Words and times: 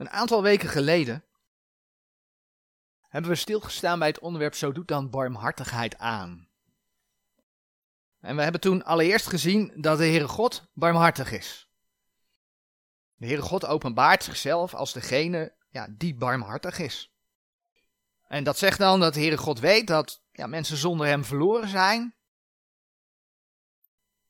Een 0.00 0.10
aantal 0.10 0.42
weken 0.42 0.68
geleden 0.68 1.24
hebben 3.08 3.30
we 3.30 3.36
stilgestaan 3.36 3.98
bij 3.98 4.08
het 4.08 4.18
onderwerp 4.18 4.54
Zo 4.54 4.72
doet 4.72 4.88
dan 4.88 5.10
barmhartigheid 5.10 5.98
aan. 5.98 6.48
En 8.20 8.36
we 8.36 8.42
hebben 8.42 8.60
toen 8.60 8.84
allereerst 8.84 9.26
gezien 9.26 9.72
dat 9.76 9.98
de 9.98 10.04
Heere 10.04 10.28
God 10.28 10.68
barmhartig 10.72 11.32
is. 11.32 11.68
De 13.14 13.26
Heere 13.26 13.42
God 13.42 13.66
openbaart 13.66 14.24
zichzelf 14.24 14.74
als 14.74 14.92
degene 14.92 15.54
ja, 15.68 15.86
die 15.90 16.14
barmhartig 16.14 16.78
is. 16.78 17.12
En 18.28 18.44
dat 18.44 18.58
zegt 18.58 18.78
dan 18.78 19.00
dat 19.00 19.14
de 19.14 19.20
Heere 19.20 19.38
God 19.38 19.58
weet 19.58 19.86
dat 19.86 20.22
ja, 20.32 20.46
mensen 20.46 20.76
zonder 20.76 21.06
hem 21.06 21.24
verloren 21.24 21.68
zijn. 21.68 22.14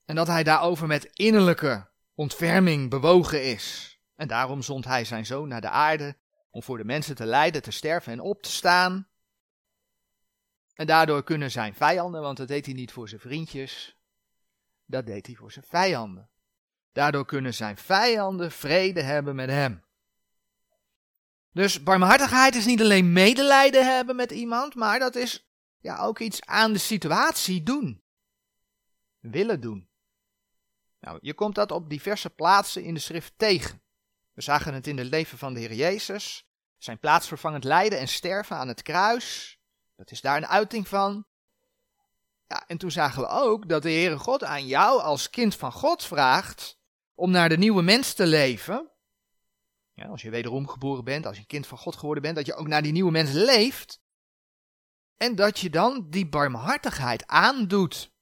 En 0.05 0.15
dat 0.15 0.27
hij 0.27 0.43
daarover 0.43 0.87
met 0.87 1.05
innerlijke 1.05 1.91
ontferming 2.15 2.91
bewogen 2.91 3.45
is. 3.45 4.00
En 4.21 4.29
daarom 4.29 4.63
zond 4.63 4.85
hij 4.85 5.05
zijn 5.05 5.27
zoon 5.27 5.49
naar 5.49 5.61
de 5.61 5.69
aarde 5.69 6.17
om 6.51 6.63
voor 6.63 6.79
de 6.79 6.85
mensen 6.85 7.15
te 7.15 7.25
lijden, 7.25 7.63
te 7.63 7.71
sterven 7.71 8.13
en 8.13 8.21
op 8.21 8.43
te 8.43 8.51
staan. 8.51 9.09
En 10.75 10.87
daardoor 10.87 11.25
kunnen 11.25 11.51
zijn 11.51 11.75
vijanden, 11.75 12.21
want 12.21 12.37
dat 12.37 12.49
deed 12.49 12.67
hij 12.67 12.75
niet 12.75 12.93
voor 12.93 13.09
zijn 13.09 13.21
vriendjes, 13.21 13.97
dat 14.87 15.07
deed 15.07 15.27
hij 15.27 15.35
voor 15.35 15.53
zijn 15.53 15.65
vijanden. 15.69 16.31
Daardoor 16.93 17.25
kunnen 17.25 17.55
zijn 17.55 17.77
vijanden 17.77 18.53
vrede 18.53 19.03
hebben 19.03 19.35
met 19.35 19.49
hem. 19.51 19.85
Dus 21.53 21.83
barmhartigheid 21.83 22.55
is 22.55 22.67
niet 22.67 22.81
alleen 22.81 23.13
medelijden 23.13 23.95
hebben 23.95 24.17
met 24.17 24.31
iemand, 24.31 24.75
maar 24.75 24.99
dat 24.99 25.15
is 25.15 25.51
ja, 25.79 25.99
ook 25.99 26.19
iets 26.19 26.45
aan 26.45 26.73
de 26.73 26.79
situatie 26.79 27.63
doen. 27.63 28.03
Willen 29.21 29.61
doen. 29.61 29.89
Nou, 30.99 31.19
je 31.21 31.35
komt 31.35 31.55
dat 31.55 31.71
op 31.71 31.91
diverse 31.91 32.31
plaatsen 32.31 32.83
in 32.83 32.95
de 32.95 33.01
schrift 33.01 33.33
tegen. 33.37 33.83
We 34.41 34.47
zagen 34.47 34.75
het 34.75 34.87
in 34.87 34.99
het 34.99 35.07
leven 35.07 35.39
van 35.39 35.55
de 35.55 35.61
Heer 35.61 35.75
Jezus. 35.75 36.47
Zijn 36.79 36.99
plaatsvervangend 36.99 37.65
lijden 37.65 37.99
en 37.99 38.09
sterven 38.09 38.57
aan 38.57 38.69
het 38.69 38.83
kruis. 38.83 39.59
Dat 39.97 40.11
is 40.11 40.21
daar 40.21 40.37
een 40.37 40.47
uiting 40.47 40.89
van. 40.89 41.27
Ja, 42.47 42.67
en 42.67 42.79
toen 42.79 42.91
zagen 42.91 43.23
we 43.23 43.29
ook 43.29 43.69
dat 43.69 43.83
de 43.83 43.91
Heere 43.91 44.19
God 44.19 44.45
aan 44.45 44.67
jou 44.67 45.03
als 45.03 45.31
kind 45.31 45.57
van 45.57 45.73
God 45.73 46.05
vraagt 46.05 46.79
om 47.15 47.31
naar 47.31 47.49
de 47.49 47.57
nieuwe 47.57 47.83
mens 47.83 48.15
te 48.15 48.27
leven. 48.27 48.91
Ja, 49.93 50.07
als 50.07 50.23
je 50.23 50.31
wederom 50.31 50.69
geboren 50.69 51.05
bent, 51.05 51.27
als 51.27 51.35
je 51.35 51.41
een 51.41 51.47
kind 51.47 51.67
van 51.67 51.79
God 51.79 51.97
geworden 51.97 52.23
bent, 52.23 52.37
dat 52.37 52.47
je 52.47 52.55
ook 52.55 52.69
naar 52.69 52.83
die 52.83 52.93
nieuwe 52.93 53.11
mens 53.11 53.31
leeft. 53.33 54.01
En 55.17 55.35
dat 55.35 55.59
je 55.59 55.71
dan 55.71 56.07
die 56.11 56.29
barmhartigheid 56.29 57.27
aandoet. 57.27 58.13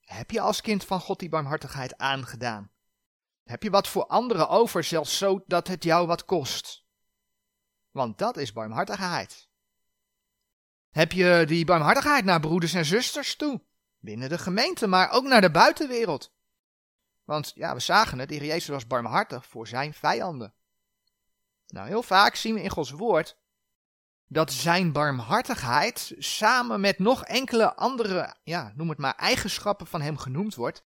Heb 0.00 0.30
je 0.30 0.40
als 0.40 0.60
kind 0.60 0.84
van 0.84 1.00
God 1.00 1.18
die 1.18 1.28
barmhartigheid 1.28 1.98
aangedaan? 1.98 2.73
Heb 3.44 3.62
je 3.62 3.70
wat 3.70 3.88
voor 3.88 4.06
anderen 4.06 4.48
over, 4.48 4.84
zelfs 4.84 5.18
zo 5.18 5.44
dat 5.46 5.68
het 5.68 5.84
jou 5.84 6.06
wat 6.06 6.24
kost? 6.24 6.84
Want 7.90 8.18
dat 8.18 8.36
is 8.36 8.52
barmhartigheid. 8.52 9.48
Heb 10.90 11.12
je 11.12 11.44
die 11.46 11.64
barmhartigheid 11.64 12.24
naar 12.24 12.40
broeders 12.40 12.74
en 12.74 12.84
zusters 12.84 13.36
toe? 13.36 13.62
Binnen 13.98 14.28
de 14.28 14.38
gemeente, 14.38 14.86
maar 14.86 15.10
ook 15.10 15.24
naar 15.24 15.40
de 15.40 15.50
buitenwereld. 15.50 16.32
Want 17.24 17.52
ja, 17.54 17.74
we 17.74 17.80
zagen 17.80 18.18
het, 18.18 18.28
de 18.28 18.34
Heer 18.34 18.44
Jezus 18.44 18.68
was 18.68 18.86
barmhartig 18.86 19.46
voor 19.46 19.66
zijn 19.66 19.94
vijanden. 19.94 20.54
Nou, 21.66 21.88
heel 21.88 22.02
vaak 22.02 22.34
zien 22.34 22.54
we 22.54 22.62
in 22.62 22.70
Gods 22.70 22.90
woord 22.90 23.36
dat 24.26 24.52
zijn 24.52 24.92
barmhartigheid 24.92 26.14
samen 26.18 26.80
met 26.80 26.98
nog 26.98 27.24
enkele 27.24 27.74
andere, 27.74 28.36
ja, 28.42 28.72
noem 28.76 28.88
het 28.88 28.98
maar, 28.98 29.14
eigenschappen 29.14 29.86
van 29.86 30.00
hem 30.00 30.16
genoemd 30.16 30.54
wordt. 30.54 30.84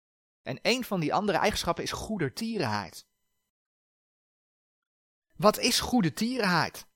En 0.48 0.58
een 0.62 0.84
van 0.84 1.00
die 1.00 1.14
andere 1.14 1.38
eigenschappen 1.38 1.84
is 1.84 1.92
goedertierenheid. 1.92 3.06
Wat 5.36 5.58
is 5.58 5.80
goedertierenheid? 5.80 6.86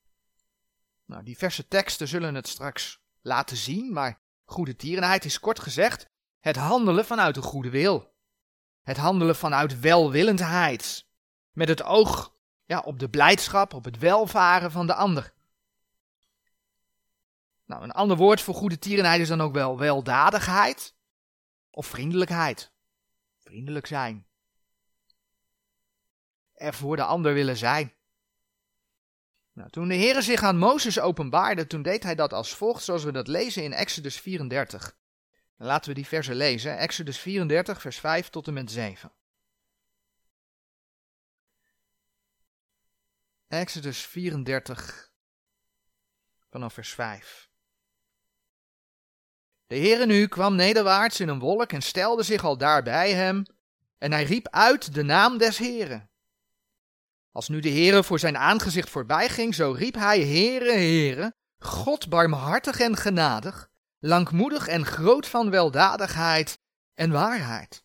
Nou, 1.05 1.23
diverse 1.23 1.67
teksten 1.67 2.07
zullen 2.07 2.35
het 2.35 2.47
straks 2.47 3.01
laten 3.21 3.57
zien, 3.57 3.93
maar 3.93 4.19
goedertierenheid 4.45 5.25
is 5.25 5.39
kort 5.39 5.59
gezegd 5.59 6.09
het 6.39 6.55
handelen 6.55 7.05
vanuit 7.05 7.37
een 7.37 7.43
goede 7.43 7.69
wil. 7.69 8.13
Het 8.81 8.97
handelen 8.97 9.35
vanuit 9.35 9.79
welwillendheid. 9.79 11.07
Met 11.51 11.67
het 11.67 11.83
oog 11.83 12.35
ja, 12.65 12.79
op 12.79 12.99
de 12.99 13.09
blijdschap, 13.09 13.73
op 13.73 13.83
het 13.83 13.97
welvaren 13.97 14.71
van 14.71 14.87
de 14.87 14.93
ander. 14.93 15.33
Nou, 17.65 17.83
een 17.83 17.91
ander 17.91 18.17
woord 18.17 18.41
voor 18.41 18.55
goede 18.55 18.79
tierenheid 18.79 19.21
is 19.21 19.27
dan 19.27 19.41
ook 19.41 19.53
wel 19.53 19.77
weldadigheid 19.77 20.95
of 21.69 21.85
vriendelijkheid. 21.85 22.72
Vriendelijk 23.43 23.85
zijn. 23.85 24.27
Er 26.53 26.73
voor 26.73 26.95
de 26.95 27.03
ander 27.03 27.33
willen 27.33 27.57
zijn. 27.57 27.93
Nou, 29.53 29.69
toen 29.69 29.87
de 29.87 29.95
Heere 29.95 30.21
zich 30.21 30.43
aan 30.43 30.57
Mozes 30.57 30.99
openbaarde, 30.99 31.67
toen 31.67 31.81
deed 31.81 32.03
hij 32.03 32.15
dat 32.15 32.33
als 32.33 32.55
volgt, 32.55 32.83
zoals 32.83 33.03
we 33.03 33.11
dat 33.11 33.27
lezen 33.27 33.63
in 33.63 33.73
Exodus 33.73 34.19
34. 34.19 34.97
Dan 35.57 35.67
laten 35.67 35.89
we 35.89 35.95
die 35.95 36.07
versen 36.07 36.35
lezen, 36.35 36.77
Exodus 36.77 37.19
34, 37.19 37.81
vers 37.81 37.99
5 37.99 38.29
tot 38.29 38.47
en 38.47 38.53
met 38.53 38.71
7. 38.71 39.11
Exodus 43.47 44.05
34, 44.05 45.11
vanaf 46.49 46.73
vers 46.73 46.93
5. 46.93 47.51
De 49.67 49.75
Heere 49.75 50.05
nu 50.05 50.27
kwam 50.27 50.55
nederwaarts 50.55 51.19
in 51.19 51.27
een 51.27 51.39
wolk 51.39 51.71
en 51.71 51.81
stelde 51.81 52.23
zich 52.23 52.43
al 52.43 52.57
daar 52.57 52.83
bij 52.83 53.13
hem, 53.13 53.43
en 53.97 54.11
hij 54.11 54.23
riep 54.23 54.47
uit 54.49 54.93
de 54.93 55.03
naam 55.03 55.37
des 55.37 55.57
Heeren. 55.57 56.09
Als 57.31 57.47
nu 57.47 57.59
de 57.59 57.69
Heere 57.69 58.03
voor 58.03 58.19
zijn 58.19 58.37
aangezicht 58.37 58.89
voorbij 58.89 59.29
ging, 59.29 59.55
zo 59.55 59.71
riep 59.71 59.95
hij, 59.95 60.21
Heere, 60.21 60.71
Heere, 60.71 61.35
God 61.57 62.09
barmhartig 62.09 62.79
en 62.79 62.97
genadig, 62.97 63.69
langmoedig 63.99 64.67
en 64.67 64.85
groot 64.85 65.27
van 65.27 65.49
weldadigheid 65.49 66.59
en 66.93 67.11
waarheid. 67.11 67.83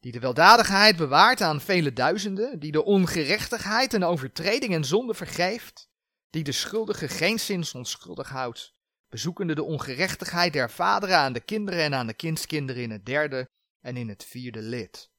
Die 0.00 0.12
de 0.12 0.20
weldadigheid 0.20 0.96
bewaart 0.96 1.40
aan 1.40 1.60
vele 1.60 1.92
duizenden, 1.92 2.58
die 2.58 2.72
de 2.72 2.84
ongerechtigheid 2.84 3.94
en 3.94 4.04
overtreding 4.04 4.74
en 4.74 4.84
zonde 4.84 5.14
vergeeft, 5.14 5.88
die 6.30 6.44
de 6.44 6.52
schuldige 6.52 7.08
geen 7.08 7.38
zins 7.38 7.74
onschuldig 7.74 8.28
houdt, 8.28 8.75
bezoekende 9.08 9.54
de 9.54 9.62
ongerechtigheid 9.62 10.52
der 10.52 10.70
vaderen 10.70 11.16
aan 11.16 11.32
de 11.32 11.40
kinderen 11.40 11.80
en 11.80 11.94
aan 11.94 12.06
de 12.06 12.14
kindskinderen 12.14 12.82
in 12.82 12.90
het 12.90 13.06
derde 13.06 13.48
en 13.80 13.96
in 13.96 14.08
het 14.08 14.24
vierde 14.24 14.62
lid. 14.62 15.10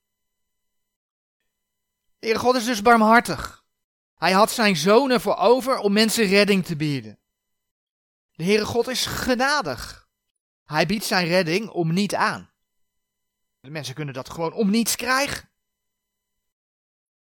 De 2.19 2.25
Heere 2.25 2.39
God 2.39 2.55
is 2.55 2.65
dus 2.65 2.81
barmhartig. 2.81 3.65
Hij 4.15 4.31
had 4.31 4.51
zijn 4.51 4.75
zonen 4.75 5.21
voor 5.21 5.35
over 5.35 5.77
om 5.77 5.93
mensen 5.93 6.25
redding 6.25 6.65
te 6.65 6.75
bieden. 6.75 7.19
De 8.31 8.43
Heere 8.43 8.65
God 8.65 8.87
is 8.87 9.05
genadig. 9.05 10.07
Hij 10.63 10.85
biedt 10.85 11.05
zijn 11.05 11.27
redding 11.27 11.69
om 11.69 11.93
niet 11.93 12.15
aan. 12.15 12.51
De 13.59 13.69
mensen 13.69 13.95
kunnen 13.95 14.13
dat 14.13 14.29
gewoon 14.29 14.53
om 14.53 14.69
niets 14.69 14.95
krijgen. 14.95 15.49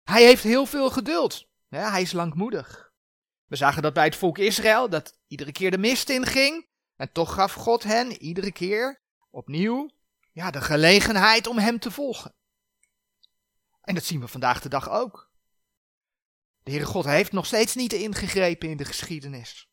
Hij 0.04 0.24
heeft 0.24 0.44
heel 0.44 0.66
veel 0.66 0.90
geduld. 0.90 1.48
hij 1.70 2.02
is 2.02 2.12
langmoedig. 2.12 2.89
We 3.50 3.56
zagen 3.56 3.82
dat 3.82 3.94
bij 3.94 4.06
het 4.06 4.16
volk 4.16 4.38
Israël, 4.38 4.90
dat 4.90 5.18
iedere 5.28 5.52
keer 5.52 5.72
de 5.72 5.78
mist 5.78 6.10
inging. 6.10 6.68
En 6.96 7.12
toch 7.12 7.34
gaf 7.34 7.54
God 7.54 7.84
hen 7.84 8.12
iedere 8.12 8.52
keer 8.52 9.02
opnieuw 9.30 9.90
ja, 10.32 10.52
de 10.52 10.62
gelegenheid 10.62 11.48
om 11.48 11.58
hem 11.58 11.80
te 11.80 11.92
volgen. 11.92 12.34
En 13.82 13.96
dat 13.96 14.04
zien 14.04 14.20
we 14.20 14.28
vandaag 14.28 14.62
de 14.62 14.70
dag 14.70 14.90
ook. 14.90 15.32
De 16.64 16.72
Heere 16.72 16.86
God 16.86 17.06
heeft 17.06 17.32
nog 17.32 17.46
steeds 17.46 17.76
niet 17.76 17.94
ingegrepen 17.94 18.70
in 18.70 18.78
de 18.78 18.86
geschiedenis. 18.86 19.70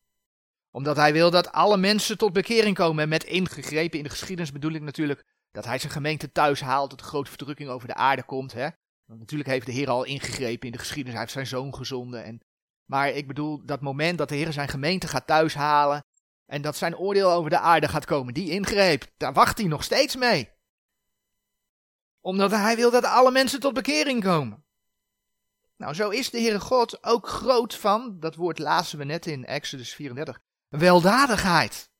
Omdat 0.70 0.96
hij 0.96 1.12
wil 1.12 1.30
dat 1.30 1.52
alle 1.52 1.76
mensen 1.76 2.18
tot 2.18 2.32
bekering 2.32 2.76
komen. 2.76 3.02
En 3.02 3.08
met 3.08 3.24
ingegrepen 3.24 3.98
in 3.98 4.04
de 4.04 4.10
geschiedenis 4.10 4.52
bedoel 4.52 4.72
ik 4.72 4.82
natuurlijk 4.82 5.26
dat 5.50 5.64
hij 5.64 5.78
zijn 5.78 5.92
gemeente 5.92 6.32
thuis 6.32 6.60
haalt, 6.60 6.90
dat 6.90 6.98
de 6.98 7.04
grote 7.04 7.30
verdrukking 7.30 7.68
over 7.68 7.88
de 7.88 7.94
aarde 7.94 8.22
komt. 8.22 8.52
Hè? 8.52 8.68
Want 9.04 9.20
natuurlijk 9.20 9.50
heeft 9.50 9.66
de 9.66 9.72
Heer 9.72 9.88
al 9.88 10.04
ingegrepen 10.04 10.66
in 10.66 10.72
de 10.72 10.78
geschiedenis, 10.78 11.12
hij 11.12 11.20
heeft 11.20 11.32
zijn 11.32 11.46
zoon 11.46 11.74
gezonden. 11.74 12.24
En, 12.24 12.40
maar 12.86 13.08
ik 13.08 13.26
bedoel 13.26 13.64
dat 13.64 13.80
moment 13.80 14.18
dat 14.18 14.28
de 14.28 14.34
Heer 14.34 14.52
zijn 14.52 14.68
gemeente 14.68 15.08
gaat 15.08 15.26
thuishalen 15.26 16.04
en 16.46 16.62
dat 16.62 16.76
zijn 16.76 16.96
oordeel 16.96 17.32
over 17.32 17.50
de 17.50 17.58
aarde 17.58 17.88
gaat 17.88 18.04
komen, 18.04 18.34
die 18.34 18.50
ingreep, 18.50 19.06
daar 19.16 19.32
wacht 19.32 19.58
hij 19.58 19.66
nog 19.66 19.84
steeds 19.84 20.16
mee 20.16 20.54
omdat 22.26 22.50
hij 22.50 22.76
wil 22.76 22.90
dat 22.90 23.04
alle 23.04 23.30
mensen 23.30 23.60
tot 23.60 23.74
bekering 23.74 24.22
komen. 24.22 24.64
Nou, 25.76 25.94
zo 25.94 26.08
is 26.08 26.30
de 26.30 26.40
Heere 26.40 26.60
God 26.60 27.04
ook 27.04 27.28
groot 27.28 27.74
van, 27.74 28.20
dat 28.20 28.34
woord 28.34 28.58
lazen 28.58 28.98
we 28.98 29.04
net 29.04 29.26
in 29.26 29.44
Exodus 29.44 29.94
34, 29.94 30.40
weldadigheid. 30.68 31.90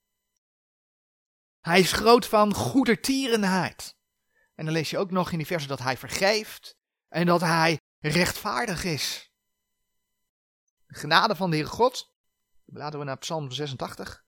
Hij 1.60 1.80
is 1.80 1.92
groot 1.92 2.26
van 2.26 2.54
goedertierenheid. 2.54 3.96
En 4.54 4.64
dan 4.64 4.74
lees 4.74 4.90
je 4.90 4.98
ook 4.98 5.10
nog 5.10 5.30
in 5.30 5.38
die 5.38 5.46
versen 5.46 5.68
dat 5.68 5.78
hij 5.78 5.96
vergeeft 5.96 6.76
en 7.08 7.26
dat 7.26 7.40
hij 7.40 7.80
rechtvaardig 7.98 8.84
is. 8.84 9.25
De 10.86 10.94
genade 10.94 11.36
van 11.36 11.50
de 11.50 11.56
Heere 11.56 11.70
God, 11.70 12.14
laten 12.64 12.98
we 12.98 13.04
naar 13.04 13.18
Psalm 13.18 13.50
86. 13.50 14.24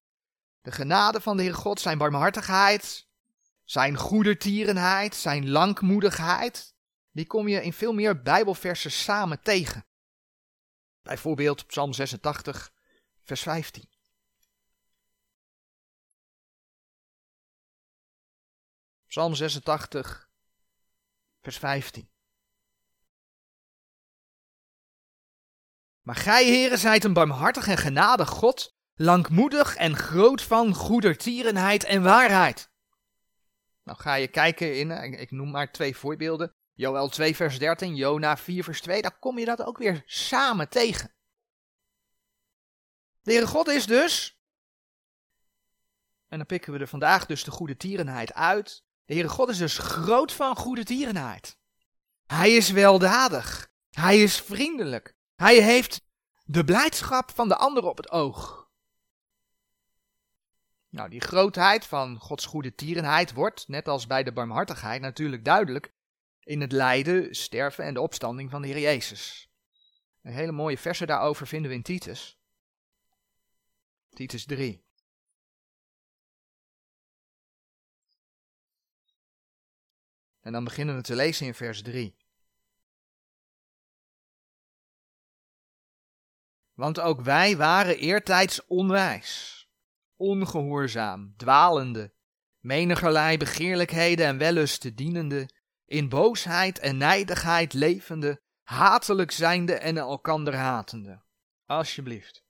De 0.60 0.70
genade 0.70 1.20
van 1.20 1.36
de 1.36 1.42
Heere 1.42 1.56
God, 1.56 1.80
zijn 1.80 1.98
barmhartigheid, 1.98 3.06
zijn 3.64 3.96
goedertierenheid, 3.96 5.14
zijn 5.14 5.50
langmoedigheid, 5.50 6.74
die 7.10 7.26
kom 7.26 7.48
je 7.48 7.62
in 7.62 7.72
veel 7.72 7.92
meer 7.92 8.22
Bijbelversen 8.22 8.90
samen 8.90 9.42
tegen. 9.42 9.86
Bijvoorbeeld 11.02 11.66
Psalm 11.66 11.92
86, 11.92 12.72
vers 13.22 13.42
15. 13.42 13.88
Psalm 19.06 19.34
86, 19.34 20.28
vers 21.40 21.58
15. 21.58 22.10
Maar 26.08 26.16
gij, 26.16 26.44
heren, 26.44 26.78
zijt 26.78 27.04
een 27.04 27.12
barmhartig 27.12 27.68
en 27.68 27.76
genadig 27.76 28.28
God, 28.28 28.76
langmoedig 28.94 29.76
en 29.76 29.96
groot 29.96 30.42
van 30.42 30.74
goedertierenheid 30.74 31.84
en 31.84 32.02
waarheid. 32.02 32.70
Nou 33.84 33.98
ga 33.98 34.14
je 34.14 34.28
kijken 34.28 34.78
in, 34.78 34.90
eh, 34.90 35.20
ik 35.20 35.30
noem 35.30 35.50
maar 35.50 35.72
twee 35.72 35.96
voorbeelden. 35.96 36.54
Joel 36.74 37.08
2 37.08 37.36
vers 37.36 37.58
13, 37.58 37.96
Jona 37.96 38.36
4 38.36 38.64
vers 38.64 38.80
2, 38.80 39.02
daar 39.02 39.18
kom 39.18 39.38
je 39.38 39.44
dat 39.44 39.62
ook 39.62 39.78
weer 39.78 40.02
samen 40.06 40.68
tegen. 40.68 41.14
De 43.22 43.30
Heere 43.30 43.46
God 43.46 43.68
is 43.68 43.86
dus, 43.86 44.40
en 46.28 46.38
dan 46.38 46.46
pikken 46.46 46.72
we 46.72 46.78
er 46.78 46.88
vandaag 46.88 47.26
dus 47.26 47.44
de 47.44 47.50
goede 47.50 47.76
tierenheid 47.76 48.34
uit. 48.34 48.84
De 49.04 49.12
Heere 49.12 49.28
God 49.28 49.48
is 49.48 49.58
dus 49.58 49.78
groot 49.78 50.32
van 50.32 50.56
goede 50.56 50.84
tierenheid. 50.84 51.58
Hij 52.26 52.56
is 52.56 52.70
weldadig. 52.70 53.70
Hij 53.90 54.22
is 54.22 54.40
vriendelijk. 54.40 55.16
Hij 55.38 55.62
heeft 55.62 56.00
de 56.44 56.64
blijdschap 56.64 57.30
van 57.30 57.48
de 57.48 57.56
ander 57.56 57.84
op 57.84 57.96
het 57.96 58.10
oog. 58.10 58.70
Nou, 60.88 61.08
die 61.08 61.20
grootheid 61.20 61.86
van 61.86 62.18
Gods 62.18 62.46
goede 62.46 62.74
tierenheid 62.74 63.32
wordt, 63.32 63.68
net 63.68 63.88
als 63.88 64.06
bij 64.06 64.22
de 64.22 64.32
barmhartigheid, 64.32 65.00
natuurlijk 65.00 65.44
duidelijk 65.44 65.92
in 66.40 66.60
het 66.60 66.72
lijden, 66.72 67.34
sterven 67.34 67.84
en 67.84 67.94
de 67.94 68.00
opstanding 68.00 68.50
van 68.50 68.62
de 68.62 68.68
Heer 68.68 68.78
Jezus. 68.78 69.50
Een 70.22 70.32
hele 70.32 70.52
mooie 70.52 70.78
verse 70.78 71.06
daarover 71.06 71.46
vinden 71.46 71.70
we 71.70 71.76
in 71.76 71.82
Titus. 71.82 72.38
Titus 74.10 74.44
3. 74.46 74.84
En 80.40 80.52
dan 80.52 80.64
beginnen 80.64 80.96
we 80.96 81.02
te 81.02 81.14
lezen 81.14 81.46
in 81.46 81.54
vers 81.54 81.82
3. 81.82 82.16
Want 86.78 87.00
ook 87.00 87.20
wij 87.20 87.56
waren 87.56 87.98
eertijds 87.98 88.66
onwijs, 88.66 89.66
ongehoorzaam, 90.16 91.34
dwalende, 91.36 92.12
menigerlei 92.60 93.36
begeerlijkheden 93.36 94.26
en 94.26 94.38
wellusten 94.38 94.94
dienende, 94.94 95.48
in 95.86 96.08
boosheid 96.08 96.78
en 96.78 96.96
nijdigheid 96.96 97.72
levende, 97.72 98.40
hatelijk 98.62 99.30
zijnde 99.30 99.74
en 99.74 99.96
elkander 99.96 100.54
hatende. 100.54 101.22
Alsjeblieft. 101.66 102.44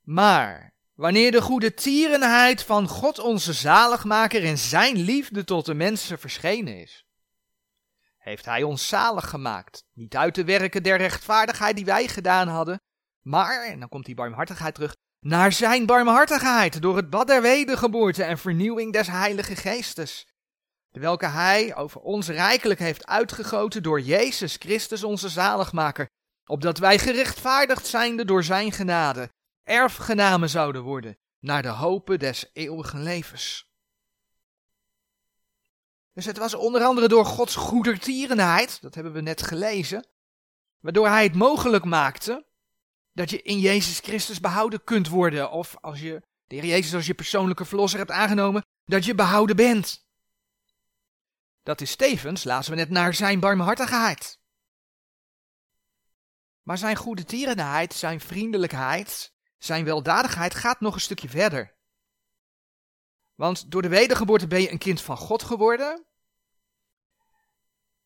Maar 0.00 0.74
wanneer 0.94 1.30
de 1.30 1.42
goede 1.42 1.74
tierenheid 1.74 2.62
van 2.62 2.88
God 2.88 3.18
onze 3.18 3.52
zaligmaker 3.52 4.42
in 4.42 4.58
zijn 4.58 4.96
liefde 4.96 5.44
tot 5.44 5.66
de 5.66 5.74
mensen 5.74 6.18
verschenen 6.18 6.80
is, 6.80 7.06
heeft 8.22 8.44
hij 8.44 8.62
ons 8.62 8.88
zalig 8.88 9.28
gemaakt, 9.28 9.84
niet 9.92 10.16
uit 10.16 10.34
de 10.34 10.44
werken 10.44 10.82
der 10.82 10.96
rechtvaardigheid 10.96 11.76
die 11.76 11.84
wij 11.84 12.08
gedaan 12.08 12.48
hadden, 12.48 12.80
maar, 13.22 13.64
en 13.64 13.80
dan 13.80 13.88
komt 13.88 14.04
die 14.04 14.14
barmhartigheid 14.14 14.74
terug, 14.74 14.94
naar 15.20 15.52
zijn 15.52 15.86
barmhartigheid 15.86 16.82
door 16.82 16.96
het 16.96 17.10
bad 17.10 17.26
der 17.26 17.42
wedergeboorte 17.42 18.24
en 18.24 18.38
vernieuwing 18.38 18.92
des 18.92 19.06
heilige 19.06 19.56
geestes, 19.56 20.26
welke 20.90 21.26
hij 21.26 21.76
over 21.76 22.00
ons 22.00 22.28
rijkelijk 22.28 22.80
heeft 22.80 23.06
uitgegoten 23.06 23.82
door 23.82 24.00
Jezus 24.00 24.56
Christus 24.56 25.04
onze 25.04 25.28
zaligmaker, 25.28 26.06
opdat 26.46 26.78
wij 26.78 26.98
gerechtvaardigd 26.98 27.86
zijnde 27.86 28.24
door 28.24 28.44
zijn 28.44 28.72
genade, 28.72 29.28
erfgenamen 29.62 30.48
zouden 30.48 30.82
worden, 30.82 31.16
naar 31.38 31.62
de 31.62 31.68
hope 31.68 32.16
des 32.16 32.50
eeuwigen 32.52 33.02
levens. 33.02 33.70
Dus 36.14 36.24
het 36.24 36.38
was 36.38 36.54
onder 36.54 36.82
andere 36.82 37.08
door 37.08 37.24
Gods 37.24 37.54
goedertierenheid, 37.54 38.82
dat 38.82 38.94
hebben 38.94 39.12
we 39.12 39.20
net 39.20 39.42
gelezen, 39.42 40.06
waardoor 40.80 41.08
hij 41.08 41.22
het 41.22 41.34
mogelijk 41.34 41.84
maakte 41.84 42.46
dat 43.12 43.30
je 43.30 43.42
in 43.42 43.58
Jezus 43.58 43.98
Christus 43.98 44.40
behouden 44.40 44.84
kunt 44.84 45.08
worden. 45.08 45.50
Of 45.50 45.76
als 45.80 46.00
je 46.00 46.22
de 46.46 46.54
Heer 46.54 46.64
Jezus 46.64 46.94
als 46.94 47.06
je 47.06 47.14
persoonlijke 47.14 47.64
verlosser 47.64 47.98
hebt 47.98 48.10
aangenomen, 48.10 48.64
dat 48.84 49.04
je 49.04 49.14
behouden 49.14 49.56
bent. 49.56 50.06
Dat 51.62 51.80
is 51.80 51.96
tevens, 51.96 52.44
laten 52.44 52.70
we 52.70 52.76
net, 52.76 52.90
naar 52.90 53.14
zijn 53.14 53.40
barmhartigheid. 53.40 54.40
Maar 56.62 56.78
zijn 56.78 56.96
goede 56.96 57.24
tierenheid, 57.24 57.94
zijn 57.94 58.20
vriendelijkheid, 58.20 59.32
zijn 59.58 59.84
weldadigheid 59.84 60.54
gaat 60.54 60.80
nog 60.80 60.94
een 60.94 61.00
stukje 61.00 61.28
verder. 61.28 61.74
Want 63.34 63.70
door 63.70 63.82
de 63.82 63.88
wedergeboorte 63.88 64.46
ben 64.46 64.60
je 64.60 64.70
een 64.70 64.78
kind 64.78 65.00
van 65.00 65.16
God 65.16 65.42
geworden. 65.42 66.04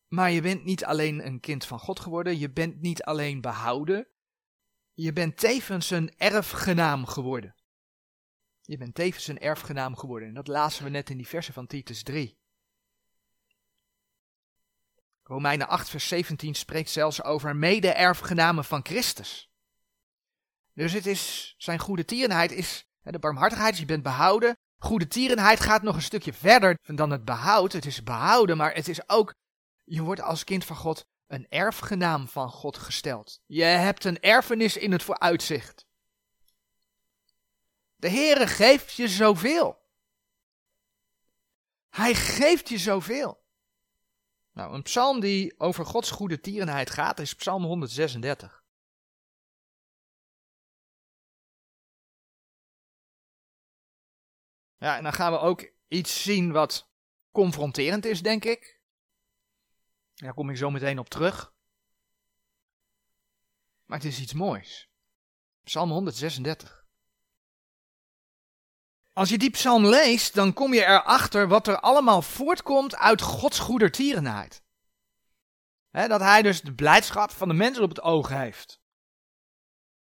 Maar 0.08 0.30
je 0.30 0.40
bent 0.40 0.64
niet 0.64 0.84
alleen 0.84 1.26
een 1.26 1.40
kind 1.40 1.64
van 1.64 1.78
God 1.78 2.00
geworden, 2.00 2.38
je 2.38 2.50
bent 2.50 2.80
niet 2.80 3.02
alleen 3.02 3.40
behouden, 3.40 4.08
je 4.94 5.12
bent 5.12 5.36
tevens 5.36 5.90
een 5.90 6.16
erfgenaam 6.16 7.06
geworden. 7.06 7.54
Je 8.62 8.76
bent 8.76 8.94
tevens 8.94 9.26
een 9.26 9.38
erfgenaam 9.38 9.96
geworden. 9.96 10.28
En 10.28 10.34
dat 10.34 10.46
lazen 10.46 10.84
we 10.84 10.90
net 10.90 11.10
in 11.10 11.16
die 11.16 11.26
versen 11.26 11.54
van 11.54 11.66
Titus 11.66 12.02
3. 12.02 12.38
Romeinen 15.22 15.68
8, 15.68 15.88
vers 15.88 16.08
17 16.08 16.54
spreekt 16.54 16.90
zelfs 16.90 17.22
over 17.22 17.56
mede-erfgenamen 17.56 18.64
van 18.64 18.84
Christus. 18.84 19.50
Dus 20.72 20.92
het 20.92 21.06
is, 21.06 21.54
zijn 21.58 21.78
goede 21.78 22.04
tierenheid 22.04 22.52
is, 22.52 22.86
de 23.02 23.18
barmhartigheid, 23.18 23.78
je 23.78 23.84
bent 23.84 24.02
behouden. 24.02 24.58
Goede 24.78 25.08
tierenheid 25.08 25.60
gaat 25.60 25.82
nog 25.82 25.94
een 25.94 26.02
stukje 26.02 26.32
verder 26.32 26.78
dan 26.86 27.10
het 27.10 27.24
behoud. 27.24 27.72
Het 27.72 27.86
is 27.86 28.02
behouden, 28.02 28.56
maar 28.56 28.74
het 28.74 28.88
is 28.88 29.08
ook, 29.08 29.34
je 29.84 30.02
wordt 30.02 30.20
als 30.20 30.44
kind 30.44 30.64
van 30.64 30.76
God 30.76 31.06
een 31.26 31.46
erfgenaam 31.48 32.28
van 32.28 32.50
God 32.50 32.78
gesteld. 32.78 33.40
Je 33.46 33.62
hebt 33.62 34.04
een 34.04 34.20
erfenis 34.20 34.76
in 34.76 34.92
het 34.92 35.02
vooruitzicht. 35.02 35.86
De 37.96 38.10
Heere 38.10 38.46
geeft 38.46 38.92
je 38.92 39.08
zoveel. 39.08 39.84
Hij 41.88 42.14
geeft 42.14 42.68
je 42.68 42.78
zoveel. 42.78 43.44
Nou, 44.52 44.74
een 44.74 44.82
psalm 44.82 45.20
die 45.20 45.54
over 45.58 45.86
Gods 45.86 46.10
goede 46.10 46.40
tierenheid 46.40 46.90
gaat 46.90 47.18
is 47.18 47.34
Psalm 47.34 47.64
136. 47.64 48.64
Ja, 54.78 54.96
en 54.96 55.02
dan 55.02 55.12
gaan 55.12 55.32
we 55.32 55.38
ook 55.38 55.70
iets 55.88 56.22
zien 56.22 56.52
wat 56.52 56.88
confronterend 57.32 58.04
is, 58.04 58.22
denk 58.22 58.44
ik. 58.44 58.80
Daar 60.14 60.34
kom 60.34 60.50
ik 60.50 60.56
zo 60.56 60.70
meteen 60.70 60.98
op 60.98 61.08
terug. 61.08 61.54
Maar 63.84 63.98
het 63.98 64.06
is 64.06 64.20
iets 64.20 64.32
moois. 64.32 64.90
Psalm 65.64 65.90
136. 65.90 66.84
Als 69.12 69.28
je 69.28 69.38
die 69.38 69.50
psalm 69.50 69.86
leest, 69.86 70.34
dan 70.34 70.52
kom 70.52 70.74
je 70.74 70.84
erachter 70.84 71.48
wat 71.48 71.66
er 71.66 71.80
allemaal 71.80 72.22
voortkomt 72.22 72.96
uit 72.96 73.20
Gods 73.20 73.58
goedertierenheid. 73.58 74.62
He, 75.90 76.08
dat 76.08 76.20
hij 76.20 76.42
dus 76.42 76.60
de 76.60 76.74
blijdschap 76.74 77.30
van 77.30 77.48
de 77.48 77.54
mensen 77.54 77.82
op 77.82 77.88
het 77.88 78.00
oog 78.00 78.28
heeft. 78.28 78.80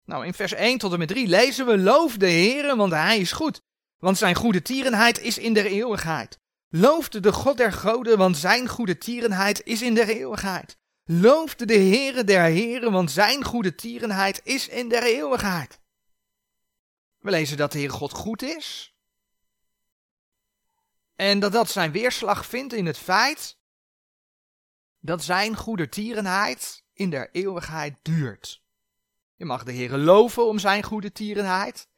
Nou, 0.05 0.27
in 0.27 0.35
vers 0.35 0.53
1 0.53 0.79
tot 0.79 0.93
en 0.93 0.99
met 0.99 1.09
3 1.09 1.27
lezen 1.27 1.67
we: 1.67 1.79
Loof 1.79 2.17
de 2.17 2.27
Heer, 2.27 2.77
want 2.77 2.93
hij 2.93 3.19
is 3.19 3.33
goed. 3.33 3.63
Want 3.99 4.19
zijn 4.19 4.35
goede 4.35 4.63
tierenheid 4.63 5.21
is 5.21 5.39
in 5.39 5.55
der 5.55 5.67
eeuwigheid. 5.67 6.39
Loofde 6.69 7.21
de 7.21 7.33
God 7.33 7.57
der 7.57 7.73
goden, 7.73 8.19
want 8.19 8.37
zijn 8.37 8.69
goede 8.69 8.99
tierenheid 8.99 9.63
is 9.65 9.83
in 9.83 9.95
der 9.95 10.09
eeuwigheid. 10.09 10.77
Loofde 11.05 11.65
de 11.65 11.79
Heere 11.79 12.25
der 12.25 12.43
Heren, 12.43 12.93
want 12.93 13.11
zijn 13.11 13.45
goede 13.45 13.75
tierenheid 13.75 14.41
is 14.45 14.69
in 14.69 14.89
der 14.89 15.03
eeuwigheid. 15.03 15.81
We 17.19 17.31
lezen 17.31 17.57
dat 17.57 17.73
de 17.73 17.79
Heer 17.79 17.91
God 17.91 18.13
goed 18.13 18.43
is. 18.43 18.95
En 21.17 21.39
dat 21.39 21.53
dat 21.53 21.71
zijn 21.71 21.93
weerslag 21.93 22.47
vindt 22.47 22.73
in 22.73 22.87
het 22.87 22.99
feit 22.99 23.57
dat 25.01 25.25
zijn 25.25 25.57
goede 25.57 25.89
tierenheid 25.89 26.83
in 26.93 27.11
der 27.11 27.29
eeuwigheid 27.33 27.99
duurt. 28.03 28.63
Je 29.37 29.45
mag 29.45 29.65
de 29.65 29.73
Heer 29.73 29.97
loven 29.97 30.47
om 30.47 30.59
zijn 30.59 30.83
goede 30.83 31.13
tierenheid. 31.13 31.89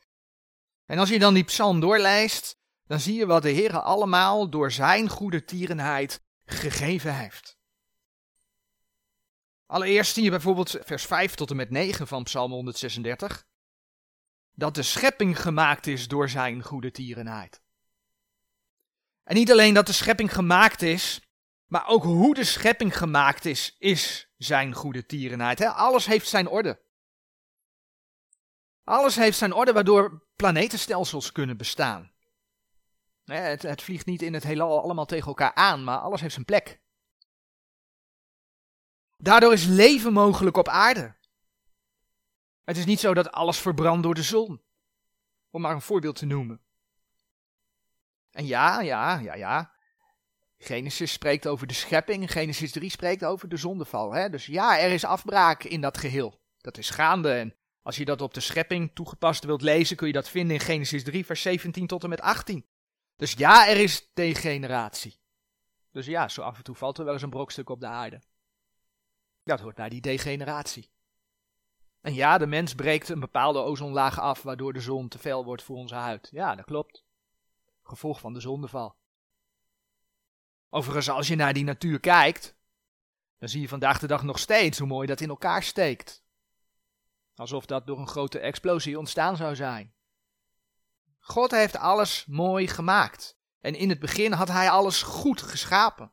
En 0.89 0.99
als 0.99 1.09
je 1.09 1.19
dan 1.19 1.35
die 1.35 1.45
psalm 1.45 1.81
doorleest, 1.81 2.59
dan 2.87 3.01
zie 3.01 3.15
je 3.15 3.27
wat 3.27 3.43
de 3.43 3.51
Heer 3.51 3.81
allemaal 3.81 4.51
door 4.51 4.73
zijn 4.73 5.09
goede 5.09 5.45
tierenheid 5.45 6.23
gegeven 6.45 7.15
heeft. 7.15 7.59
Allereerst 9.67 10.15
zie 10.15 10.25
je 10.25 10.31
bijvoorbeeld 10.31 10.77
vers 10.81 11.05
5 11.05 11.35
tot 11.35 11.51
en 11.51 11.57
met 11.57 11.71
9 11.71 12.07
van 12.07 12.23
Psalm 12.23 12.53
136 12.53 13.47
dat 14.55 14.75
de 14.75 14.83
schepping 14.83 15.41
gemaakt 15.41 15.87
is 15.87 16.09
door 16.09 16.29
zijn 16.29 16.63
goede 16.63 16.91
tierenheid. 16.91 17.61
En 19.25 19.35
niet 19.35 19.51
alleen 19.53 19.75
dat 19.75 19.87
de 19.87 19.93
schepping 19.93 20.35
gemaakt 20.35 20.83
is 20.83 21.21
Maar 21.67 21.89
ook 21.89 22.03
hoe 22.03 22.35
de 22.35 22.45
schepping 22.45 22.99
gemaakt 22.99 23.45
is, 23.45 23.77
is 23.79 24.29
zijn 24.37 24.75
goede 24.75 25.07
tierenheid. 25.07 25.61
Alles 25.61 26.07
heeft 26.07 26.29
zijn 26.29 26.49
orde. 26.49 26.81
Alles 28.89 29.17
heeft 29.17 29.39
zijn 29.39 29.53
orde 29.53 29.73
waardoor 29.73 30.27
planetenstelsels 30.37 31.33
kunnen 31.33 31.57
bestaan. 31.57 32.13
Het, 33.25 33.63
het 33.63 33.83
vliegt 33.83 34.07
niet 34.07 34.23
in 34.23 34.35
het 34.35 34.43
heelal 34.43 34.83
allemaal 34.83 35.07
tegen 35.07 35.27
elkaar 35.27 35.55
aan, 35.55 35.85
maar 35.85 35.99
alles 35.99 36.21
heeft 36.21 36.33
zijn 36.33 36.45
plek. 36.45 36.81
Daardoor 39.17 39.53
is 39.53 39.67
leven 39.67 40.13
mogelijk 40.13 40.57
op 40.57 40.69
aarde. 40.69 41.17
Het 42.65 42.77
is 42.77 42.85
niet 42.85 43.01
zo 43.01 43.15
dat 43.15 43.33
alles 43.33 43.59
verbrandt 43.59 44.03
door 44.03 44.15
de 44.15 44.23
zon. 44.23 44.63
Om 45.51 45.61
maar 45.61 45.75
een 45.75 45.81
voorbeeld 45.81 46.17
te 46.17 46.27
noemen. 46.27 46.61
En 48.31 48.47
ja, 48.47 48.81
ja, 48.81 49.19
ja, 49.19 49.35
ja. 49.35 49.73
Genesis 50.59 51.13
spreekt 51.13 51.47
over 51.47 51.67
de 51.67 51.75
schepping, 51.75 52.33
Genesis 52.33 52.73
3 52.73 52.91
spreekt 52.91 53.25
over 53.25 53.49
de 53.49 53.57
zondeval. 53.57 54.13
Hè? 54.13 54.31
Dus 54.31 54.47
ja, 54.47 54.79
er 54.79 54.91
is 54.91 55.05
afbraak 55.05 55.65
in 55.65 55.81
dat 55.81 55.99
geheel. 55.99 56.41
Dat 56.59 56.79
is 56.79 56.91
gaande. 56.91 57.33
En 57.33 57.58
als 57.89 57.97
je 57.97 58.05
dat 58.05 58.21
op 58.21 58.35
de 58.35 58.41
schepping 58.41 58.91
toegepast 58.95 59.45
wilt 59.45 59.63
lezen, 59.63 59.97
kun 59.97 60.07
je 60.07 60.13
dat 60.13 60.29
vinden 60.29 60.57
in 60.57 60.61
Genesis 60.61 61.05
3, 61.05 61.27
vers 61.27 61.43
17 61.43 61.87
tot 61.87 62.03
en 62.03 62.09
met 62.09 62.21
18. 62.21 62.67
Dus 63.17 63.33
ja, 63.33 63.69
er 63.69 63.77
is 63.77 64.11
degeneratie. 64.15 65.21
Dus 65.91 66.07
ja, 66.07 66.29
zo 66.29 66.43
af 66.43 66.57
en 66.57 66.65
toe 66.65 66.75
valt 66.75 66.99
er 66.99 67.05
wel 67.05 67.13
eens 67.13 67.23
een 67.23 67.31
brokstuk 67.31 67.69
op 67.69 67.81
de 67.81 67.87
aarde. 67.87 68.23
Dat 69.43 69.61
hoort 69.61 69.75
bij 69.75 69.89
die 69.89 70.01
degeneratie. 70.01 70.91
En 72.01 72.15
ja, 72.15 72.39
de 72.39 72.47
mens 72.47 72.75
breekt 72.75 73.09
een 73.09 73.21
bepaalde 73.21 73.59
ozonlaag 73.59 74.21
af, 74.21 74.43
waardoor 74.43 74.73
de 74.73 74.81
zon 74.81 75.09
te 75.09 75.19
fel 75.19 75.45
wordt 75.45 75.63
voor 75.63 75.77
onze 75.77 75.95
huid. 75.95 76.29
Ja, 76.31 76.55
dat 76.55 76.65
klopt. 76.65 77.05
Gevolg 77.83 78.21
van 78.21 78.33
de 78.33 78.41
zondeval. 78.41 78.97
Overigens, 80.71 81.11
als 81.11 81.29
je 81.29 81.37
naar 81.37 81.53
die 81.53 81.65
natuur 81.65 82.01
kijkt, 82.01 82.57
dan 83.39 83.49
zie 83.49 83.61
je 83.61 83.69
vandaag 83.69 83.99
de 83.99 84.07
dag 84.07 84.23
nog 84.23 84.39
steeds 84.39 84.79
hoe 84.79 84.89
mooi 84.89 85.07
dat 85.07 85.21
in 85.21 85.29
elkaar 85.29 85.63
steekt. 85.63 86.27
Alsof 87.39 87.67
dat 87.67 87.87
door 87.87 87.99
een 87.99 88.09
grote 88.09 88.39
explosie 88.39 88.99
ontstaan 88.99 89.37
zou 89.37 89.55
zijn. 89.55 89.95
God 91.19 91.51
heeft 91.51 91.77
alles 91.77 92.25
mooi 92.27 92.69
gemaakt. 92.69 93.39
En 93.61 93.75
in 93.75 93.89
het 93.89 93.99
begin 93.99 94.33
had 94.33 94.49
hij 94.49 94.71
alles 94.71 95.03
goed 95.03 95.43
geschapen. 95.43 96.13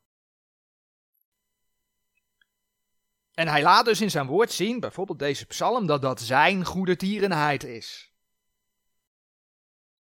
En 3.33 3.47
hij 3.47 3.61
laat 3.61 3.85
dus 3.85 4.01
in 4.01 4.11
zijn 4.11 4.27
woord 4.27 4.51
zien, 4.51 4.79
bijvoorbeeld 4.79 5.19
deze 5.19 5.45
psalm, 5.45 5.85
dat 5.85 6.01
dat 6.01 6.21
zijn 6.21 6.65
goede 6.65 6.95
tierenheid 6.95 7.63
is. 7.63 8.13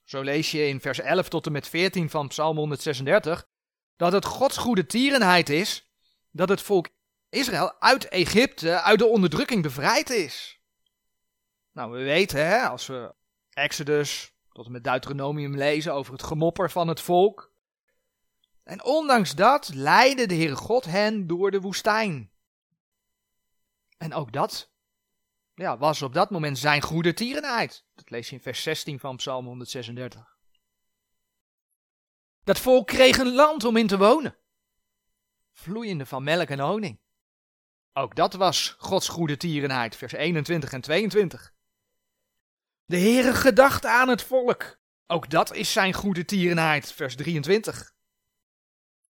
Zo 0.05 0.23
lees 0.23 0.51
je 0.51 0.69
in 0.69 0.81
vers 0.81 0.99
11 0.99 1.29
tot 1.29 1.47
en 1.47 1.53
met 1.53 1.69
14 1.69 2.11
van 2.11 2.29
Psalm 2.29 2.57
136 2.57 3.49
dat 3.97 4.13
het 4.13 4.25
Gods 4.25 4.57
goede 4.57 4.87
tierenheid 4.87 5.49
is 5.49 5.91
dat 6.31 6.49
het 6.49 6.63
volk 6.63 6.89
Israël 7.29 7.81
uit 7.81 8.09
Egypte, 8.09 8.81
uit 8.81 8.99
de 8.99 9.07
onderdrukking 9.07 9.63
bevrijd 9.63 10.11
is. 10.11 10.58
Nou, 11.79 11.91
we 11.91 12.03
weten, 12.03 12.47
hè, 12.47 12.69
als 12.69 12.87
we 12.87 13.15
Exodus 13.51 14.33
tot 14.53 14.67
en 14.67 14.73
met 14.73 14.85
Deuteronomium 14.85 15.57
lezen 15.57 15.95
over 15.95 16.13
het 16.13 16.23
gemopper 16.23 16.71
van 16.71 16.89
het 16.89 17.01
volk. 17.01 17.53
En 18.63 18.85
ondanks 18.85 19.35
dat 19.35 19.75
leidde 19.75 20.27
de 20.27 20.35
Heere 20.35 20.57
God 20.57 20.85
hen 20.85 21.27
door 21.27 21.51
de 21.51 21.61
woestijn. 21.61 22.31
En 23.99 24.15
ook 24.15 24.33
dat 24.33 24.71
ja, 25.55 25.79
was 25.79 26.03
op 26.03 26.15
dat 26.15 26.31
moment 26.31 26.59
zijn 26.59 26.83
goede 26.83 27.15
tierenheid. 27.15 27.85
Dat 27.95 28.11
lees 28.11 28.29
je 28.29 28.37
in 28.37 28.43
vers 28.43 28.63
16 28.63 28.99
van 28.99 29.17
Psalm 29.17 29.47
136. 29.47 30.37
Dat 32.45 32.59
volk 32.59 32.87
kreeg 32.87 33.19
een 33.19 33.35
land 33.35 33.65
om 33.65 33.77
in 33.77 33.87
te 33.87 33.99
wonen. 33.99 34.37
Vloeiende 35.53 36.07
van 36.07 36.23
melk 36.23 36.49
en 36.49 36.61
honing. 36.61 37.01
Ook 37.93 38.15
dat 38.15 38.35
was 38.35 38.77
Gods 38.79 39.09
goede 39.09 39.37
tierenheid, 39.37 39.97
vers 39.97 40.13
21 40.13 40.73
en 40.73 40.81
22. 40.81 41.57
De 42.89 42.99
Heere 42.99 43.35
gedacht 43.35 43.87
aan 43.87 44.09
het 44.09 44.23
volk. 44.23 44.79
Ook 45.07 45.31
dat 45.31 45.55
is 45.55 45.73
zijn 45.73 45.93
goede 45.93 46.25
tierenheid, 46.25 46.93
vers 46.93 47.17
23. 47.17 47.95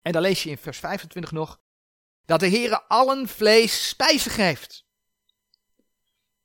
En 0.02 0.12
dan 0.12 0.22
lees 0.22 0.44
je 0.44 0.50
in 0.50 0.58
vers 0.58 0.78
25 0.78 1.32
nog 1.32 1.62
dat 2.26 2.40
de 2.40 2.50
Heere 2.50 2.84
allen 2.88 3.28
vlees 3.28 3.88
spijzen 3.88 4.32
geeft. 4.32 4.86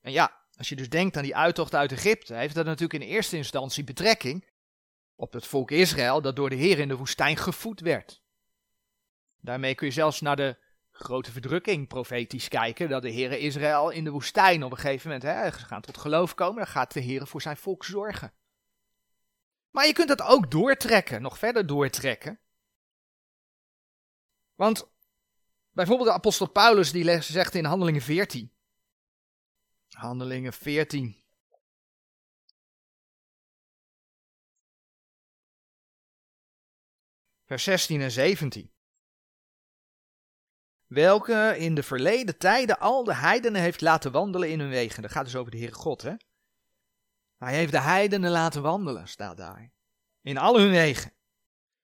En 0.01 0.13
ja, 0.13 0.47
als 0.57 0.69
je 0.69 0.77
dus 0.77 0.89
denkt 0.89 1.17
aan 1.17 1.23
die 1.23 1.37
uittocht 1.37 1.75
uit 1.75 1.93
Egypte, 1.93 2.35
heeft 2.35 2.55
dat 2.55 2.67
natuurlijk 2.67 3.03
in 3.03 3.09
eerste 3.09 3.37
instantie 3.37 3.85
betrekking 3.85 4.49
op 5.15 5.33
het 5.33 5.47
volk 5.47 5.71
Israël 5.71 6.21
dat 6.21 6.37
door 6.37 6.51
de 6.51 6.57
Heer 6.57 6.79
in 6.79 6.89
de 6.89 6.97
woestijn 6.97 7.37
gevoed 7.37 7.81
werd. 7.81 8.23
Daarmee 9.41 9.75
kun 9.75 9.87
je 9.87 9.93
zelfs 9.93 10.21
naar 10.21 10.37
de 10.37 10.59
grote 11.01 11.33
verdrukking 11.33 11.89
profetisch 11.89 12.49
kijken, 12.49 12.89
dat 12.89 13.03
de 13.03 13.11
Heer 13.11 13.33
Israël 13.33 13.91
in 13.91 14.05
de 14.05 14.11
woestijn 14.11 14.63
op 14.63 14.71
een 14.71 14.77
gegeven 14.77 15.11
moment, 15.11 15.27
hè, 15.27 15.51
ze 15.51 15.65
gaan 15.65 15.81
tot 15.81 15.99
geloof 15.99 16.35
komen, 16.35 16.57
dan 16.57 16.67
gaat 16.67 16.93
de 16.93 17.01
Heer 17.01 17.27
voor 17.27 17.43
zijn 17.43 17.57
volk 17.57 17.85
zorgen. 17.85 18.33
Maar 19.71 19.87
je 19.87 19.93
kunt 19.93 20.09
dat 20.09 20.23
ook 20.23 20.51
doortrekken, 20.51 21.23
nog 21.23 21.39
verder 21.39 21.67
doortrekken. 21.67 22.41
Want 24.55 24.91
bijvoorbeeld 25.71 26.09
de 26.09 26.15
apostel 26.15 26.51
Paulus 26.51 26.93
die 26.93 27.21
zegt 27.21 27.55
in 27.55 27.65
Handelingen 27.65 28.03
14, 28.03 28.53
Handelingen 29.89 30.53
14, 30.53 31.25
vers 37.45 37.65
16 37.65 38.01
en 38.01 38.11
17. 38.11 38.73
Welke 40.89 41.55
in 41.59 41.75
de 41.75 41.83
verleden 41.83 42.39
tijden 42.39 42.79
al 42.79 43.05
de 43.05 43.15
heidenen 43.15 43.61
heeft 43.61 43.81
laten 43.81 44.13
wandelen 44.13 44.51
in 44.51 44.61
hun 44.61 44.69
wegen. 44.69 45.03
Dat 45.03 45.11
gaat 45.11 45.25
dus 45.25 45.37
over 45.37 45.51
de 45.51 45.57
Heere 45.57 45.75
God, 45.75 46.03
hè? 46.03 46.15
Hij 47.39 47.55
heeft 47.55 47.73
de 47.73 47.81
heidenen 47.81 48.31
laten 48.31 48.63
wandelen, 48.63 49.09
staat 49.09 49.37
daar. 49.37 49.71
In 50.23 50.39
al 50.39 50.59
hun 50.59 50.71
wegen. 50.71 51.13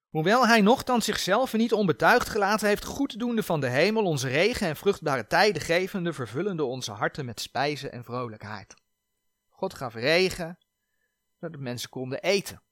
Hoewel 0.08 0.46
hij 0.46 0.60
nogthans 0.60 1.04
zichzelf 1.04 1.52
niet 1.52 1.72
onbetuigd 1.72 2.28
gelaten 2.28 2.68
heeft, 2.68 2.84
goeddoende 2.84 3.42
van 3.42 3.60
de 3.60 3.68
hemel, 3.68 4.04
onze 4.04 4.28
regen 4.28 4.68
en 4.68 4.76
vruchtbare 4.76 5.26
tijden 5.26 5.62
gevende, 5.62 6.12
vervullende 6.12 6.64
onze 6.64 6.92
harten 6.92 7.24
met 7.24 7.40
spijzen 7.40 7.92
en 7.92 8.04
vrolijkheid. 8.04 8.74
God 9.48 9.74
gaf 9.74 9.94
regen, 9.94 10.58
zodat 11.40 11.52
de 11.52 11.62
mensen 11.62 11.90
konden 11.90 12.22
eten. 12.22 12.62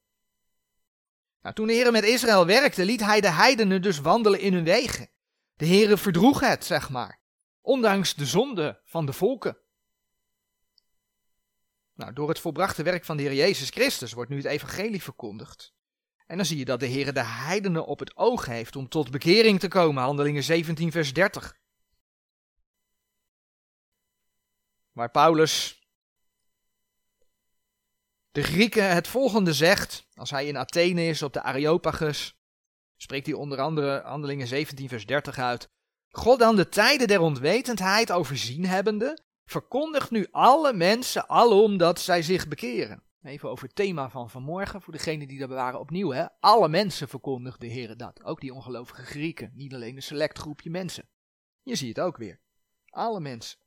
Nou, 1.43 1.55
toen 1.55 1.67
de 1.67 1.73
Heer 1.73 1.93
met 1.93 2.05
Israël 2.05 2.47
werkte, 2.47 2.85
liet 2.85 3.01
hij 3.01 3.21
de 3.21 3.31
heidenen 3.31 3.83
dus 3.83 3.99
wandelen 3.99 4.41
in 4.41 4.55
hun 4.55 4.65
wegen. 4.65 5.09
De 5.57 5.65
Heer 5.65 5.99
verdroeg 5.99 6.41
het, 6.41 6.65
zeg 6.65 6.91
maar, 6.91 7.21
ondanks 7.61 8.15
de 8.15 8.27
zonde 8.27 8.81
van 8.85 9.07
de 9.07 9.13
volken. 9.13 9.57
Nou, 11.95 12.13
door 12.13 12.29
het 12.29 12.39
volbrachte 12.39 12.83
werk 12.83 13.05
van 13.05 13.17
de 13.17 13.23
Heer 13.23 13.35
Jezus 13.35 13.71
Christus 13.71 14.13
wordt 14.13 14.31
nu 14.31 14.37
het 14.37 14.47
evangelie 14.47 15.03
verkondigd. 15.03 15.75
En 16.27 16.37
dan 16.37 16.47
zie 16.47 16.59
je 16.59 16.65
dat 16.65 16.81
de 16.81 16.87
Heer 16.87 17.13
de 17.13 17.25
heidenen 17.25 17.87
op 17.87 17.99
het 17.99 18.17
oog 18.17 18.47
heeft 18.47 18.77
om 18.77 18.89
tot 18.89 19.11
bekering 19.11 19.61
te 19.61 19.69
komen, 19.69 20.03
handelingen 20.03 20.43
17 20.43 20.91
vers 20.91 21.13
30. 21.13 21.61
Waar 24.93 25.11
Paulus 25.11 25.83
de 28.31 28.43
Grieken 28.43 28.95
het 28.95 29.09
volgende 29.09 29.53
zegt, 29.53 30.07
als 30.15 30.31
hij 30.31 30.47
in 30.47 30.59
Athene 30.59 31.07
is 31.07 31.23
op 31.23 31.33
de 31.33 31.43
Areopagus, 31.43 32.42
spreekt 33.03 33.27
hij 33.27 33.35
onder 33.35 33.61
andere 33.61 34.03
Handelingen 34.05 34.47
17 34.47 34.89
vers 34.89 35.07
30 35.07 35.39
uit. 35.39 35.69
God 36.09 36.39
dan 36.39 36.57
de 36.57 36.69
tijden 36.69 37.09
der 37.09 37.21
onwetendheid 37.21 38.13
overzien 38.13 38.67
hebbende, 38.67 39.19
verkondigt 39.45 40.11
nu 40.11 40.27
alle 40.31 40.73
mensen 40.73 41.29
alom 41.29 41.77
dat 41.77 42.01
zij 42.01 42.23
zich 42.23 42.49
bekeren. 42.49 43.03
Even 43.23 43.51
over 43.51 43.65
het 43.67 43.75
thema 43.75 44.11
van 44.11 44.31
vanmorgen, 44.31 44.83
voor 44.83 44.93
degenen 44.93 45.29
die 45.29 45.39
daar 45.39 45.49
waren 45.49 45.81
opnieuw. 45.81 46.11
Hè? 46.11 46.27
Alle 46.41 46.69
mensen 46.69 47.09
verkondigt 47.09 47.61
de 47.61 47.67
Heer 47.67 47.97
dat. 47.97 48.25
Ook 48.25 48.41
die 48.41 48.55
ongelovige 48.55 49.03
Grieken, 49.03 49.51
niet 49.55 49.75
alleen 49.75 49.97
een 49.97 50.03
select 50.03 50.39
groepje 50.39 50.71
mensen. 50.71 51.09
Je 51.63 51.75
ziet 51.75 51.97
het 51.97 52.05
ook 52.05 52.17
weer. 52.17 52.41
Alle 52.89 53.21
mensen. 53.21 53.59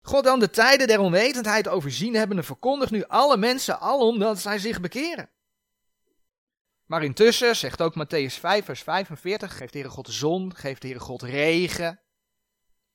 God 0.00 0.24
dan 0.24 0.38
de 0.38 0.50
tijden 0.50 0.86
der 0.86 1.00
onwetendheid 1.00 1.68
overzien 1.68 2.14
hebbende 2.14 2.42
verkondigt 2.42 2.90
nu 2.90 3.04
alle 3.04 3.36
mensen 3.36 3.80
alom 3.80 4.18
dat 4.18 4.38
zij 4.38 4.58
zich 4.58 4.80
bekeren. 4.80 5.30
Maar 6.86 7.02
intussen, 7.02 7.56
zegt 7.56 7.82
ook 7.82 7.94
Matthäus 7.94 8.34
5 8.40 8.64
vers 8.64 8.82
45, 8.82 9.56
geeft 9.56 9.72
de 9.72 9.78
Heere 9.78 9.92
God 9.94 10.08
zon, 10.10 10.56
geeft 10.56 10.80
de 10.80 10.88
Heere 10.88 11.02
God 11.02 11.22
regen. 11.22 12.00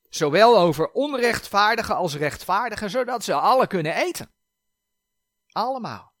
Zowel 0.08 0.58
over 0.58 0.90
onrechtvaardigen 0.90 1.96
als 1.96 2.14
rechtvaardigen, 2.14 2.90
zodat 2.90 3.24
ze 3.24 3.34
alle 3.34 3.66
kunnen 3.66 3.94
eten. 3.94 4.30
Allemaal. 5.52 6.12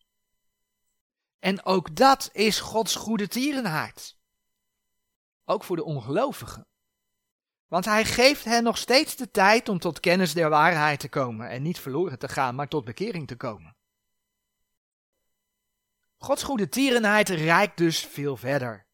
En 1.38 1.64
ook 1.64 1.96
dat 1.96 2.28
is 2.32 2.60
Gods 2.60 2.94
goede 2.94 3.28
tierenhaard. 3.28 4.16
Ook 5.44 5.64
voor 5.64 5.76
de 5.76 5.84
ongelovigen. 5.84 6.66
Want 7.66 7.84
hij 7.84 8.04
geeft 8.04 8.44
hen 8.44 8.62
nog 8.62 8.78
steeds 8.78 9.16
de 9.16 9.30
tijd 9.30 9.68
om 9.68 9.78
tot 9.78 10.00
kennis 10.00 10.32
der 10.32 10.48
waarheid 10.48 11.00
te 11.00 11.08
komen 11.08 11.48
en 11.48 11.62
niet 11.62 11.80
verloren 11.80 12.18
te 12.18 12.28
gaan, 12.28 12.54
maar 12.54 12.68
tot 12.68 12.84
bekering 12.84 13.26
te 13.26 13.36
komen. 13.36 13.76
Gods 16.22 16.42
goede 16.42 16.68
tierenheid 16.68 17.28
reikt 17.28 17.76
dus 17.76 18.00
veel 18.06 18.36
verder. 18.36 18.86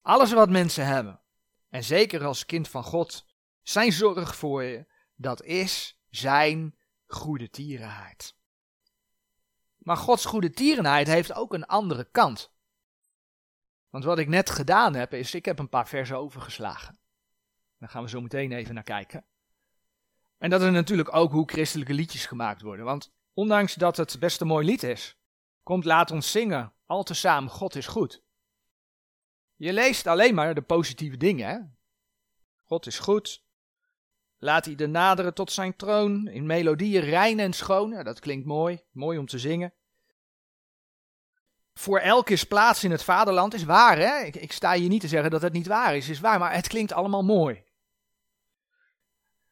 Alles 0.00 0.32
wat 0.32 0.50
mensen 0.50 0.86
hebben, 0.86 1.20
En 1.68 1.84
zeker 1.84 2.24
als 2.24 2.46
kind 2.46 2.68
van 2.68 2.84
God, 2.84 3.26
zijn 3.62 3.92
zorg 3.92 4.36
voor 4.36 4.62
je, 4.62 4.86
dat 5.14 5.42
is 5.42 6.00
zijn 6.08 6.78
goede 7.06 7.50
tierenheid. 7.50 8.36
Maar 9.78 9.96
Gods 9.96 10.24
goede 10.24 10.50
tierenheid 10.50 11.06
heeft 11.06 11.32
ook 11.32 11.54
een 11.54 11.66
andere 11.66 12.04
kant. 12.10 12.52
Want 13.90 14.04
wat 14.04 14.18
ik 14.18 14.28
net 14.28 14.50
gedaan 14.50 14.94
heb, 14.94 15.14
is 15.14 15.34
ik 15.34 15.44
heb 15.44 15.58
een 15.58 15.68
paar 15.68 15.88
versen 15.88 16.18
overgeslagen. 16.18 16.98
Daar 17.78 17.88
gaan 17.88 18.02
we 18.02 18.08
zo 18.08 18.20
meteen 18.20 18.52
even 18.52 18.74
naar 18.74 18.82
kijken. 18.82 19.24
En 20.38 20.50
dat 20.50 20.62
is 20.62 20.70
natuurlijk 20.70 21.14
ook 21.14 21.32
hoe 21.32 21.50
christelijke 21.50 21.94
liedjes 21.94 22.26
gemaakt 22.26 22.62
worden. 22.62 22.84
Want 22.84 23.12
ondanks 23.32 23.74
dat 23.74 23.96
het 23.96 24.16
best 24.18 24.40
een 24.40 24.46
mooi 24.46 24.66
lied 24.66 24.82
is, 24.82 25.19
komt 25.70 25.84
laat 25.84 26.10
ons 26.10 26.30
zingen, 26.30 26.72
al 26.86 27.02
tezamen 27.02 27.50
God 27.50 27.74
is 27.74 27.86
goed. 27.86 28.22
Je 29.56 29.72
leest 29.72 30.06
alleen 30.06 30.34
maar 30.34 30.54
de 30.54 30.62
positieve 30.62 31.16
dingen, 31.16 31.48
hè? 31.48 31.58
God 32.64 32.86
is 32.86 32.98
goed. 32.98 33.44
Laat 34.38 34.64
hij 34.64 34.74
de 34.74 34.86
naderen 34.86 35.34
tot 35.34 35.52
zijn 35.52 35.76
troon 35.76 36.28
in 36.28 36.46
melodieën 36.46 37.02
rein 37.02 37.38
en 37.38 37.52
schoon. 37.52 38.04
dat 38.04 38.20
klinkt 38.20 38.46
mooi, 38.46 38.80
mooi 38.90 39.18
om 39.18 39.26
te 39.26 39.38
zingen. 39.38 39.74
Voor 41.74 41.98
elk 41.98 42.30
is 42.30 42.44
plaats 42.44 42.84
in 42.84 42.90
het 42.90 43.04
vaderland 43.04 43.54
is 43.54 43.64
waar, 43.64 43.98
hè? 43.98 44.24
Ik, 44.24 44.36
ik 44.36 44.52
sta 44.52 44.72
hier 44.72 44.88
niet 44.88 45.00
te 45.00 45.08
zeggen 45.08 45.30
dat 45.30 45.42
het 45.42 45.52
niet 45.52 45.66
waar 45.66 45.96
is, 45.96 46.08
is 46.08 46.20
waar, 46.20 46.38
maar 46.38 46.54
het 46.54 46.68
klinkt 46.68 46.92
allemaal 46.92 47.24
mooi. 47.24 47.64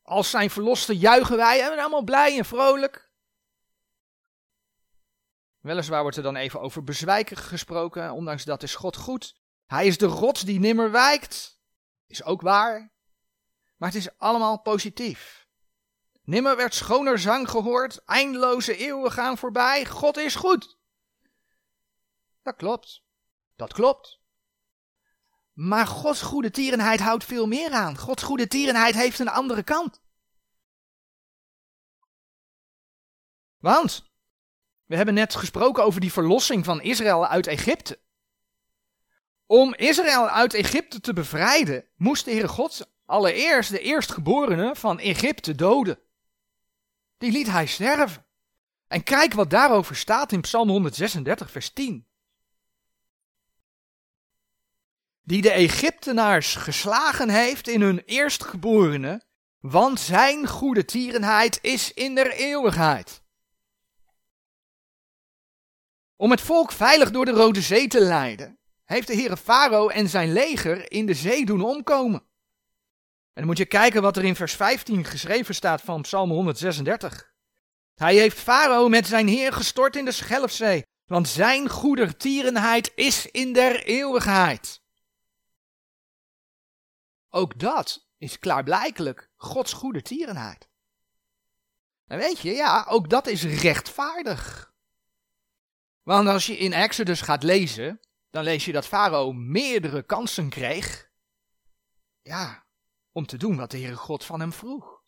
Als 0.02 0.30
zijn 0.30 0.50
verlosten 0.50 0.96
juichen 0.96 1.36
wij 1.36 1.56
en 1.56 1.64
we 1.64 1.68
zijn 1.68 1.80
allemaal 1.80 2.02
blij 2.02 2.38
en 2.38 2.44
vrolijk. 2.44 3.07
Weliswaar 5.68 6.02
wordt 6.02 6.16
er 6.16 6.22
dan 6.22 6.36
even 6.36 6.60
over 6.60 6.84
bezwijken 6.84 7.36
gesproken, 7.36 8.12
ondanks 8.12 8.44
dat 8.44 8.62
is 8.62 8.74
God 8.74 8.96
goed. 8.96 9.40
Hij 9.66 9.86
is 9.86 9.98
de 9.98 10.06
rots 10.06 10.40
die 10.40 10.60
nimmer 10.60 10.90
wijkt. 10.90 11.60
Is 12.06 12.24
ook 12.24 12.40
waar. 12.40 12.92
Maar 13.76 13.88
het 13.88 13.98
is 13.98 14.18
allemaal 14.18 14.60
positief. 14.60 15.46
Nimmer 16.22 16.56
werd 16.56 16.74
schoner 16.74 17.18
zang 17.18 17.50
gehoord, 17.50 18.04
eindeloze 18.04 18.76
eeuwen 18.76 19.12
gaan 19.12 19.38
voorbij, 19.38 19.86
God 19.86 20.16
is 20.16 20.34
goed. 20.34 20.78
Dat 22.42 22.56
klopt. 22.56 23.02
Dat 23.56 23.72
klopt. 23.72 24.20
Maar 25.52 25.86
Gods 25.86 26.22
goede 26.22 26.50
tierenheid 26.50 27.00
houdt 27.00 27.24
veel 27.24 27.46
meer 27.46 27.70
aan. 27.70 27.98
Gods 27.98 28.22
goede 28.22 28.46
tierenheid 28.46 28.94
heeft 28.94 29.18
een 29.18 29.28
andere 29.28 29.62
kant. 29.62 30.02
Want 33.58 34.07
we 34.88 34.96
hebben 34.96 35.14
net 35.14 35.34
gesproken 35.34 35.84
over 35.84 36.00
die 36.00 36.12
verlossing 36.12 36.64
van 36.64 36.82
Israël 36.82 37.26
uit 37.26 37.46
Egypte. 37.46 37.98
Om 39.46 39.74
Israël 39.74 40.28
uit 40.28 40.54
Egypte 40.54 41.00
te 41.00 41.12
bevrijden, 41.12 41.84
moest 41.96 42.24
de 42.24 42.30
Heere 42.30 42.48
God 42.48 42.90
allereerst 43.06 43.70
de 43.70 43.80
eerstgeborene 43.80 44.74
van 44.74 44.98
Egypte 44.98 45.54
doden. 45.54 45.98
Die 47.18 47.32
liet 47.32 47.46
hij 47.46 47.66
sterven. 47.66 48.24
En 48.86 49.02
kijk 49.02 49.32
wat 49.32 49.50
daarover 49.50 49.96
staat 49.96 50.32
in 50.32 50.40
Psalm 50.40 50.68
136, 50.68 51.50
vers 51.50 51.70
10. 51.70 52.06
Die 55.22 55.42
de 55.42 55.50
Egyptenaars 55.50 56.54
geslagen 56.54 57.28
heeft 57.28 57.68
in 57.68 57.80
hun 57.80 58.02
eerstgeborene, 58.04 59.22
want 59.60 60.00
zijn 60.00 60.46
goede 60.46 60.84
tierenheid 60.84 61.58
is 61.62 61.92
in 61.92 62.14
der 62.14 62.30
eeuwigheid. 62.30 63.22
Om 66.20 66.30
het 66.30 66.40
volk 66.40 66.72
veilig 66.72 67.10
door 67.10 67.24
de 67.24 67.30
Rode 67.30 67.60
Zee 67.60 67.88
te 67.88 68.00
leiden, 68.00 68.58
heeft 68.84 69.06
de 69.06 69.14
Heere 69.14 69.36
Farao 69.36 69.88
en 69.88 70.08
zijn 70.08 70.32
leger 70.32 70.92
in 70.92 71.06
de 71.06 71.14
zee 71.14 71.46
doen 71.46 71.64
omkomen. 71.64 72.20
En 73.32 73.34
dan 73.34 73.44
moet 73.44 73.58
je 73.58 73.66
kijken 73.66 74.02
wat 74.02 74.16
er 74.16 74.24
in 74.24 74.36
vers 74.36 74.54
15 74.54 75.04
geschreven 75.04 75.54
staat 75.54 75.80
van 75.80 76.02
Psalm 76.02 76.30
136. 76.30 77.32
Hij 77.94 78.16
heeft 78.16 78.38
Farao 78.38 78.88
met 78.88 79.06
zijn 79.06 79.28
heer 79.28 79.52
gestort 79.52 79.96
in 79.96 80.04
de 80.04 80.12
Schelfzee, 80.12 80.82
want 81.04 81.28
zijn 81.28 81.68
goedertierenheid 81.68 82.92
is 82.94 83.26
in 83.26 83.52
der 83.52 83.84
eeuwigheid. 83.84 84.82
Ook 87.28 87.58
dat 87.58 88.06
is 88.16 88.38
klaarblijkelijk 88.38 89.30
Gods 89.36 89.72
goede 89.72 90.02
tierenheid. 90.02 90.68
En 92.06 92.18
weet 92.18 92.38
je, 92.38 92.50
ja, 92.50 92.86
ook 92.88 93.10
dat 93.10 93.26
is 93.26 93.44
rechtvaardig. 93.44 94.67
Want 96.08 96.28
als 96.28 96.46
je 96.46 96.56
in 96.56 96.72
Exodus 96.72 97.20
gaat 97.20 97.42
lezen, 97.42 98.00
dan 98.30 98.44
lees 98.44 98.64
je 98.64 98.72
dat 98.72 98.86
Farao 98.86 99.32
meerdere 99.32 100.02
kansen 100.02 100.48
kreeg. 100.48 101.10
Ja, 102.22 102.64
om 103.12 103.26
te 103.26 103.36
doen 103.36 103.56
wat 103.56 103.70
de 103.70 103.78
Heere 103.78 103.96
God 103.96 104.24
van 104.24 104.40
hem 104.40 104.52
vroeg. 104.52 105.02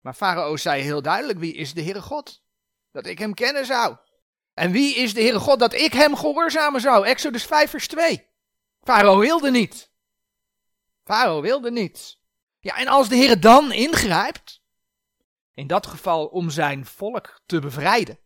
Maar 0.00 0.14
Farao 0.14 0.56
zei 0.56 0.82
heel 0.82 1.02
duidelijk, 1.02 1.38
wie 1.38 1.54
is 1.54 1.74
de 1.74 1.82
Heere 1.82 2.00
God? 2.00 2.42
Dat 2.90 3.06
ik 3.06 3.18
hem 3.18 3.34
kennen 3.34 3.66
zou. 3.66 3.96
En 4.54 4.70
wie 4.70 4.94
is 4.94 5.14
de 5.14 5.20
Heere 5.20 5.38
God 5.38 5.58
dat 5.58 5.74
ik 5.74 5.92
hem 5.92 6.16
gehoorzamen 6.16 6.80
zou? 6.80 7.06
Exodus 7.06 7.44
5 7.44 7.70
vers 7.70 7.88
2. 7.88 8.28
Farao 8.80 9.18
wilde 9.18 9.50
niet. 9.50 9.92
Farao 11.04 11.40
wilde 11.40 11.70
niet. 11.70 12.18
Ja, 12.60 12.76
en 12.76 12.86
als 12.86 13.08
de 13.08 13.16
Heer 13.16 13.40
dan 13.40 13.72
ingrijpt, 13.72 14.62
in 15.54 15.66
dat 15.66 15.86
geval 15.86 16.26
om 16.26 16.50
zijn 16.50 16.86
volk 16.86 17.40
te 17.46 17.60
bevrijden, 17.60 18.18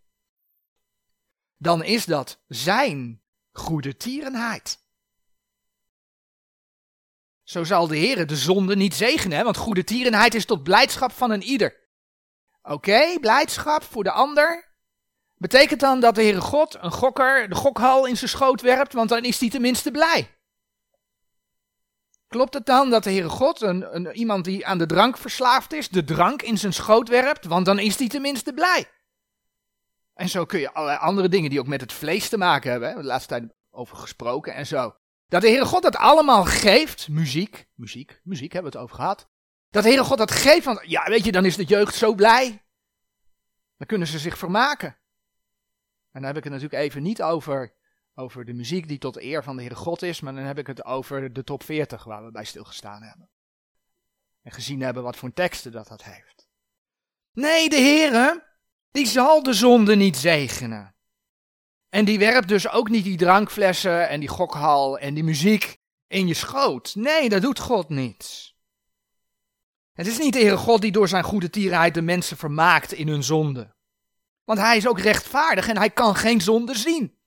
dan 1.57 1.85
is 1.85 2.05
dat 2.05 2.41
zijn 2.49 3.23
goede 3.53 3.97
tierenheid. 3.97 4.85
Zo 7.43 7.65
zal 7.65 7.87
de 7.87 7.97
Heer 7.97 8.27
de 8.27 8.37
zonde 8.37 8.77
niet 8.77 8.95
zegenen, 8.95 9.45
want 9.45 9.57
goede 9.57 9.85
tierenheid 9.85 10.35
is 10.35 10.45
tot 10.45 10.63
blijdschap 10.63 11.13
van 11.13 11.31
een 11.31 11.43
ieder. 11.43 11.77
Oké, 12.63 13.19
blijdschap 13.21 13.83
voor 13.83 14.05
de 14.05 14.11
ander. 14.11 14.75
Betekent 15.37 15.81
dan 15.81 16.01
dat 16.01 16.15
de 16.15 16.23
Heere 16.23 16.41
God 16.41 16.77
een 16.81 16.93
gokker 16.93 17.49
de 17.49 17.55
gokhal 17.55 18.07
in 18.07 18.17
zijn 18.17 18.31
schoot 18.31 18.61
werpt, 18.61 18.93
want 18.93 19.09
dan 19.09 19.25
is 19.25 19.41
hij 19.41 19.51
tenminste 19.51 19.91
blij. 19.91 20.37
Klopt 22.29 22.55
het 22.55 22.67
dan 22.67 22.91
dat 22.91 23.05
de 23.05 23.11
Heere 23.11 23.29
God, 23.29 23.61
een, 23.61 23.95
een, 23.95 24.13
iemand 24.13 24.45
die 24.45 24.67
aan 24.67 24.79
de 24.79 24.87
drank 24.87 25.19
verslaafd 25.19 25.73
is, 25.73 25.89
de 25.89 26.05
drank 26.05 26.43
in 26.43 26.59
zijn 26.59 26.73
schoot 26.73 27.09
werpt, 27.09 27.45
want 27.45 27.67
dan 27.67 27.79
is 27.79 27.99
hij 27.99 28.09
tenminste 28.09 28.53
blij? 28.53 28.91
En 30.17 30.29
zo 30.29 30.45
kun 30.45 30.61
je 30.61 30.73
allerlei 30.73 30.99
andere 30.99 31.29
dingen 31.29 31.51
die 31.51 31.61
ook 31.61 31.67
met 31.67 31.81
het 31.81 31.93
vlees 31.93 32.29
te 32.29 32.39
maken 32.39 32.71
hebben, 32.71 32.89
hè, 32.89 32.95
de 32.95 33.03
laatste 33.03 33.29
tijd 33.29 33.55
over 33.71 33.97
gesproken 33.97 34.55
en 34.55 34.67
zo. 34.67 34.97
Dat 35.29 35.41
de 35.41 35.49
Heere 35.49 35.65
God 35.65 35.83
dat 35.83 35.97
allemaal 35.97 36.45
geeft, 36.45 37.09
muziek, 37.09 37.69
muziek, 37.75 38.21
muziek 38.25 38.53
hebben 38.53 38.73
we 38.73 38.79
het 38.79 38.87
over 38.87 39.01
gehad. 39.01 39.29
Dat 39.71 39.83
de 39.83 39.89
Heere 39.89 40.05
God 40.05 40.19
dat 40.19 40.31
geeft, 40.31 40.65
want 40.65 40.81
ja, 40.83 41.05
weet 41.05 41.25
je, 41.25 41.33
dan 41.33 41.45
is 41.45 41.57
de 41.57 41.65
jeugd 41.65 41.95
zo 41.95 42.15
blij. 42.15 42.65
Dan 43.77 43.87
kunnen 43.87 44.07
ze 44.07 44.19
zich 44.19 44.39
vermaken. 44.39 44.89
En 46.13 46.23
dan 46.23 46.25
heb 46.25 46.37
ik 46.37 46.45
het 46.45 46.53
natuurlijk 46.53 46.83
even 46.83 47.03
niet 47.03 47.23
over 47.23 47.75
over 48.19 48.45
de 48.45 48.53
muziek 48.53 48.89
die 48.89 48.99
tot 48.99 49.21
eer 49.21 49.43
van 49.43 49.57
de 49.57 49.63
Heere 49.63 49.77
God 49.77 50.03
is, 50.03 50.21
maar 50.21 50.35
dan 50.35 50.45
heb 50.45 50.59
ik 50.59 50.67
het 50.67 50.85
over 50.85 51.33
de 51.33 51.45
top 51.45 51.63
40 51.63 52.05
waar 52.05 52.25
we 52.25 52.31
bij 52.31 52.45
stilgestaan 52.45 53.03
hebben. 53.03 53.29
En 54.43 54.53
gezien 54.53 54.81
hebben 54.81 55.03
wat 55.03 55.17
voor 55.17 55.33
teksten 55.33 55.73
dat 55.73 55.89
dat 55.89 56.05
heeft. 56.05 56.49
Nee, 57.33 57.69
de 57.69 57.77
Heere, 57.77 58.46
die 58.97 59.07
zal 59.07 59.43
de 59.43 59.53
zonde 59.53 59.97
niet 59.97 60.17
zegenen. 60.17 60.95
En 61.89 62.05
die 62.05 62.19
werpt 62.19 62.49
dus 62.49 62.69
ook 62.69 62.89
niet 62.89 63.05
die 63.05 63.17
drankflessen 63.17 64.09
en 64.09 64.21
die 64.21 64.29
gokhal 64.29 64.99
en 64.99 65.15
die 65.15 65.25
muziek 65.25 65.79
in 66.07 66.27
je 66.27 66.35
schoot. 66.35 66.95
Nee, 66.95 67.29
dat 67.29 67.43
doet 67.43 67.59
God 67.59 67.89
niet. 67.89 68.55
Het 69.93 70.07
is 70.07 70.19
niet 70.19 70.33
de 70.33 70.39
Heere 70.39 70.57
God 70.57 70.81
die 70.81 70.93
door 70.93 71.09
zijn 71.09 71.25
goede 71.25 71.51
tierenheid 71.51 71.95
de 71.95 72.03
mensen 72.03 72.37
vermaakt 72.37 72.93
in 72.93 73.09
hun 73.09 73.23
zonde. 73.23 73.75
Want 74.45 74.59
hij 74.59 74.77
is 74.77 74.89
ook 74.89 75.01
rechtvaardig 75.01 75.69
en 75.69 75.77
hij 75.77 75.91
kan 75.91 76.15
geen 76.15 76.41
zonde 76.41 76.75
zien. 76.75 77.19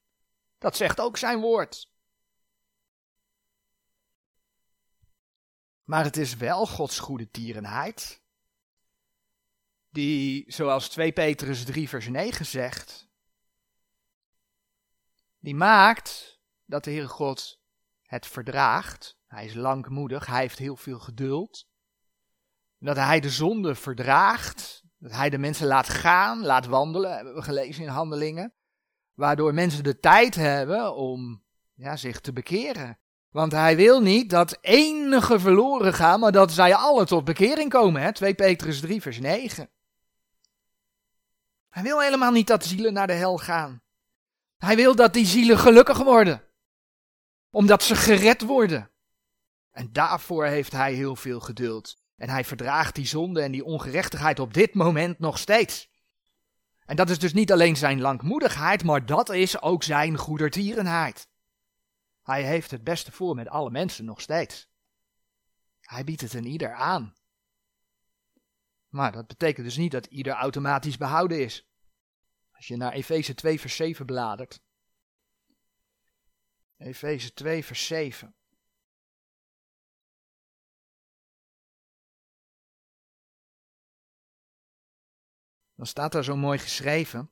Dat 0.58 0.78
zegt 0.78 1.00
ook 1.00 1.18
zijn 1.18 1.40
woord. 1.40 1.92
Maar 5.84 6.04
het 6.04 6.18
is 6.18 6.36
wel 6.36 6.68
Gods 6.68 7.00
goede 7.00 7.32
tierenheid, 7.32 8.22
die, 10.00 10.44
zoals 10.48 10.90
2 10.90 11.12
Petrus 11.12 11.64
3 11.64 11.90
vers 11.90 12.08
9 12.08 12.46
zegt, 12.46 13.08
die 15.40 15.56
maakt 15.56 16.40
dat 16.66 16.84
de 16.84 16.92
Heere 16.92 17.08
God 17.08 17.60
het 18.02 18.28
verdraagt. 18.28 19.18
Hij 19.28 19.46
is 19.46 19.54
langmoedig, 19.54 20.26
hij 20.26 20.40
heeft 20.40 20.58
heel 20.58 20.76
veel 20.76 21.00
geduld. 21.00 21.68
Dat 22.78 22.96
hij 22.96 23.20
de 23.20 23.30
zonde 23.30 23.76
verdraagt, 23.76 24.84
dat 24.98 25.12
hij 25.12 25.30
de 25.30 25.38
mensen 25.38 25.68
laat 25.68 25.90
gaan, 25.90 26.46
laat 26.46 26.66
wandelen, 26.66 27.16
hebben 27.16 27.34
we 27.34 27.42
gelezen 27.42 27.84
in 27.84 27.90
Handelingen. 27.90 28.54
Waardoor 29.14 29.54
mensen 29.54 29.84
de 29.84 30.00
tijd 30.00 30.36
hebben 30.36 30.96
om 30.96 31.44
ja, 31.74 31.96
zich 31.96 32.20
te 32.20 32.34
bekeren. 32.34 33.00
Want 33.30 33.52
hij 33.52 33.76
wil 33.76 34.02
niet 34.02 34.30
dat 34.30 34.58
enige 34.62 35.40
verloren 35.40 35.94
gaan, 35.94 36.20
maar 36.20 36.32
dat 36.32 36.52
zij 36.52 36.76
alle 36.76 37.06
tot 37.06 37.24
bekering 37.24 37.70
komen. 37.70 38.02
Hè? 38.02 38.14
2 38.14 38.34
Petrus 38.34 38.80
3, 38.80 39.02
vers 39.02 39.20
9. 39.20 39.70
Hij 41.70 41.84
wil 41.84 42.02
helemaal 42.02 42.32
niet 42.32 42.48
dat 42.48 42.66
zielen 42.66 42.94
naar 42.94 43.08
de 43.08 43.14
hel 43.14 43.38
gaan. 43.38 43.82
Hij 44.58 44.76
wil 44.76 44.96
dat 44.96 45.14
die 45.14 45.26
zielen 45.26 45.58
gelukkig 45.58 45.98
worden. 45.98 46.44
Omdat 47.50 47.84
ze 47.84 47.96
gered 47.96 48.42
worden. 48.42 48.92
En 49.72 49.92
daarvoor 49.92 50.46
heeft 50.46 50.72
hij 50.72 50.94
heel 50.94 51.16
veel 51.16 51.40
geduld. 51.40 51.98
En 52.16 52.30
hij 52.30 52.46
verdraagt 52.46 52.96
die 52.96 53.08
zonde 53.08 53.42
en 53.42 53.52
die 53.52 53.66
ongerechtigheid 53.66 54.40
op 54.40 54.54
dit 54.54 54.74
moment 54.74 55.20
nog 55.20 55.38
steeds. 55.38 55.90
En 56.86 56.96
dat 56.96 57.10
is 57.10 57.20
dus 57.20 57.34
niet 57.34 57.52
alleen 57.52 57.76
zijn 57.76 58.02
langmoedigheid, 58.02 58.84
maar 58.84 59.06
dat 59.06 59.30
is 59.30 59.62
ook 59.62 59.84
zijn 59.84 60.18
goedertierenheid. 60.18 61.28
Hij 62.24 62.44
heeft 62.44 62.72
het 62.72 62.84
beste 62.84 63.12
voor 63.12 63.36
met 63.36 63.50
alle 63.50 63.72
mensen 63.72 64.06
nog 64.06 64.22
steeds. 64.22 64.70
Hij 65.82 66.04
biedt 66.04 66.22
het 66.22 66.34
een 66.34 66.46
ieder 66.46 66.74
aan. 66.74 67.16
Maar 68.90 69.12
dat 69.12 69.28
betekent 69.28 69.66
dus 69.66 69.78
niet 69.78 69.92
dat 69.92 70.06
ieder 70.06 70.34
automatisch 70.34 70.98
behouden 70.98 71.40
is. 71.40 71.68
Als 72.52 72.68
je 72.68 72.76
naar 72.76 72.94
Efeze 72.94 73.34
2 73.34 73.60
vers 73.60 73.76
7 73.76 74.06
bladert. 74.06 74.62
Efeze 76.78 77.34
2 77.34 77.66
vers 77.66 77.86
7. 77.86 78.34
Dan 85.76 85.88
staat 85.88 86.12
daar 86.12 86.24
zo 86.24 86.36
mooi 86.36 86.58
geschreven. 86.58 87.32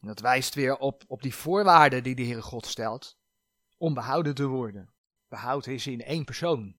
En 0.00 0.06
dat 0.06 0.20
wijst 0.20 0.54
weer 0.54 0.76
op, 0.76 1.04
op 1.06 1.22
die 1.22 1.34
voorwaarden 1.34 2.02
die 2.02 2.14
de 2.14 2.24
Heere 2.24 2.42
God 2.42 2.66
stelt. 2.66 3.18
Om 3.76 3.94
behouden 3.94 4.34
te 4.34 4.46
worden. 4.46 4.92
Behoud 5.28 5.66
is 5.66 5.86
in 5.86 6.02
één 6.02 6.24
persoon. 6.24 6.78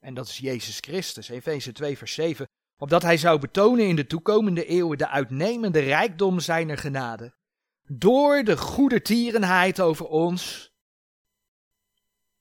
En 0.00 0.14
dat 0.14 0.28
is 0.28 0.38
Jezus 0.38 0.78
Christus. 0.78 1.28
Efeze 1.28 1.72
2 1.72 1.98
vers 1.98 2.12
7. 2.12 2.48
Opdat 2.76 3.02
hij 3.02 3.16
zou 3.16 3.38
betonen 3.38 3.86
in 3.86 3.96
de 3.96 4.06
toekomende 4.06 4.64
eeuwen 4.64 4.98
de 4.98 5.08
uitnemende 5.08 5.78
rijkdom 5.78 6.40
zijner 6.40 6.78
genade. 6.78 7.34
Door 7.86 8.44
de 8.44 8.56
goede 8.56 9.02
tierenheid 9.02 9.80
over 9.80 10.06
ons. 10.06 10.72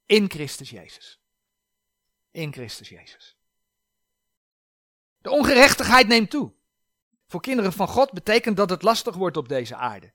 In 0.05 0.29
Christus 0.29 0.69
Jezus. 0.69 1.19
In 2.31 2.53
Christus 2.53 2.89
Jezus. 2.89 3.37
De 5.21 5.29
ongerechtigheid 5.29 6.07
neemt 6.07 6.29
toe. 6.29 6.53
Voor 7.27 7.41
kinderen 7.41 7.73
van 7.73 7.87
God 7.87 8.11
betekent 8.11 8.57
dat 8.57 8.69
het 8.69 8.81
lastig 8.81 9.15
wordt 9.15 9.37
op 9.37 9.49
deze 9.49 9.75
aarde. 9.75 10.13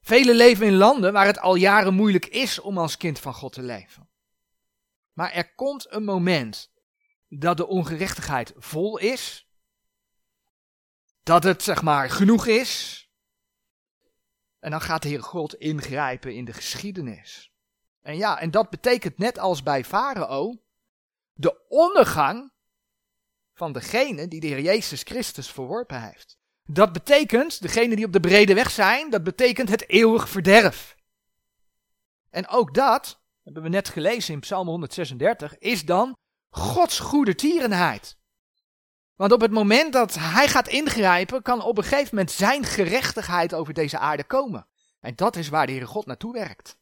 Velen 0.00 0.34
leven 0.34 0.66
in 0.66 0.76
landen 0.76 1.12
waar 1.12 1.26
het 1.26 1.38
al 1.38 1.54
jaren 1.54 1.94
moeilijk 1.94 2.26
is 2.26 2.58
om 2.58 2.78
als 2.78 2.96
kind 2.96 3.18
van 3.18 3.34
God 3.34 3.52
te 3.52 3.62
leven. 3.62 4.07
Maar 5.18 5.32
er 5.32 5.54
komt 5.54 5.92
een 5.92 6.04
moment 6.04 6.70
dat 7.28 7.56
de 7.56 7.66
ongerechtigheid 7.66 8.52
vol 8.56 8.98
is. 8.98 9.48
Dat 11.22 11.42
het 11.42 11.62
zeg 11.62 11.82
maar 11.82 12.10
genoeg 12.10 12.46
is. 12.46 13.02
En 14.58 14.70
dan 14.70 14.80
gaat 14.80 15.02
de 15.02 15.08
Heer 15.08 15.22
God 15.22 15.54
ingrijpen 15.54 16.34
in 16.34 16.44
de 16.44 16.52
geschiedenis. 16.52 17.52
En 18.02 18.16
ja, 18.16 18.40
en 18.40 18.50
dat 18.50 18.70
betekent 18.70 19.18
net 19.18 19.38
als 19.38 19.62
bij 19.62 19.84
Farao 19.84 20.62
de 21.32 21.66
ondergang 21.68 22.52
van 23.52 23.72
degene 23.72 24.28
die 24.28 24.40
de 24.40 24.46
Heer 24.46 24.60
Jezus 24.60 25.02
Christus 25.02 25.50
verworpen 25.50 26.02
heeft. 26.02 26.38
Dat 26.64 26.92
betekent, 26.92 27.62
degene 27.62 27.96
die 27.96 28.04
op 28.04 28.12
de 28.12 28.20
brede 28.20 28.54
weg 28.54 28.70
zijn, 28.70 29.10
dat 29.10 29.22
betekent 29.22 29.68
het 29.68 29.88
eeuwig 29.88 30.28
verderf. 30.28 30.96
En 32.30 32.48
ook 32.48 32.74
dat, 32.74 33.17
hebben 33.54 33.70
we 33.70 33.76
net 33.76 33.88
gelezen 33.88 34.34
in 34.34 34.40
Psalm 34.40 34.68
136, 34.68 35.58
is 35.58 35.84
dan 35.84 36.16
Gods 36.50 36.98
goede 36.98 37.34
tierenheid. 37.34 38.16
Want 39.14 39.32
op 39.32 39.40
het 39.40 39.50
moment 39.50 39.92
dat 39.92 40.14
hij 40.14 40.48
gaat 40.48 40.68
ingrijpen, 40.68 41.42
kan 41.42 41.62
op 41.62 41.78
een 41.78 41.84
gegeven 41.84 42.08
moment 42.10 42.30
zijn 42.30 42.64
gerechtigheid 42.64 43.54
over 43.54 43.74
deze 43.74 43.98
aarde 43.98 44.24
komen. 44.24 44.66
En 45.00 45.14
dat 45.14 45.36
is 45.36 45.48
waar 45.48 45.66
de 45.66 45.72
Heere 45.72 45.86
God 45.86 46.06
naartoe 46.06 46.32
werkt. 46.32 46.78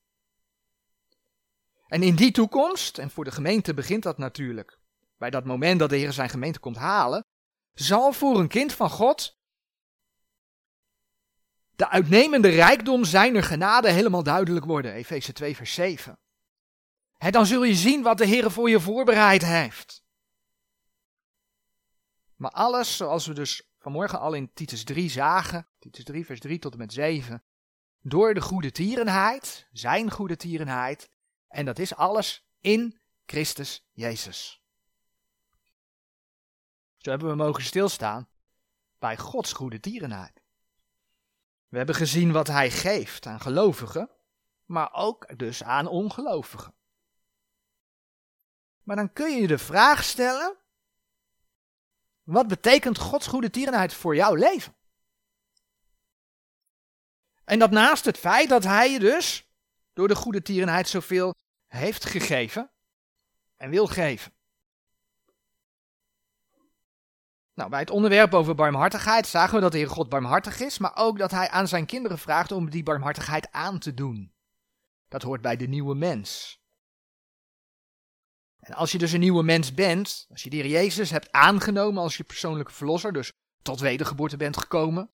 En 1.87 2.03
in 2.03 2.15
die 2.15 2.31
toekomst, 2.31 2.99
en 2.99 3.11
voor 3.11 3.25
de 3.25 3.31
gemeente 3.31 3.75
begint 3.75 4.03
dat 4.03 4.19
natuurlijk, 4.19 4.79
bij 5.19 5.31
dat 5.31 5.45
moment 5.45 5.79
dat 5.79 5.91
de 5.91 5.97
Heer 5.97 6.13
zijn 6.13 6.29
gemeente 6.29 6.59
komt 6.59 6.77
halen, 6.77 7.25
zal 7.75 8.13
voor 8.13 8.39
een 8.39 8.49
kind 8.49 8.73
van 8.73 8.91
God 8.91 9.39
de 11.77 11.89
uitnemende 11.89 12.49
rijkdom 12.49 13.05
zijner 13.05 13.43
genade 13.43 13.91
helemaal 13.91 14.23
duidelijk 14.23 14.65
worden. 14.65 14.93
Efeze 14.93 15.33
2 15.33 15.57
vers 15.57 15.75
7. 15.75 16.19
Dan 17.19 17.47
zul 17.47 17.65
je 17.65 17.75
zien 17.75 18.03
wat 18.03 18.19
de 18.19 18.27
Heer 18.27 18.51
voor 18.51 18.71
je 18.71 18.81
voorbereid 18.81 19.43
heeft. 19.43 20.05
Maar 22.37 22.51
alles, 22.51 22.97
zoals 22.97 23.27
we 23.27 23.35
dus 23.35 23.69
vanmorgen 23.79 24.21
al 24.21 24.33
in 24.33 24.53
Titus 24.53 24.85
3 24.85 25.11
zagen, 25.11 25.69
Titus 25.79 26.05
3 26.05 26.27
vers 26.27 26.41
3 26.41 26.59
tot 26.59 26.73
en 26.73 26.79
met 26.79 26.93
7, 26.93 27.45
door 28.01 28.35
de 28.35 28.41
goede 28.41 28.71
tierenheid, 28.71 29.69
zijn 29.73 30.11
goede 30.11 30.37
tierenheid, 30.37 31.11
en 31.49 31.65
dat 31.65 31.79
is 31.79 31.95
alles 31.95 32.47
in 32.61 33.01
Christus 33.27 33.89
Jezus. 33.93 34.63
Zo 36.97 37.11
hebben 37.11 37.29
we 37.29 37.35
mogen 37.35 37.63
stilstaan 37.63 38.29
bij 38.99 39.17
Gods 39.17 39.53
goede 39.53 39.81
tierenheid. 39.81 40.43
We 41.69 41.77
hebben 41.77 41.95
gezien 41.95 42.33
wat 42.33 42.47
Hij 42.47 42.71
geeft 42.71 43.27
aan 43.27 43.41
gelovigen, 43.41 44.11
maar 44.65 44.93
ook 44.93 45.39
dus 45.39 45.63
aan 45.63 45.87
ongelovigen. 45.87 46.76
Maar 48.87 48.97
dan 48.97 49.13
kun 49.13 49.31
je 49.31 49.41
je 49.41 49.47
de 49.47 49.59
vraag 49.59 50.05
stellen, 50.05 50.57
wat 52.23 52.49
betekent 52.49 52.99
Gods 52.99 53.27
goede 53.27 53.51
tierenheid 53.51 53.95
voor 53.95 54.17
jouw 54.17 54.35
leven? 54.35 54.77
En 57.45 57.59
dat 57.59 57.71
naast 57.71 58.05
het 58.05 58.19
feit 58.19 58.49
dat 58.49 58.65
hij 58.65 58.91
je 58.91 58.99
dus 58.99 59.51
door 59.93 60.09
de 60.09 60.15
goede 60.15 60.43
tierenheid 60.43 60.89
zoveel 60.89 61.35
heeft 61.67 62.05
gegeven 62.05 62.71
en 63.57 63.71
wil 63.71 63.87
geven. 63.87 64.33
Nou, 67.55 67.71
bij 67.71 67.81
het 67.81 67.91
onderwerp 67.91 68.35
over 68.35 68.55
barmhartigheid 68.55 69.27
zagen 69.27 69.55
we 69.55 69.61
dat 69.61 69.73
de 69.73 69.79
Heer 69.79 69.91
God 69.91 70.09
barmhartig 70.09 70.61
is, 70.61 70.79
maar 70.79 70.97
ook 70.97 71.19
dat 71.19 71.31
hij 71.31 71.49
aan 71.49 71.69
zijn 71.69 71.87
kinderen 71.87 72.19
vraagt 72.19 72.53
om 72.53 72.71
die 72.71 72.83
barmhartigheid 72.83 73.53
aan 73.53 73.79
te 73.79 73.95
doen. 73.95 74.35
Dat 75.09 75.23
hoort 75.23 75.41
bij 75.41 75.57
de 75.57 75.67
nieuwe 75.67 75.95
mens. 75.95 76.61
En 78.67 78.75
als 78.75 78.93
je 78.93 78.99
dus 78.99 79.13
een 79.13 79.21
nieuwe 79.21 79.43
mens 79.43 79.75
bent, 79.75 80.27
als 80.31 80.43
je 80.43 80.51
de 80.51 80.69
Jezus 80.69 81.11
hebt 81.11 81.33
aangenomen 81.33 82.03
als 82.03 82.17
je 82.17 82.25
persoonlijke 82.25 82.73
verlosser, 82.73 83.13
dus 83.13 83.33
tot 83.63 83.81
wedergeboorte 83.81 84.37
bent 84.37 84.57
gekomen, 84.57 85.11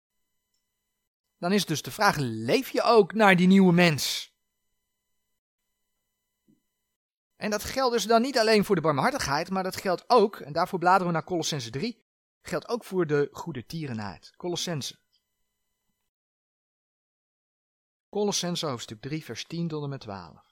dan 1.37 1.51
is 1.51 1.65
dus 1.65 1.81
de 1.81 1.91
vraag, 1.91 2.15
leef 2.17 2.69
je 2.69 2.81
ook 2.81 3.13
naar 3.13 3.35
die 3.35 3.47
nieuwe 3.47 3.73
mens? 3.73 4.35
En 7.35 7.49
dat 7.49 7.63
geldt 7.63 7.93
dus 7.93 8.05
dan 8.05 8.21
niet 8.21 8.37
alleen 8.37 8.65
voor 8.65 8.75
de 8.75 8.81
barmhartigheid, 8.81 9.49
maar 9.49 9.63
dat 9.63 9.75
geldt 9.75 10.03
ook, 10.07 10.35
en 10.39 10.53
daarvoor 10.53 10.79
bladeren 10.79 11.07
we 11.07 11.13
naar 11.13 11.23
Colossense 11.23 11.69
3, 11.69 12.05
geldt 12.41 12.67
ook 12.67 12.83
voor 12.83 13.07
de 13.07 13.29
goede 13.31 13.65
tierenheid. 13.65 14.33
Colossense. 14.35 14.99
Colossense 18.09 18.65
hoofdstuk 18.65 19.01
3, 19.01 19.23
vers 19.23 19.45
10 19.45 19.67
tot 19.67 19.83
en 19.83 19.89
met 19.89 19.99
12. 19.99 20.46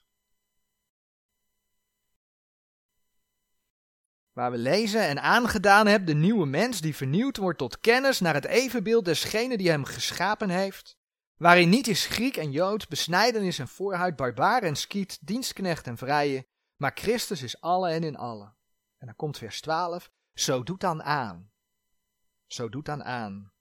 Waar 4.36 4.52
we 4.52 4.58
lezen 4.58 5.02
en 5.02 5.22
aangedaan 5.22 5.88
hebben 5.88 6.08
de 6.08 6.14
nieuwe 6.14 6.46
mens 6.46 6.82
die 6.82 6.96
vernieuwd 6.96 7.38
wordt 7.38 7.58
tot 7.58 7.80
kennis 7.80 8.20
naar 8.20 8.34
het 8.34 8.46
evenbeeld 8.46 9.06
desgene 9.06 9.58
die 9.58 9.70
hem 9.70 9.84
geschapen 9.84 10.50
heeft. 10.50 10.98
Waarin 11.38 11.70
niet 11.70 11.88
is 11.88 12.06
Griek 12.06 12.38
en 12.38 12.52
Jood, 12.52 12.90
besnijdenis 12.90 13.60
en 13.60 13.68
voorhuid, 13.68 14.16
barbaar 14.16 14.64
en 14.64 14.76
skiet, 14.76 15.18
dienstknecht 15.22 15.88
en 15.88 15.98
vrije, 15.98 16.48
maar 16.76 16.92
Christus 16.96 17.42
is 17.42 17.62
alle 17.62 17.90
en 17.90 18.04
in 18.04 18.18
alle. 18.18 18.54
En 18.98 19.06
dan 19.06 19.16
komt 19.16 19.38
vers 19.38 19.62
12. 19.62 20.12
Zo 20.34 20.64
doet 20.64 20.82
dan 20.82 21.04
aan. 21.04 21.52
Zo 22.48 22.70
doet 22.70 22.86
dan 22.86 23.04
aan. 23.04 23.52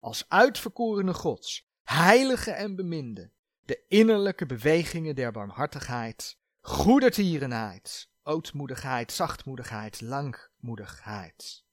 Als 0.00 0.24
uitverkorene 0.28 1.14
Gods, 1.14 1.68
heilige 1.82 2.50
en 2.50 2.76
beminde, 2.76 3.30
de 3.64 3.84
innerlijke 3.88 4.46
bewegingen 4.46 5.14
der 5.14 5.32
barmhartigheid, 5.32 6.38
goedertierenheid, 6.60 8.10
ootmoedigheid, 8.22 9.12
zachtmoedigheid, 9.12 10.00
langmoedigheid. 10.00 11.64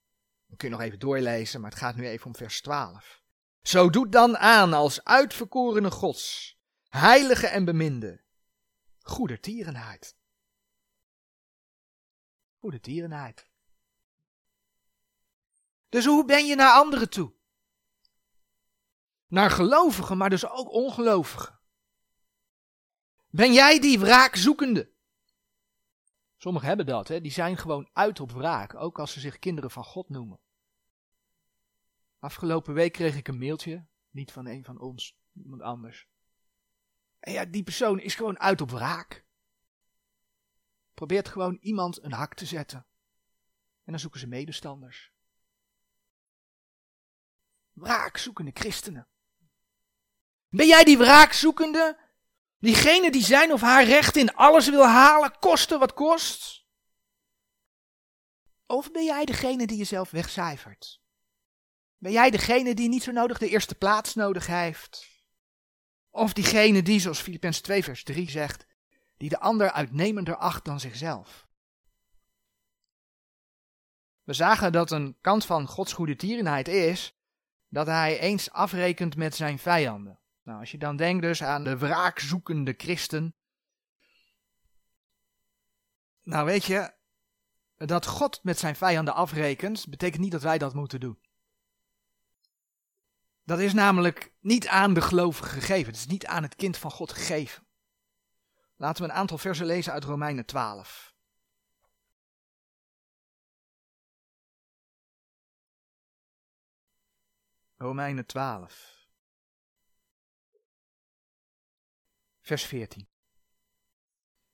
Dan 0.48 0.58
kun 0.58 0.70
je 0.70 0.76
nog 0.76 0.84
even 0.84 1.00
doorlezen, 1.00 1.62
maar 1.62 1.70
het 1.70 1.80
gaat 1.80 1.96
nu 1.96 2.08
even 2.08 2.26
om 2.26 2.36
vers 2.36 2.62
12. 2.62 3.22
Zo 3.62 3.90
doet 3.90 4.12
dan 4.12 4.38
aan 4.38 4.74
als 4.74 5.04
uitverkorene 5.04 5.92
gods, 5.92 6.58
heilige 6.90 7.48
en 7.48 7.66
beminde, 7.66 8.22
goedertierenheid. 9.02 10.18
Goedertierenheid. 12.60 13.48
Dus 15.90 16.06
hoe 16.06 16.26
ben 16.26 16.46
je 16.46 16.56
naar 16.56 16.74
anderen 16.74 17.10
toe? 17.10 17.34
Naar 19.28 19.52
gelovigen, 19.52 20.18
maar 20.18 20.30
dus 20.30 20.50
ook 20.50 20.72
ongelovigen. 20.72 21.60
Ben 23.30 23.54
jij 23.54 23.80
die 23.80 24.00
wraakzoekende? 24.00 24.92
Sommigen 26.42 26.68
hebben 26.68 26.86
dat, 26.86 27.08
hè? 27.08 27.22
die 27.22 27.32
zijn 27.32 27.58
gewoon 27.58 27.90
uit 27.94 28.20
op 28.20 28.32
wraak, 28.32 28.76
ook 28.76 29.00
als 29.00 29.12
ze 29.12 29.20
zich 29.20 29.40
kinderen 29.40 29.72
van 29.72 29.84
God 29.84 30.10
noemen. 30.10 30.40
Afgelopen 32.20 32.74
week 32.74 32.94
kreeg 32.94 33.16
ik 33.16 33.28
een 33.28 33.38
mailtje, 33.38 33.86
niet 34.10 34.32
van 34.32 34.46
een 34.46 34.64
van 34.64 34.80
ons, 34.80 35.18
iemand 35.34 35.62
anders. 35.62 36.08
En 37.20 37.34
ja, 37.34 37.46
die 37.46 37.64
persoon 37.64 38.00
is 38.00 38.16
gewoon 38.16 38.40
uit 38.40 38.62
op 38.62 38.70
wraak. 38.70 39.26
probeert 40.94 41.28
gewoon 41.28 41.58
iemand 41.62 42.04
een 42.04 42.14
hak 42.14 42.34
te 42.34 42.46
zetten. 42.46 42.86
En 43.84 43.92
dan 43.92 44.00
zoeken 44.00 44.20
ze 44.20 44.28
medestanders. 44.28 45.12
Wraakzoekende 47.72 48.52
christenen. 48.54 49.08
Ben 50.50 50.68
jij 50.68 50.84
die 50.84 50.98
wraakzoekende? 50.98 52.09
Diegene 52.60 53.12
die 53.12 53.24
zijn 53.24 53.54
of 53.54 53.62
haar 53.62 53.84
recht 53.84 54.16
in 54.16 54.36
alles 54.36 54.70
wil 54.70 54.86
halen, 54.86 55.40
koste 55.40 55.78
wat 55.78 55.94
kost? 55.94 56.66
Of 58.66 58.92
ben 58.92 59.04
jij 59.04 59.26
degene 59.26 59.68
die 59.68 59.78
jezelf 59.78 60.12
wegcijfert? 60.12 61.02
Ben 61.98 62.12
jij 62.12 62.30
degene 62.30 62.74
die 62.74 62.90
niet 62.90 63.04
zo 63.04 63.12
nodig 63.12 63.38
de 63.38 63.50
eerste 63.50 63.76
plaats 63.76 64.16
nodig 64.16 64.48
heeft? 64.48 65.08
Of 66.10 66.34
diegene 66.34 66.82
die, 66.82 67.00
zoals 67.00 67.20
Filippenzen 67.20 67.64
2 67.64 67.84
vers 67.84 68.04
3 68.04 68.30
zegt, 68.30 68.66
die 69.18 69.30
de 69.30 69.40
ander 69.40 69.72
uitnemender 69.72 70.36
acht 70.36 70.66
dan 70.66 70.80
zichzelf? 70.80 71.48
We 74.24 74.34
zagen 74.34 74.72
dat 74.72 74.92
een 74.92 75.18
kant 75.22 75.46
van 75.46 75.68
Gods 75.68 75.94
goede 75.94 76.16
tierenheid 76.16 76.68
is 76.68 77.14
dat 77.68 77.88
hij 77.88 78.20
eens 78.20 78.52
afrekent 78.52 79.16
met 79.16 79.36
zijn 79.36 79.60
vijanden. 79.60 80.19
Nou, 80.50 80.62
als 80.62 80.72
je 80.72 80.78
dan 80.78 80.96
denkt 80.96 81.22
dus 81.22 81.44
aan 81.44 81.64
de 81.64 81.78
wraakzoekende 81.78 82.74
christen. 82.78 83.36
Nou, 86.24 86.46
weet 86.46 86.66
je, 86.66 86.94
dat 87.78 88.06
God 88.06 88.44
met 88.44 88.60
zijn 88.60 88.76
vijanden 88.76 89.14
afrekent, 89.14 89.88
betekent 89.90 90.22
niet 90.22 90.32
dat 90.32 90.42
wij 90.42 90.58
dat 90.58 90.74
moeten 90.74 91.00
doen. 91.00 91.20
Dat 93.44 93.60
is 93.60 93.74
namelijk 93.74 94.34
niet 94.40 94.68
aan 94.68 94.94
de 94.94 95.02
gelovige 95.02 95.50
gegeven. 95.50 95.86
Het 95.92 96.02
is 96.02 96.08
niet 96.08 96.26
aan 96.26 96.44
het 96.44 96.56
kind 96.56 96.78
van 96.78 96.92
God 96.92 97.12
gegeven. 97.12 97.68
Laten 98.76 99.04
we 99.04 99.10
een 99.10 99.16
aantal 99.16 99.38
versen 99.38 99.66
lezen 99.66 99.94
uit 99.94 100.04
Romeinen 100.04 100.46
12. 100.46 101.14
Romeinen 107.78 108.26
12. 108.26 108.99
Vers 112.50 112.66
14. 112.66 113.08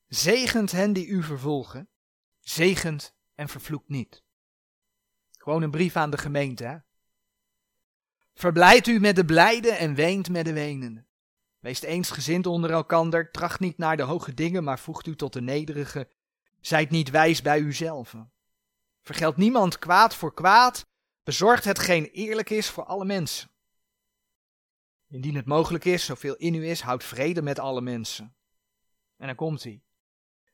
Zegent 0.07 0.71
hen 0.71 0.93
die 0.93 1.07
u 1.07 1.23
vervolgen, 1.23 1.89
zegent 2.39 3.15
en 3.35 3.49
vervloekt 3.49 3.89
niet. 3.89 4.23
Gewoon 5.31 5.61
een 5.61 5.71
brief 5.71 5.95
aan 5.95 6.09
de 6.09 6.17
gemeente, 6.17 6.63
hè? 6.65 6.77
Verblijdt 8.33 8.87
u 8.87 8.99
met 8.99 9.15
de 9.15 9.25
blijde 9.25 9.71
en 9.71 9.93
weent 9.93 10.29
met 10.29 10.45
de 10.45 10.53
wenende. 10.53 11.05
Wees 11.59 11.81
eensgezind 11.81 12.45
onder 12.45 12.71
elkander, 12.71 13.31
tracht 13.31 13.59
niet 13.59 13.77
naar 13.77 13.97
de 13.97 14.03
hoge 14.03 14.33
dingen, 14.33 14.63
maar 14.63 14.79
voegt 14.79 15.07
u 15.07 15.15
tot 15.15 15.33
de 15.33 15.41
nederige. 15.41 16.09
Zijt 16.61 16.89
niet 16.89 17.09
wijs 17.09 17.41
bij 17.41 17.59
uzelf. 17.59 18.15
Vergeld 19.01 19.37
niemand 19.37 19.79
kwaad 19.79 20.15
voor 20.15 20.33
kwaad, 20.33 20.85
bezorgt 21.23 21.63
hetgeen 21.63 22.05
eerlijk 22.05 22.49
is 22.49 22.69
voor 22.69 22.85
alle 22.85 23.05
mensen. 23.05 23.49
Indien 25.07 25.35
het 25.35 25.45
mogelijk 25.45 25.85
is, 25.85 26.05
zoveel 26.05 26.35
in 26.35 26.55
u 26.55 26.67
is, 26.67 26.81
houd 26.81 27.03
vrede 27.03 27.41
met 27.41 27.59
alle 27.59 27.81
mensen. 27.81 28.35
En 29.17 29.27
dan 29.27 29.35
komt 29.35 29.63
hij. 29.63 29.83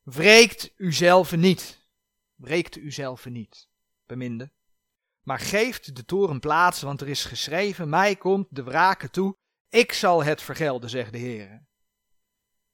Wreekt 0.04 0.72
uzelf 0.78 1.36
niet. 1.36 1.90
Wreekt 2.36 2.78
uzelf 2.78 3.26
niet, 3.26 3.70
beminde. 4.06 4.52
Maar 5.22 5.40
geeft 5.40 5.96
de 5.96 6.06
toren 6.06 6.40
plaats, 6.40 6.82
want 6.82 7.02
er 7.02 7.08
is 7.08 7.26
geschreven, 7.26 7.90
mij 7.90 8.16
komt 8.16 8.48
de 8.50 8.64
wraken 8.64 9.12
toe, 9.12 9.38
ik 9.70 9.94
zal 9.94 10.24
het 10.24 10.42
vergelden, 10.42 10.90
zegt 10.90 11.12
de 11.12 11.18
Heer. 11.18 11.66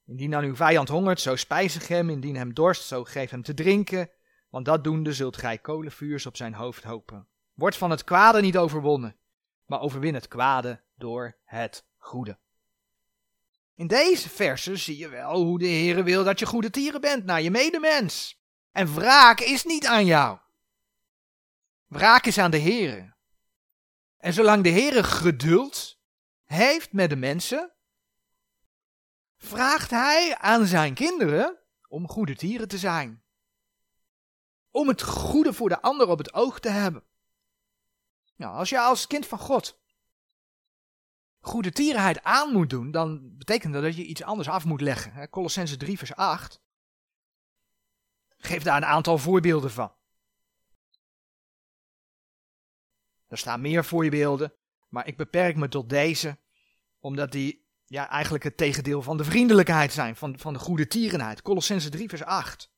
Indien 0.05 0.35
aan 0.35 0.43
uw 0.43 0.55
vijand 0.55 0.89
hongert, 0.89 1.19
zo 1.19 1.35
spijzig 1.35 1.87
hem, 1.87 2.09
indien 2.09 2.35
hem 2.35 2.53
dorst, 2.53 2.83
zo 2.83 3.03
geef 3.03 3.29
hem 3.29 3.43
te 3.43 3.53
drinken, 3.53 4.09
want 4.49 4.65
dat 4.65 4.83
doende 4.83 5.13
zult 5.13 5.37
gij 5.37 5.57
kolenvuurs 5.57 6.25
op 6.25 6.35
zijn 6.35 6.53
hoofd 6.53 6.83
hopen. 6.83 7.27
Word 7.53 7.75
van 7.75 7.89
het 7.89 8.03
kwade 8.03 8.41
niet 8.41 8.57
overwonnen, 8.57 9.15
maar 9.67 9.81
overwin 9.81 10.13
het 10.13 10.27
kwade 10.27 10.81
door 10.95 11.37
het 11.43 11.85
goede. 11.97 12.39
In 13.75 13.87
deze 13.87 14.29
versen 14.29 14.79
zie 14.79 14.97
je 14.97 15.09
wel 15.09 15.43
hoe 15.43 15.59
de 15.59 15.65
Heere 15.65 16.03
wil 16.03 16.23
dat 16.23 16.39
je 16.39 16.45
goede 16.45 16.69
tieren 16.69 17.01
bent 17.01 17.25
naar 17.25 17.41
je 17.41 17.51
medemens. 17.51 18.41
En 18.71 18.93
wraak 18.95 19.39
is 19.39 19.63
niet 19.63 19.85
aan 19.85 20.05
jou. 20.05 20.39
Wraak 21.85 22.25
is 22.25 22.37
aan 22.37 22.51
de 22.51 22.59
Heere. 22.59 23.15
En 24.17 24.33
zolang 24.33 24.63
de 24.63 24.69
Heere 24.69 25.03
geduld 25.03 25.99
heeft 26.43 26.93
met 26.93 27.09
de 27.09 27.15
mensen, 27.15 27.73
vraagt 29.37 29.89
hij 29.89 30.37
aan 30.37 30.65
zijn 30.65 30.93
kinderen 30.93 31.57
om 31.87 32.07
goede 32.07 32.35
tieren 32.35 32.67
te 32.67 32.77
zijn. 32.77 33.23
Om 34.71 34.87
het 34.87 35.01
goede 35.01 35.53
voor 35.53 35.69
de 35.69 35.81
ander 35.81 36.07
op 36.07 36.17
het 36.17 36.33
oog 36.33 36.59
te 36.59 36.69
hebben. 36.69 37.03
Nou, 38.37 38.55
als 38.55 38.69
je 38.69 38.79
als 38.79 39.07
kind 39.07 39.25
van 39.25 39.39
God 39.39 39.79
goede 41.39 41.71
tierenheid 41.71 42.23
aan 42.23 42.51
moet 42.51 42.69
doen, 42.69 42.91
dan 42.91 43.37
betekent 43.37 43.73
dat 43.73 43.83
dat 43.83 43.95
je 43.95 44.05
iets 44.05 44.23
anders 44.23 44.49
af 44.49 44.65
moet 44.65 44.81
leggen. 44.81 45.29
Colossense 45.29 45.77
3 45.77 45.97
vers 45.97 46.15
8 46.15 46.61
geeft 48.37 48.65
daar 48.65 48.77
een 48.77 48.85
aantal 48.85 49.17
voorbeelden 49.17 49.71
van. 49.71 49.91
Er 53.27 53.37
staan 53.37 53.61
meer 53.61 53.85
voorbeelden, 53.85 54.53
maar 54.89 55.07
ik 55.07 55.17
beperk 55.17 55.55
me 55.55 55.67
tot 55.67 55.89
deze, 55.89 56.37
omdat 56.99 57.31
die 57.31 57.65
ja, 57.85 58.09
eigenlijk 58.09 58.43
het 58.43 58.57
tegendeel 58.57 59.01
van 59.01 59.17
de 59.17 59.23
vriendelijkheid 59.23 59.93
zijn, 59.93 60.15
van, 60.15 60.39
van 60.39 60.53
de 60.53 60.59
goede 60.59 60.87
tierenheid. 60.87 61.41
Colossense 61.41 61.89
3 61.89 62.09
vers 62.09 62.23
8. 62.23 62.71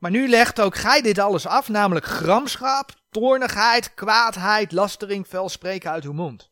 Maar 0.00 0.10
nu 0.10 0.28
legt 0.28 0.60
ook 0.60 0.74
gij 0.74 1.02
dit 1.02 1.18
alles 1.18 1.46
af, 1.46 1.68
namelijk 1.68 2.06
gramschap, 2.06 2.92
toornigheid, 3.10 3.94
kwaadheid, 3.94 4.72
lastering, 4.72 5.26
fel 5.26 5.48
spreken 5.48 5.90
uit 5.90 6.04
uw 6.04 6.12
mond. 6.12 6.50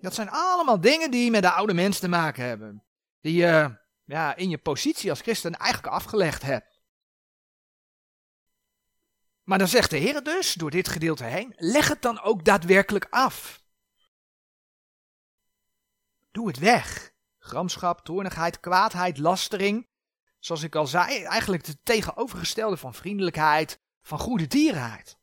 Dat 0.00 0.14
zijn 0.14 0.30
allemaal 0.30 0.80
dingen 0.80 1.10
die 1.10 1.30
met 1.30 1.42
de 1.42 1.50
oude 1.50 1.74
mens 1.74 1.98
te 1.98 2.08
maken 2.08 2.44
hebben. 2.44 2.84
Die 3.20 3.34
je 3.34 3.78
ja, 4.04 4.36
in 4.36 4.50
je 4.50 4.58
positie 4.58 5.10
als 5.10 5.20
christen 5.20 5.54
eigenlijk 5.54 5.94
afgelegd 5.94 6.42
hebt. 6.42 6.80
Maar 9.42 9.58
dan 9.58 9.68
zegt 9.68 9.90
de 9.90 9.96
Heer 9.96 10.22
dus, 10.22 10.52
door 10.52 10.70
dit 10.70 10.88
gedeelte 10.88 11.24
heen, 11.24 11.52
leg 11.56 11.88
het 11.88 12.02
dan 12.02 12.20
ook 12.20 12.44
daadwerkelijk 12.44 13.06
af. 13.10 13.62
Doe 16.30 16.46
het 16.46 16.58
weg. 16.58 17.12
Gramschap, 17.38 18.00
toornigheid, 18.00 18.60
kwaadheid, 18.60 19.18
lastering. 19.18 19.88
Zoals 20.38 20.62
ik 20.62 20.74
al 20.74 20.86
zei, 20.86 21.22
eigenlijk 21.22 21.66
het 21.66 21.78
tegenovergestelde 21.82 22.76
van 22.76 22.94
vriendelijkheid, 22.94 23.80
van 24.02 24.18
goede 24.18 24.46
dierenheid. 24.46 25.18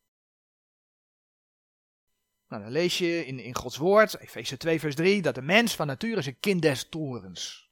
Nou, 2.48 2.64
dan 2.64 2.72
lees 2.72 2.98
je 2.98 3.26
in, 3.26 3.40
in 3.40 3.56
Gods 3.56 3.78
woord, 3.78 4.20
Efeze 4.20 4.58
2 4.58 4.80
vers 4.80 4.96
3, 4.96 5.22
dat 5.22 5.36
de 5.36 5.42
mens 5.42 5.76
van 5.76 5.88
nature 5.88 6.18
is 6.18 6.26
een 6.26 6.40
kind 6.40 6.62
des 6.62 6.90
torens. 6.90 7.70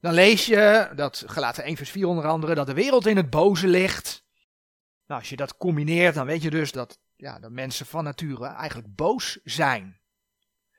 Dan 0.00 0.12
lees 0.12 0.46
je, 0.46 0.92
dat 0.96 1.24
gelaten 1.26 1.64
1 1.64 1.76
vers 1.76 1.90
4 1.90 2.06
onder 2.06 2.26
andere, 2.26 2.54
dat 2.54 2.66
de 2.66 2.74
wereld 2.74 3.06
in 3.06 3.16
het 3.16 3.30
boze 3.30 3.66
ligt. 3.66 4.24
Nou, 5.06 5.20
als 5.20 5.30
je 5.30 5.36
dat 5.36 5.56
combineert, 5.56 6.14
dan 6.14 6.26
weet 6.26 6.42
je 6.42 6.50
dus 6.50 6.72
dat, 6.72 6.98
ja, 7.16 7.38
dat 7.38 7.50
mensen 7.50 7.86
van 7.86 8.04
nature 8.04 8.46
eigenlijk 8.46 8.94
boos 8.94 9.38
zijn. 9.44 10.00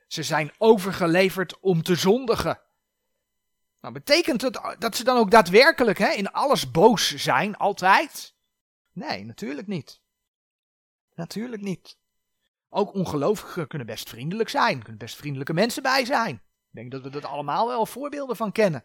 Ze 0.06 0.22
zijn 0.22 0.52
overgeleverd 0.58 1.60
om 1.60 1.82
te 1.82 1.94
zondigen. 1.94 2.60
Nou, 3.82 3.94
betekent 3.94 4.42
het 4.42 4.76
dat 4.78 4.96
ze 4.96 5.04
dan 5.04 5.16
ook 5.16 5.30
daadwerkelijk 5.30 5.98
hè, 5.98 6.10
in 6.10 6.32
alles 6.32 6.70
boos 6.70 7.14
zijn, 7.14 7.56
altijd? 7.56 8.34
Nee, 8.92 9.24
natuurlijk 9.24 9.66
niet. 9.66 10.00
Natuurlijk 11.14 11.62
niet. 11.62 11.98
Ook 12.68 12.94
ongelovigen 12.94 13.66
kunnen 13.66 13.86
best 13.86 14.08
vriendelijk 14.08 14.48
zijn, 14.48 14.78
kunnen 14.78 14.98
best 14.98 15.16
vriendelijke 15.16 15.52
mensen 15.52 15.82
bij 15.82 16.04
zijn. 16.04 16.34
Ik 16.34 16.70
denk 16.70 16.90
dat 16.90 17.02
we 17.02 17.18
er 17.18 17.26
allemaal 17.26 17.66
wel 17.66 17.86
voorbeelden 17.86 18.36
van 18.36 18.52
kennen. 18.52 18.84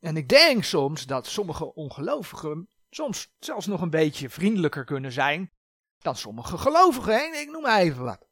En 0.00 0.16
ik 0.16 0.28
denk 0.28 0.64
soms 0.64 1.06
dat 1.06 1.26
sommige 1.26 1.74
ongelovigen 1.74 2.68
soms 2.90 3.32
zelfs 3.38 3.66
nog 3.66 3.80
een 3.80 3.90
beetje 3.90 4.30
vriendelijker 4.30 4.84
kunnen 4.84 5.12
zijn 5.12 5.52
dan 5.98 6.16
sommige 6.16 6.58
gelovigen. 6.58 7.40
Ik 7.40 7.50
noem 7.50 7.62
maar 7.62 7.80
even 7.80 8.04
wat. 8.04 8.23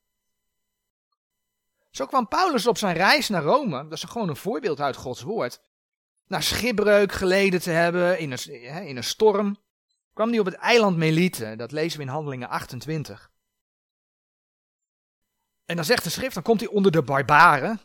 Zo 1.93 2.07
kwam 2.07 2.29
Paulus 2.29 2.67
op 2.67 2.79
zijn 2.79 2.97
reis 2.97 3.29
naar 3.29 3.43
Rome, 3.43 3.83
dat 3.83 3.93
is 3.93 4.05
gewoon 4.05 4.29
een 4.29 4.37
voorbeeld 4.37 4.81
uit 4.81 4.97
Gods 4.97 5.23
woord, 5.23 5.61
na 6.27 6.41
schipbreuk 6.41 7.13
geleden 7.13 7.61
te 7.61 7.71
hebben 7.71 8.19
in 8.19 8.33
een, 8.33 8.53
in 8.87 8.97
een 8.97 9.05
storm, 9.05 9.57
kwam 10.13 10.29
hij 10.29 10.39
op 10.39 10.47
het 10.47 10.55
eiland 10.55 10.97
Melite. 10.97 11.57
Dat 11.57 11.73
lezen 11.73 11.99
we 11.99 12.05
in 12.05 12.11
Handelingen 12.11 12.49
28. 12.49 13.31
En 15.65 15.77
dan 15.77 15.85
zegt 15.85 16.05
de 16.05 16.11
schrift, 16.11 16.35
dan 16.35 16.43
komt 16.43 16.61
hij 16.61 16.69
onder 16.69 16.93
de 16.93 17.03
barbaren. 17.03 17.81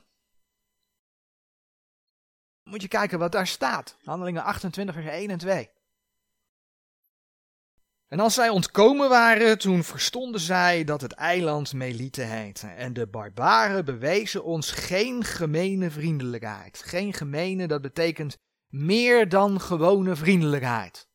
Moet 2.64 2.82
je 2.82 2.88
kijken 2.88 3.20
wat 3.20 3.32
daar 3.32 3.48
staat. 3.48 3.98
Handelingen 4.04 4.44
28, 4.44 4.96
vers 4.96 5.08
1 5.08 5.30
en 5.30 5.38
2. 5.38 5.70
En 8.08 8.20
als 8.20 8.34
zij 8.34 8.50
ontkomen 8.50 9.10
waren, 9.10 9.58
toen 9.58 9.84
verstonden 9.84 10.42
zij 10.42 10.84
dat 10.84 11.02
het 11.02 11.12
eiland 11.12 11.74
Melite 11.74 12.22
heette. 12.22 12.68
En 12.68 12.94
de 12.94 13.08
barbaren 13.08 13.86
bewezen 13.86 14.44
ons 14.44 14.72
geen 14.72 15.24
gemene 15.24 15.92
vriendelijkheid. 15.92 16.84
Geen 16.84 17.14
gemene, 17.14 17.68
dat 17.68 17.82
betekent 17.82 18.38
meer 18.68 19.30
dan 19.30 19.62
gewone 19.62 20.16
vriendelijkheid. 20.16 21.08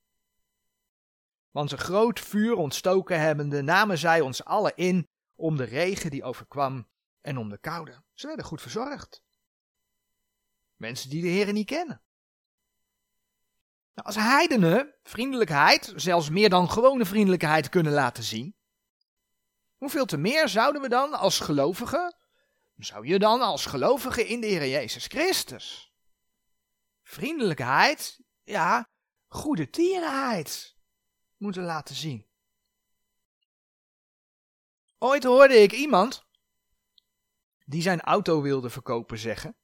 Want 1.51 1.73
een 1.73 1.79
groot 1.79 2.21
vuur 2.21 2.55
ontstoken 2.55 3.21
hebbende 3.21 3.63
namen 3.63 3.99
zij 3.99 4.21
ons 4.21 4.45
allen 4.45 4.77
in 4.77 5.09
om 5.35 5.57
de 5.57 5.65
regen 5.65 6.11
die 6.11 6.25
overkwam 6.25 6.89
en 7.21 7.39
om 7.39 7.49
de 7.49 7.59
koude. 7.59 8.03
Ze 8.13 8.27
werden 8.27 8.45
goed 8.45 8.61
verzorgd. 8.61 9.23
Mensen 10.77 11.11
die 11.11 11.23
de 11.23 11.29
Heer 11.29 11.53
niet 11.53 11.67
kennen. 11.67 12.03
Nou, 13.95 14.07
als 14.07 14.17
heidenen 14.17 14.95
vriendelijkheid, 15.03 15.93
zelfs 15.97 16.31
meer 16.31 16.49
dan 16.49 16.71
gewone 16.71 17.05
vriendelijkheid 17.05 17.69
kunnen 17.69 17.93
laten 17.93 18.25
zien, 18.25 18.57
hoeveel 19.77 20.05
te 20.05 20.17
meer 20.17 20.49
zouden 20.49 20.83
we 20.83 20.89
dan 20.89 21.13
als 21.13 21.41
gelovigen, 21.41 22.17
zou 22.77 23.07
je 23.07 23.19
dan 23.19 23.41
als 23.41 23.67
gelovige 23.67 24.27
in 24.27 24.41
de 24.41 24.47
Heer 24.47 24.69
Jezus 24.69 25.07
Christus, 25.07 25.93
vriendelijkheid, 27.03 28.21
ja, 28.43 28.91
goede 29.29 29.71
tierenheid 29.71 30.77
moeten 31.37 31.63
laten 31.63 31.95
zien. 31.95 32.27
Ooit 34.99 35.25
hoorde 35.25 35.55
ik 35.55 35.73
iemand 35.73 36.27
die 37.65 37.83
zijn 37.83 38.01
auto 38.01 38.43
wilde 38.43 38.71
verkopen 38.71 39.19
zeggen: 39.19 39.57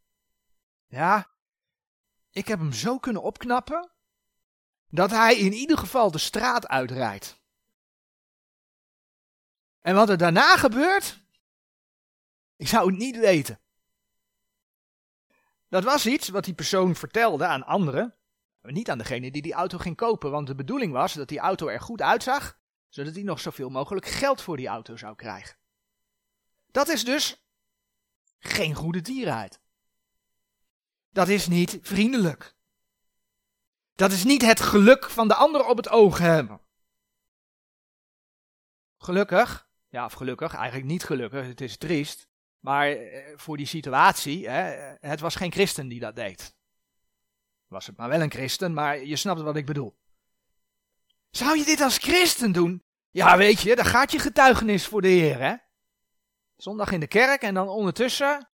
Ja, 0.86 1.30
ik 2.30 2.48
heb 2.48 2.58
hem 2.58 2.72
zo 2.72 2.98
kunnen 2.98 3.22
opknappen 3.22 3.92
dat 4.90 5.10
hij 5.10 5.36
in 5.36 5.52
ieder 5.52 5.78
geval 5.78 6.10
de 6.10 6.18
straat 6.18 6.68
uitrijdt. 6.68 7.40
En 9.80 9.94
wat 9.94 10.08
er 10.08 10.18
daarna 10.18 10.56
gebeurt, 10.56 11.18
ik 12.56 12.68
zou 12.68 12.90
het 12.90 12.98
niet 12.98 13.18
weten. 13.18 13.60
Dat 15.68 15.84
was 15.84 16.06
iets 16.06 16.28
wat 16.28 16.44
die 16.44 16.54
persoon 16.54 16.94
vertelde 16.94 17.46
aan 17.46 17.66
anderen, 17.66 18.14
maar 18.60 18.72
niet 18.72 18.90
aan 18.90 18.98
degene 18.98 19.30
die 19.30 19.42
die 19.42 19.52
auto 19.52 19.78
ging 19.78 19.96
kopen, 19.96 20.30
want 20.30 20.46
de 20.46 20.54
bedoeling 20.54 20.92
was 20.92 21.12
dat 21.12 21.28
die 21.28 21.38
auto 21.38 21.66
er 21.66 21.80
goed 21.80 22.02
uitzag, 22.02 22.58
zodat 22.88 23.14
hij 23.14 23.22
nog 23.22 23.40
zoveel 23.40 23.68
mogelijk 23.68 24.06
geld 24.06 24.42
voor 24.42 24.56
die 24.56 24.66
auto 24.66 24.96
zou 24.96 25.14
krijgen. 25.14 25.56
Dat 26.70 26.88
is 26.88 27.04
dus 27.04 27.44
geen 28.38 28.74
goede 28.74 29.00
dierenheid. 29.00 29.60
Dat 31.10 31.28
is 31.28 31.46
niet 31.46 31.78
vriendelijk. 31.82 32.56
Dat 33.98 34.12
is 34.12 34.24
niet 34.24 34.42
het 34.42 34.60
geluk 34.60 35.10
van 35.10 35.28
de 35.28 35.34
ander 35.34 35.64
op 35.64 35.76
het 35.76 35.88
oog 35.88 36.18
hebben. 36.18 36.60
Gelukkig, 38.98 39.68
ja, 39.88 40.04
of 40.04 40.12
gelukkig, 40.12 40.54
eigenlijk 40.54 40.86
niet 40.86 41.04
gelukkig, 41.04 41.46
het 41.46 41.60
is 41.60 41.76
triest. 41.76 42.28
Maar 42.58 42.90
eh, 42.90 43.32
voor 43.36 43.56
die 43.56 43.66
situatie, 43.66 44.48
hè, 44.48 44.94
het 45.00 45.20
was 45.20 45.34
geen 45.34 45.52
christen 45.52 45.88
die 45.88 46.00
dat 46.00 46.16
deed. 46.16 46.56
Was 47.66 47.86
het 47.86 47.96
maar 47.96 48.08
wel 48.08 48.20
een 48.20 48.30
christen, 48.30 48.72
maar 48.72 49.04
je 49.04 49.16
snapt 49.16 49.40
wat 49.40 49.56
ik 49.56 49.66
bedoel. 49.66 49.98
Zou 51.30 51.58
je 51.58 51.64
dit 51.64 51.80
als 51.80 51.98
christen 51.98 52.52
doen? 52.52 52.84
Ja, 53.10 53.36
weet 53.36 53.60
je, 53.60 53.76
dan 53.76 53.84
gaat 53.84 54.12
je 54.12 54.18
getuigenis 54.18 54.86
voor 54.86 55.02
de 55.02 55.08
Heer, 55.08 55.38
hè? 55.38 55.54
Zondag 56.56 56.92
in 56.92 57.00
de 57.00 57.08
kerk 57.08 57.42
en 57.42 57.54
dan 57.54 57.68
ondertussen. 57.68 58.50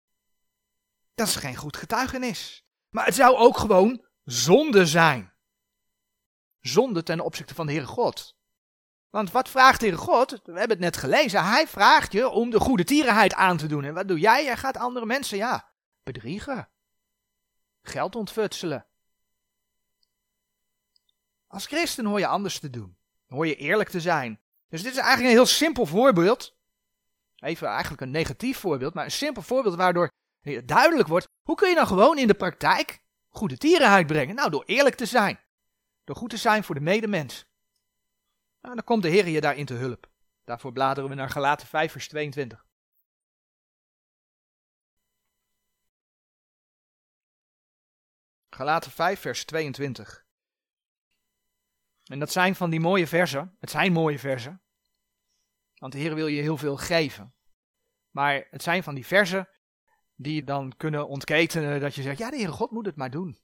Dat 1.15 1.27
is 1.27 1.37
geen 1.37 1.57
goed 1.57 1.77
getuigenis. 1.77 2.67
Maar 2.89 3.05
het 3.05 3.15
zou 3.15 3.37
ook 3.37 3.59
gewoon 3.59 4.07
zonde 4.23 4.87
zijn. 4.87 5.33
Zonde 6.67 7.03
ten 7.03 7.21
opzichte 7.21 7.55
van 7.55 7.67
de 7.67 7.73
Heere 7.73 7.87
God. 7.87 8.37
Want 9.11 9.31
wat 9.31 9.49
vraagt 9.49 9.81
de 9.81 9.87
Heere 9.87 10.01
God? 10.01 10.31
We 10.31 10.39
hebben 10.45 10.69
het 10.69 10.79
net 10.79 10.97
gelezen. 10.97 11.45
Hij 11.45 11.69
vraagt 11.69 12.13
je 12.13 12.29
om 12.29 12.51
de 12.51 12.61
goede 12.61 12.85
tierenheid 12.85 13.35
aan 13.35 13.57
te 13.57 13.67
doen. 13.67 13.85
En 13.85 13.95
wat 13.95 14.09
doe 14.09 14.19
jij? 14.19 14.45
Jij 14.45 14.57
gaat 14.57 14.77
andere 14.77 15.07
mensen, 15.07 15.37
ja, 15.37 15.71
bedriegen. 16.03 16.69
Geld 17.83 18.17
ontfutselen. 18.17 18.87
Als 21.47 21.67
christen 21.67 22.05
hoor 22.05 22.19
je 22.19 22.27
anders 22.27 22.59
te 22.59 22.71
doen. 22.71 22.97
hoor 23.29 23.47
je 23.47 23.57
eerlijk 23.57 23.89
te 23.89 24.01
zijn. 24.01 24.41
Dus 24.69 24.83
dit 24.83 24.93
is 24.93 24.99
eigenlijk 24.99 25.29
een 25.29 25.37
heel 25.37 25.47
simpel 25.47 25.87
voorbeeld. 25.87 26.57
Even 27.37 27.69
eigenlijk 27.69 28.01
een 28.01 28.11
negatief 28.11 28.59
voorbeeld, 28.59 28.95
maar 28.95 29.05
een 29.05 29.11
simpel 29.11 29.43
voorbeeld 29.43 29.77
waardoor 29.77 30.11
duidelijk 30.65 31.09
wordt. 31.09 31.29
Hoe 31.43 31.57
kun 31.57 31.69
je 31.69 31.75
dan 31.75 31.87
gewoon 31.87 32.19
in 32.19 32.27
de 32.27 32.35
praktijk 32.35 33.03
goede 33.29 33.57
tierenheid 33.57 34.07
brengen? 34.07 34.35
Nou, 34.35 34.51
door 34.51 34.65
eerlijk 34.65 34.95
te 34.95 35.07
zijn. 35.07 35.44
Door 36.05 36.17
goed 36.17 36.31
te 36.31 36.37
zijn 36.37 36.65
voor 36.65 36.75
de 36.75 36.81
medemens. 36.81 37.47
Nou, 38.61 38.75
dan 38.75 38.85
komt 38.85 39.03
de 39.03 39.09
Heer 39.09 39.29
je 39.29 39.41
daarin 39.41 39.67
te 39.67 39.75
hulp. 39.75 40.11
Daarvoor 40.45 40.73
bladeren 40.73 41.11
we 41.11 41.15
naar 41.15 41.31
Galaten 41.31 41.67
5 41.67 41.93
vers 41.93 42.09
22. 42.09 42.67
Galaten 48.51 48.91
5 48.91 49.21
vers 49.21 49.45
22. 49.45 50.25
En 52.05 52.19
dat 52.19 52.33
zijn 52.33 52.55
van 52.55 52.71
die 52.71 52.81
mooie 52.81 53.07
versen. 53.07 53.57
Het 53.61 53.71
zijn 53.71 53.93
mooie 53.93 54.19
versen. 54.19 54.63
Want 55.75 55.93
de 55.93 55.99
Heer 55.99 56.15
wil 56.15 56.27
je 56.27 56.43
heel 56.43 56.57
veel 56.57 56.77
geven. 56.77 57.35
Maar 58.11 58.47
het 58.51 58.63
zijn 58.63 58.83
van 58.83 58.95
die 58.95 59.07
versen 59.07 59.49
die 60.15 60.45
dan 60.45 60.77
kunnen 60.77 61.09
ontketenen 61.09 61.81
dat 61.81 61.95
je 61.95 62.03
zegt, 62.03 62.19
ja 62.19 62.31
de 62.31 62.37
Heere 62.37 62.53
God 62.53 62.71
moet 62.71 62.87
het 62.87 62.97
maar 62.97 63.11
doen. 63.11 63.39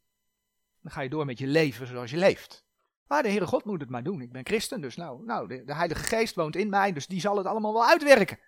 Dan 0.82 0.92
ga 0.92 1.00
je 1.00 1.08
door 1.08 1.24
met 1.24 1.38
je 1.38 1.46
leven 1.46 1.86
zoals 1.86 2.10
je 2.10 2.16
leeft. 2.16 2.64
Maar 3.06 3.22
de 3.22 3.28
Heere 3.28 3.46
God 3.46 3.64
moet 3.64 3.80
het 3.80 3.90
maar 3.90 4.02
doen. 4.02 4.20
Ik 4.20 4.32
ben 4.32 4.46
christen, 4.46 4.80
dus 4.80 4.96
nou, 4.96 5.24
nou 5.24 5.48
de, 5.48 5.64
de 5.64 5.74
Heilige 5.74 6.02
Geest 6.02 6.34
woont 6.34 6.56
in 6.56 6.68
mij, 6.68 6.92
dus 6.92 7.06
die 7.06 7.20
zal 7.20 7.36
het 7.36 7.46
allemaal 7.46 7.72
wel 7.72 7.86
uitwerken. 7.86 8.38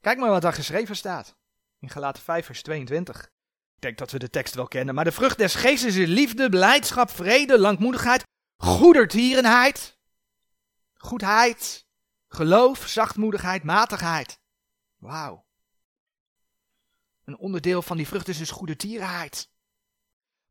Kijk 0.00 0.18
maar 0.18 0.30
wat 0.30 0.42
daar 0.42 0.52
geschreven 0.52 0.96
staat. 0.96 1.36
In 1.80 1.90
Galaten 1.90 2.22
5 2.22 2.46
vers 2.46 2.62
22. 2.62 3.24
Ik 3.74 3.82
denk 3.82 3.98
dat 3.98 4.10
we 4.10 4.18
de 4.18 4.30
tekst 4.30 4.54
wel 4.54 4.68
kennen. 4.68 4.94
Maar 4.94 5.04
de 5.04 5.12
vrucht 5.12 5.38
des 5.38 5.54
geestes 5.54 5.96
is 5.96 6.08
liefde, 6.08 6.48
blijdschap, 6.48 7.10
vrede, 7.10 7.58
langmoedigheid, 7.58 8.24
goedertierenheid, 8.56 9.98
goedheid, 10.94 11.86
geloof, 12.28 12.86
zachtmoedigheid, 12.86 13.62
matigheid. 13.62 14.40
Wauw. 14.96 15.44
Een 17.24 17.38
onderdeel 17.38 17.82
van 17.82 17.96
die 17.96 18.06
vrucht 18.06 18.28
is 18.28 18.38
dus 18.38 18.50
goedertierenheid. 18.50 19.50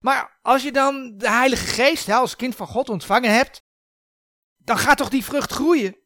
Maar 0.06 0.40
als 0.42 0.64
je 0.64 0.72
dan 0.72 1.18
de 1.18 1.30
Heilige 1.30 1.66
Geest 1.66 2.10
als 2.10 2.36
kind 2.36 2.56
van 2.56 2.68
God 2.68 2.90
ontvangen 2.90 3.34
hebt, 3.34 3.64
dan 4.58 4.78
gaat 4.78 4.98
toch 4.98 5.10
die 5.10 5.24
vrucht 5.24 5.52
groeien? 5.52 5.98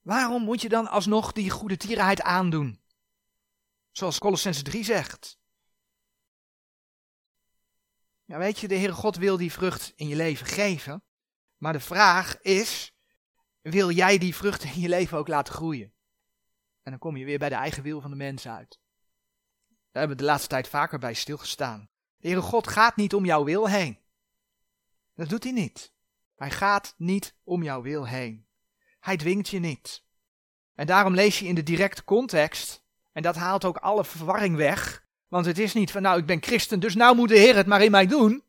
Waarom 0.00 0.42
moet 0.42 0.60
je 0.60 0.68
dan 0.68 0.88
alsnog 0.88 1.32
die 1.32 1.50
goede 1.50 1.76
tierenheid 1.76 2.22
aandoen? 2.22 2.82
Zoals 3.90 4.18
Colossense 4.18 4.62
3 4.62 4.84
zegt. 4.84 5.38
Ja, 8.24 8.38
weet 8.38 8.58
je, 8.58 8.68
de 8.68 8.76
Heere 8.76 8.92
God 8.92 9.16
wil 9.16 9.36
die 9.36 9.52
vrucht 9.52 9.92
in 9.96 10.08
je 10.08 10.16
leven 10.16 10.46
geven. 10.46 11.04
Maar 11.56 11.72
de 11.72 11.80
vraag 11.80 12.40
is, 12.40 12.94
wil 13.60 13.90
jij 13.90 14.18
die 14.18 14.34
vrucht 14.34 14.64
in 14.64 14.80
je 14.80 14.88
leven 14.88 15.18
ook 15.18 15.28
laten 15.28 15.54
groeien? 15.54 15.94
En 16.82 16.90
dan 16.90 16.98
kom 16.98 17.16
je 17.16 17.24
weer 17.24 17.38
bij 17.38 17.48
de 17.48 17.54
eigen 17.54 17.82
wil 17.82 18.00
van 18.00 18.10
de 18.10 18.16
mens 18.16 18.48
uit. 18.48 18.80
Daar 19.96 20.04
hebben 20.06 20.24
we 20.24 20.30
de 20.30 20.32
laatste 20.32 20.54
tijd 20.54 20.68
vaker 20.68 20.98
bij 20.98 21.14
stilgestaan. 21.14 21.88
De 22.16 22.28
Heere 22.28 22.42
God 22.42 22.68
gaat 22.68 22.96
niet 22.96 23.14
om 23.14 23.24
jouw 23.24 23.44
wil 23.44 23.68
heen. 23.68 23.98
Dat 25.14 25.28
doet 25.28 25.42
hij 25.42 25.52
niet. 25.52 25.92
Hij 26.34 26.50
gaat 26.50 26.94
niet 26.96 27.34
om 27.44 27.62
jouw 27.62 27.82
wil 27.82 28.06
heen. 28.06 28.46
Hij 29.00 29.16
dwingt 29.16 29.48
je 29.48 29.58
niet. 29.58 30.04
En 30.74 30.86
daarom 30.86 31.14
lees 31.14 31.38
je 31.38 31.46
in 31.46 31.54
de 31.54 31.62
directe 31.62 32.04
context, 32.04 32.82
en 33.12 33.22
dat 33.22 33.36
haalt 33.36 33.64
ook 33.64 33.76
alle 33.76 34.04
verwarring 34.04 34.56
weg, 34.56 35.06
want 35.28 35.46
het 35.46 35.58
is 35.58 35.72
niet 35.72 35.90
van, 35.90 36.02
nou, 36.02 36.18
ik 36.18 36.26
ben 36.26 36.42
christen, 36.42 36.80
dus 36.80 36.94
nou 36.94 37.16
moet 37.16 37.28
de 37.28 37.38
Heer 37.38 37.56
het 37.56 37.66
maar 37.66 37.82
in 37.82 37.90
mij 37.90 38.06
doen. 38.06 38.44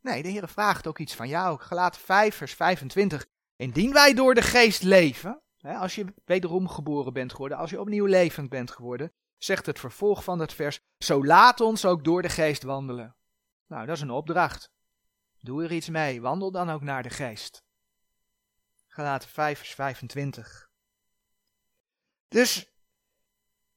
Nee, 0.00 0.22
de 0.22 0.28
Heer 0.28 0.48
vraagt 0.48 0.86
ook 0.86 0.98
iets 0.98 1.14
van 1.14 1.28
jou. 1.28 1.60
Gelaat 1.60 1.98
5, 1.98 2.36
vers 2.36 2.54
25. 2.54 3.26
Indien 3.56 3.92
wij 3.92 4.14
door 4.14 4.34
de 4.34 4.42
geest 4.42 4.82
leven, 4.82 5.42
hè, 5.58 5.74
als 5.74 5.94
je 5.94 6.04
wederom 6.24 6.68
geboren 6.68 7.12
bent 7.12 7.32
geworden, 7.32 7.58
als 7.58 7.70
je 7.70 7.80
opnieuw 7.80 8.06
levend 8.06 8.48
bent 8.48 8.70
geworden, 8.70 9.12
zegt 9.38 9.66
het 9.66 9.78
vervolg 9.78 10.24
van 10.24 10.38
het 10.38 10.52
vers, 10.52 10.80
zo 10.98 11.24
laat 11.24 11.60
ons 11.60 11.84
ook 11.84 12.04
door 12.04 12.22
de 12.22 12.28
geest 12.28 12.62
wandelen. 12.62 13.16
Nou, 13.66 13.86
dat 13.86 13.96
is 13.96 14.02
een 14.02 14.10
opdracht. 14.10 14.70
Doe 15.40 15.64
er 15.64 15.72
iets 15.72 15.88
mee, 15.88 16.20
wandel 16.20 16.50
dan 16.50 16.70
ook 16.70 16.82
naar 16.82 17.02
de 17.02 17.10
geest. 17.10 17.64
Gelaten 18.86 19.28
5 19.28 19.58
vers 19.58 19.74
25. 19.74 20.70
Dus 22.28 22.72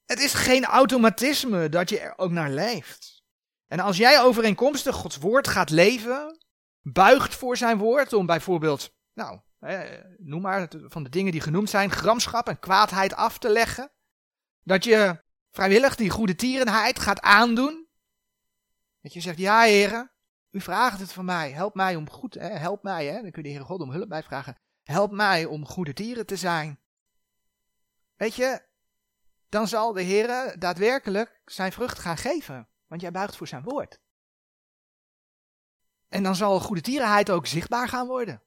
het 0.05 0.19
is 0.19 0.33
geen 0.33 0.65
automatisme 0.65 1.69
dat 1.69 1.89
je 1.89 1.99
er 1.99 2.17
ook 2.17 2.31
naar 2.31 2.49
leeft. 2.49 3.23
En 3.67 3.79
als 3.79 3.97
jij 3.97 4.21
overeenkomstig 4.21 4.95
Gods 4.95 5.17
woord 5.17 5.47
gaat 5.47 5.69
leven, 5.69 6.45
buigt 6.81 7.35
voor 7.35 7.57
zijn 7.57 7.77
woord 7.77 8.13
om 8.13 8.25
bijvoorbeeld, 8.25 8.95
nou, 9.13 9.39
noem 10.17 10.41
maar 10.41 10.67
van 10.77 11.03
de 11.03 11.09
dingen 11.09 11.31
die 11.31 11.41
genoemd 11.41 11.69
zijn, 11.69 11.91
gramschap 11.91 12.47
en 12.47 12.59
kwaadheid 12.59 13.13
af 13.13 13.37
te 13.37 13.49
leggen. 13.49 13.91
Dat 14.63 14.83
je 14.83 15.23
vrijwillig 15.57 15.95
die 15.95 16.09
goede 16.09 16.35
tierenheid 16.35 16.99
gaat 16.99 17.21
aandoen. 17.21 17.87
Dat 19.01 19.13
je 19.13 19.21
zegt, 19.21 19.37
ja 19.37 19.61
heren, 19.61 20.11
u 20.51 20.61
vraagt 20.61 20.99
het 20.99 21.13
van 21.13 21.25
mij, 21.25 21.51
help 21.51 21.75
mij 21.75 21.95
om 21.95 22.09
goed, 22.09 22.33
hè, 22.33 22.47
help 22.47 22.83
mij, 22.83 23.05
hè, 23.05 23.21
dan 23.21 23.31
kun 23.31 23.41
je 23.41 23.41
de 23.41 23.49
Heere 23.49 23.63
God 23.63 23.81
om 23.81 23.91
hulp 23.91 24.09
bij 24.09 24.23
vragen. 24.23 24.57
Help 24.83 25.11
mij 25.11 25.45
om 25.45 25.65
goede 25.65 25.93
tieren 25.93 26.25
te 26.25 26.35
zijn. 26.35 26.79
Weet 28.15 28.35
je, 28.35 28.61
dan 29.49 29.67
zal 29.67 29.93
de 29.93 30.01
Heer 30.01 30.55
daadwerkelijk 30.59 31.41
zijn 31.45 31.71
vrucht 31.71 31.99
gaan 31.99 32.17
geven 32.17 32.69
Want 32.87 33.01
jij 33.01 33.11
buigt 33.11 33.35
voor 33.35 33.47
zijn 33.47 33.63
woord. 33.63 33.99
En 36.07 36.23
dan 36.23 36.35
zal 36.35 36.59
goede 36.59 36.81
tierenheid 36.81 37.29
ook 37.29 37.47
zichtbaar 37.47 37.87
gaan 37.87 38.07
worden. 38.07 38.43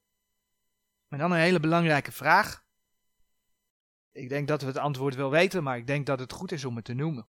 Maar 1.09 1.19
dan 1.19 1.33
een 1.33 1.39
hele 1.39 1.61
belangrijke 1.61 2.13
vraag. 2.13 2.65
Ik 4.13 4.29
denk 4.29 4.49
dat 4.49 4.61
we 4.61 4.67
het 4.67 4.77
antwoord 4.77 5.15
wel 5.15 5.31
weten, 5.31 5.63
maar 5.63 5.77
ik 5.77 5.87
denk 5.87 6.07
dat 6.07 6.19
het 6.19 6.33
goed 6.33 6.53
is 6.53 6.65
om 6.65 6.77
het 6.77 6.85
te 6.85 6.95
noemen. 6.95 7.29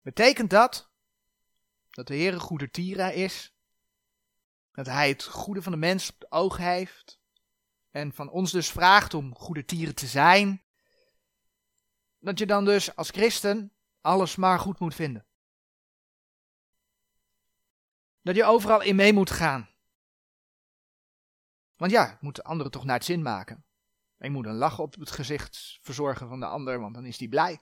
Betekent 0.00 0.50
dat 0.50 0.92
dat 1.90 2.06
de 2.06 2.14
Heer 2.14 2.32
een 2.32 2.40
goede 2.40 2.70
tieren 2.70 3.14
is? 3.14 3.54
Dat 4.72 4.86
Hij 4.86 5.08
het 5.08 5.24
goede 5.24 5.62
van 5.62 5.72
de 5.72 5.78
mens 5.78 6.10
op 6.10 6.20
het 6.20 6.32
oog 6.32 6.56
heeft? 6.56 7.20
En 7.90 8.12
van 8.12 8.30
ons 8.30 8.52
dus 8.52 8.70
vraagt 8.70 9.14
om 9.14 9.34
goede 9.34 9.64
tieren 9.64 9.94
te 9.94 10.06
zijn? 10.06 10.64
Dat 12.18 12.38
je 12.38 12.46
dan 12.46 12.64
dus 12.64 12.96
als 12.96 13.10
christen 13.10 13.72
alles 14.00 14.36
maar 14.36 14.58
goed 14.58 14.78
moet 14.78 14.94
vinden? 14.94 15.26
Dat 18.22 18.36
je 18.36 18.44
overal 18.44 18.82
in 18.82 18.96
mee 18.96 19.12
moet 19.12 19.30
gaan? 19.30 19.68
Want 21.76 21.90
ja, 21.90 22.06
moet 22.10 22.20
moeten 22.20 22.44
anderen 22.44 22.72
toch 22.72 22.84
naar 22.84 22.96
het 22.96 23.04
zin 23.04 23.22
maken. 23.22 23.64
Ik 24.24 24.30
moet 24.30 24.46
een 24.46 24.54
lach 24.54 24.78
op 24.78 24.94
het 24.94 25.10
gezicht 25.10 25.78
verzorgen 25.80 26.28
van 26.28 26.40
de 26.40 26.46
ander, 26.46 26.80
want 26.80 26.94
dan 26.94 27.04
is 27.04 27.18
die 27.18 27.28
blij. 27.28 27.52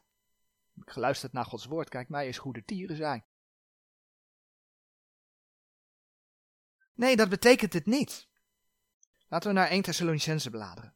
Ik 0.75 0.91
geluisterd 0.91 1.33
naar 1.33 1.45
Gods 1.45 1.67
woord, 1.67 1.89
kijk 1.89 2.09
mij 2.09 2.27
eens 2.27 2.39
goede 2.39 2.65
tieren 2.65 2.97
zijn. 2.97 3.25
Nee, 6.95 7.17
dat 7.17 7.29
betekent 7.29 7.73
het 7.73 7.87
niet. 7.87 8.29
Laten 9.29 9.49
we 9.49 9.55
naar 9.55 9.69
1 9.69 9.83
Thessalonicense 9.83 10.51
bladeren. 10.51 10.95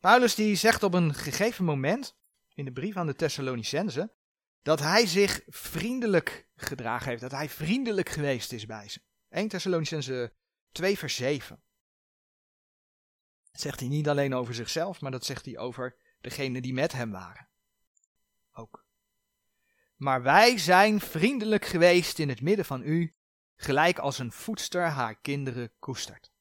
Paulus 0.00 0.34
die 0.34 0.54
zegt 0.56 0.82
op 0.82 0.94
een 0.94 1.14
gegeven 1.14 1.64
moment 1.64 2.16
in 2.54 2.64
de 2.64 2.72
brief 2.72 2.96
aan 2.96 3.06
de 3.06 3.14
Thessalonicense 3.14 4.14
dat 4.62 4.80
hij 4.80 5.06
zich 5.06 5.42
vriendelijk 5.46 6.48
gedragen 6.56 7.08
heeft, 7.08 7.22
dat 7.22 7.30
hij 7.30 7.48
vriendelijk 7.48 8.08
geweest 8.08 8.52
is 8.52 8.66
bij 8.66 8.88
ze. 8.88 9.00
1 9.28 9.48
Thessalonicense 9.48 10.34
2 10.72 10.98
vers 10.98 11.16
7. 11.16 11.62
Zegt 13.54 13.80
hij 13.80 13.88
niet 13.88 14.08
alleen 14.08 14.34
over 14.34 14.54
zichzelf, 14.54 15.00
maar 15.00 15.10
dat 15.10 15.24
zegt 15.24 15.44
hij 15.44 15.58
over 15.58 15.96
degenen 16.20 16.62
die 16.62 16.72
met 16.72 16.92
hem 16.92 17.10
waren. 17.10 17.48
Ook. 18.52 18.86
Maar 19.96 20.22
wij 20.22 20.58
zijn 20.58 21.00
vriendelijk 21.00 21.64
geweest 21.64 22.18
in 22.18 22.28
het 22.28 22.40
midden 22.40 22.64
van 22.64 22.82
u, 22.82 23.14
gelijk 23.56 23.98
als 23.98 24.18
een 24.18 24.32
voedster 24.32 24.82
haar 24.82 25.14
kinderen 25.14 25.72
koestert. 25.78 26.32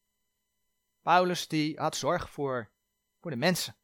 Paulus 1.02 1.48
die 1.48 1.80
had 1.80 1.96
zorg 1.96 2.30
voor, 2.30 2.72
voor 3.22 3.32
de 3.32 3.38
mensen. 3.38 3.76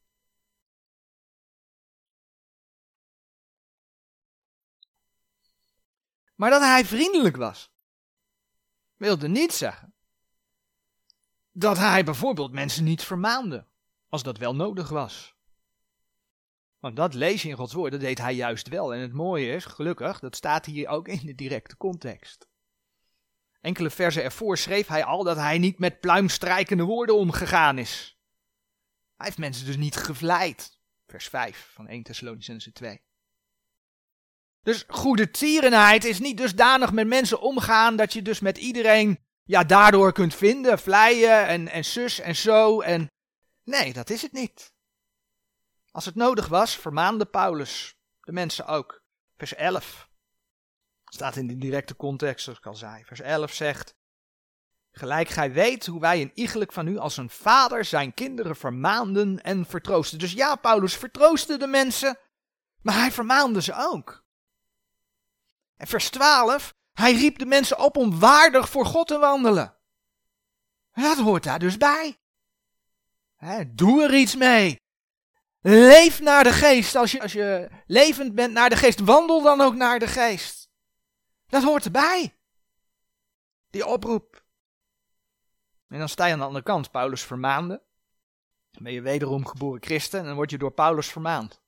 Maar 6.34 6.50
dat 6.50 6.60
hij 6.60 6.84
vriendelijk 6.84 7.36
was, 7.36 7.72
wilde 8.96 9.28
niet 9.28 9.52
zeggen 9.52 9.89
dat 11.52 11.78
hij 11.78 12.04
bijvoorbeeld 12.04 12.52
mensen 12.52 12.84
niet 12.84 13.02
vermaande, 13.02 13.66
als 14.08 14.22
dat 14.22 14.38
wel 14.38 14.54
nodig 14.54 14.88
was. 14.88 15.34
Want 16.78 16.96
dat 16.96 17.14
lees 17.14 17.42
je 17.42 17.48
in 17.48 17.56
Gods 17.56 17.72
woord, 17.72 17.92
dat 17.92 18.00
deed 18.00 18.18
hij 18.18 18.34
juist 18.34 18.68
wel. 18.68 18.94
En 18.94 19.00
het 19.00 19.12
mooie 19.12 19.52
is, 19.52 19.64
gelukkig, 19.64 20.18
dat 20.18 20.36
staat 20.36 20.66
hier 20.66 20.88
ook 20.88 21.08
in 21.08 21.26
de 21.26 21.34
directe 21.34 21.76
context. 21.76 22.48
Enkele 23.60 23.90
versen 23.90 24.22
ervoor 24.22 24.58
schreef 24.58 24.86
hij 24.86 25.04
al 25.04 25.24
dat 25.24 25.36
hij 25.36 25.58
niet 25.58 25.78
met 25.78 26.00
pluimstrijkende 26.00 26.82
woorden 26.82 27.16
omgegaan 27.16 27.78
is. 27.78 28.18
Hij 29.16 29.26
heeft 29.26 29.38
mensen 29.38 29.66
dus 29.66 29.76
niet 29.76 29.96
gevleid. 29.96 30.78
Vers 31.06 31.28
5 31.28 31.70
van 31.74 31.88
1 31.88 32.02
Thessalonicense 32.02 32.72
2. 32.72 33.02
Dus 34.62 34.84
goede 34.88 35.30
tierenheid 35.30 36.04
is 36.04 36.18
niet 36.18 36.36
dusdanig 36.36 36.92
met 36.92 37.06
mensen 37.06 37.40
omgaan 37.40 37.96
dat 37.96 38.12
je 38.12 38.22
dus 38.22 38.40
met 38.40 38.58
iedereen 38.58 39.18
ja, 39.50 39.64
daardoor 39.64 40.12
kunt 40.12 40.34
vinden, 40.34 40.78
vleien 40.78 41.46
en, 41.46 41.68
en 41.68 41.84
zus 41.84 42.20
en 42.20 42.36
zo. 42.36 42.80
En... 42.80 43.10
Nee, 43.64 43.92
dat 43.92 44.10
is 44.10 44.22
het 44.22 44.32
niet. 44.32 44.72
Als 45.90 46.04
het 46.04 46.14
nodig 46.14 46.48
was, 46.48 46.76
vermaande 46.76 47.24
Paulus 47.24 47.94
de 48.20 48.32
mensen 48.32 48.66
ook. 48.66 49.02
Vers 49.36 49.54
11 49.54 50.08
staat 51.04 51.36
in 51.36 51.46
de 51.46 51.56
directe 51.56 51.96
context, 51.96 52.44
zoals 52.44 52.58
ik 52.58 52.66
al 52.66 52.74
zei. 52.74 53.04
Vers 53.04 53.20
11 53.20 53.52
zegt: 53.52 53.94
Gelijk 54.90 55.28
gij 55.28 55.52
weet 55.52 55.86
hoe 55.86 56.00
wij 56.00 56.20
een 56.20 56.32
iegelijk 56.34 56.72
van 56.72 56.86
u 56.86 56.98
als 56.98 57.16
een 57.16 57.30
vader 57.30 57.84
zijn 57.84 58.14
kinderen 58.14 58.56
vermaanden 58.56 59.42
en 59.42 59.66
vertroosten. 59.66 60.18
Dus 60.18 60.32
ja, 60.32 60.56
Paulus 60.56 60.96
vertroostte 60.96 61.56
de 61.56 61.66
mensen, 61.66 62.18
maar 62.82 62.94
hij 62.94 63.12
vermaande 63.12 63.62
ze 63.62 63.74
ook. 63.76 64.24
En 65.76 65.86
vers 65.86 66.10
12, 66.10 66.74
hij 67.00 67.12
riep 67.12 67.38
de 67.38 67.46
mensen 67.46 67.78
op 67.78 67.96
om 67.96 68.18
waardig 68.18 68.68
voor 68.68 68.86
God 68.86 69.06
te 69.06 69.18
wandelen. 69.18 69.76
Dat 70.92 71.18
hoort 71.18 71.44
daar 71.44 71.58
dus 71.58 71.76
bij. 71.76 72.18
doe 73.72 74.02
er 74.02 74.14
iets 74.14 74.36
mee. 74.36 74.80
Leef 75.60 76.20
naar 76.20 76.44
de 76.44 76.52
geest. 76.52 76.96
Als 76.96 77.12
je, 77.12 77.22
als 77.22 77.32
je 77.32 77.70
levend 77.86 78.34
bent 78.34 78.52
naar 78.52 78.68
de 78.68 78.76
geest, 78.76 79.00
wandel 79.00 79.42
dan 79.42 79.60
ook 79.60 79.74
naar 79.74 79.98
de 79.98 80.06
geest. 80.06 80.70
Dat 81.46 81.62
hoort 81.62 81.84
erbij. 81.84 82.38
Die 83.70 83.86
oproep. 83.86 84.44
En 85.88 85.98
dan 85.98 86.08
sta 86.08 86.26
je 86.26 86.32
aan 86.32 86.38
de 86.38 86.44
andere 86.44 86.64
kant, 86.64 86.90
Paulus 86.90 87.22
vermaande. 87.22 87.82
Dan 88.70 88.82
ben 88.82 88.92
je 88.92 89.02
wederom 89.02 89.46
geboren 89.46 89.82
christen 89.82 90.20
en 90.20 90.26
dan 90.26 90.34
word 90.34 90.50
je 90.50 90.58
door 90.58 90.72
Paulus 90.72 91.08
vermaand. 91.08 91.60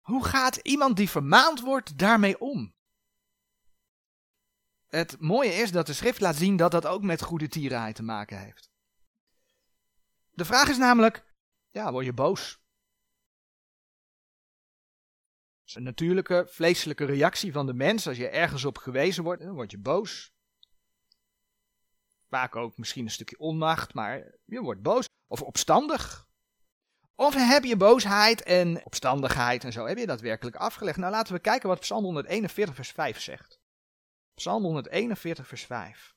Hoe 0.00 0.24
gaat 0.24 0.56
iemand 0.56 0.96
die 0.96 1.10
vermaand 1.10 1.60
wordt 1.60 1.98
daarmee 1.98 2.40
om? 2.40 2.76
Het 4.88 5.20
mooie 5.20 5.52
is 5.52 5.72
dat 5.72 5.86
de 5.86 5.92
schrift 5.92 6.20
laat 6.20 6.36
zien 6.36 6.56
dat 6.56 6.70
dat 6.70 6.86
ook 6.86 7.02
met 7.02 7.22
goede 7.22 7.48
tierenheid 7.48 7.94
te 7.94 8.02
maken 8.02 8.38
heeft. 8.38 8.70
De 10.30 10.44
vraag 10.44 10.68
is 10.68 10.78
namelijk, 10.78 11.24
ja, 11.70 11.92
word 11.92 12.04
je 12.04 12.12
boos? 12.12 12.60
Dat 15.58 15.68
is 15.68 15.74
een 15.74 15.82
natuurlijke, 15.82 16.46
vleeselijke 16.48 17.04
reactie 17.04 17.52
van 17.52 17.66
de 17.66 17.74
mens. 17.74 18.08
Als 18.08 18.16
je 18.16 18.28
ergens 18.28 18.64
op 18.64 18.78
gewezen 18.78 19.24
wordt, 19.24 19.42
dan 19.42 19.54
word 19.54 19.70
je 19.70 19.78
boos. 19.78 20.32
Vaak 22.28 22.56
ook 22.56 22.76
misschien 22.78 23.04
een 23.04 23.10
stukje 23.10 23.38
onmacht, 23.38 23.94
maar 23.94 24.34
je 24.44 24.60
wordt 24.60 24.82
boos. 24.82 25.08
Of 25.26 25.42
opstandig. 25.42 26.28
Of 27.14 27.34
heb 27.34 27.64
je 27.64 27.76
boosheid 27.76 28.42
en 28.42 28.84
opstandigheid 28.84 29.64
en 29.64 29.72
zo? 29.72 29.86
Heb 29.86 29.98
je 29.98 30.06
dat 30.06 30.20
werkelijk 30.20 30.56
afgelegd? 30.56 30.98
Nou, 30.98 31.12
laten 31.12 31.34
we 31.34 31.40
kijken 31.40 31.68
wat 31.68 31.80
Psalm 31.80 32.04
141, 32.04 32.74
vers 32.74 32.90
5 32.90 33.20
zegt. 33.20 33.57
Psalm 34.38 34.62
141, 34.62 35.46
vers 35.46 35.64
5. 35.64 36.14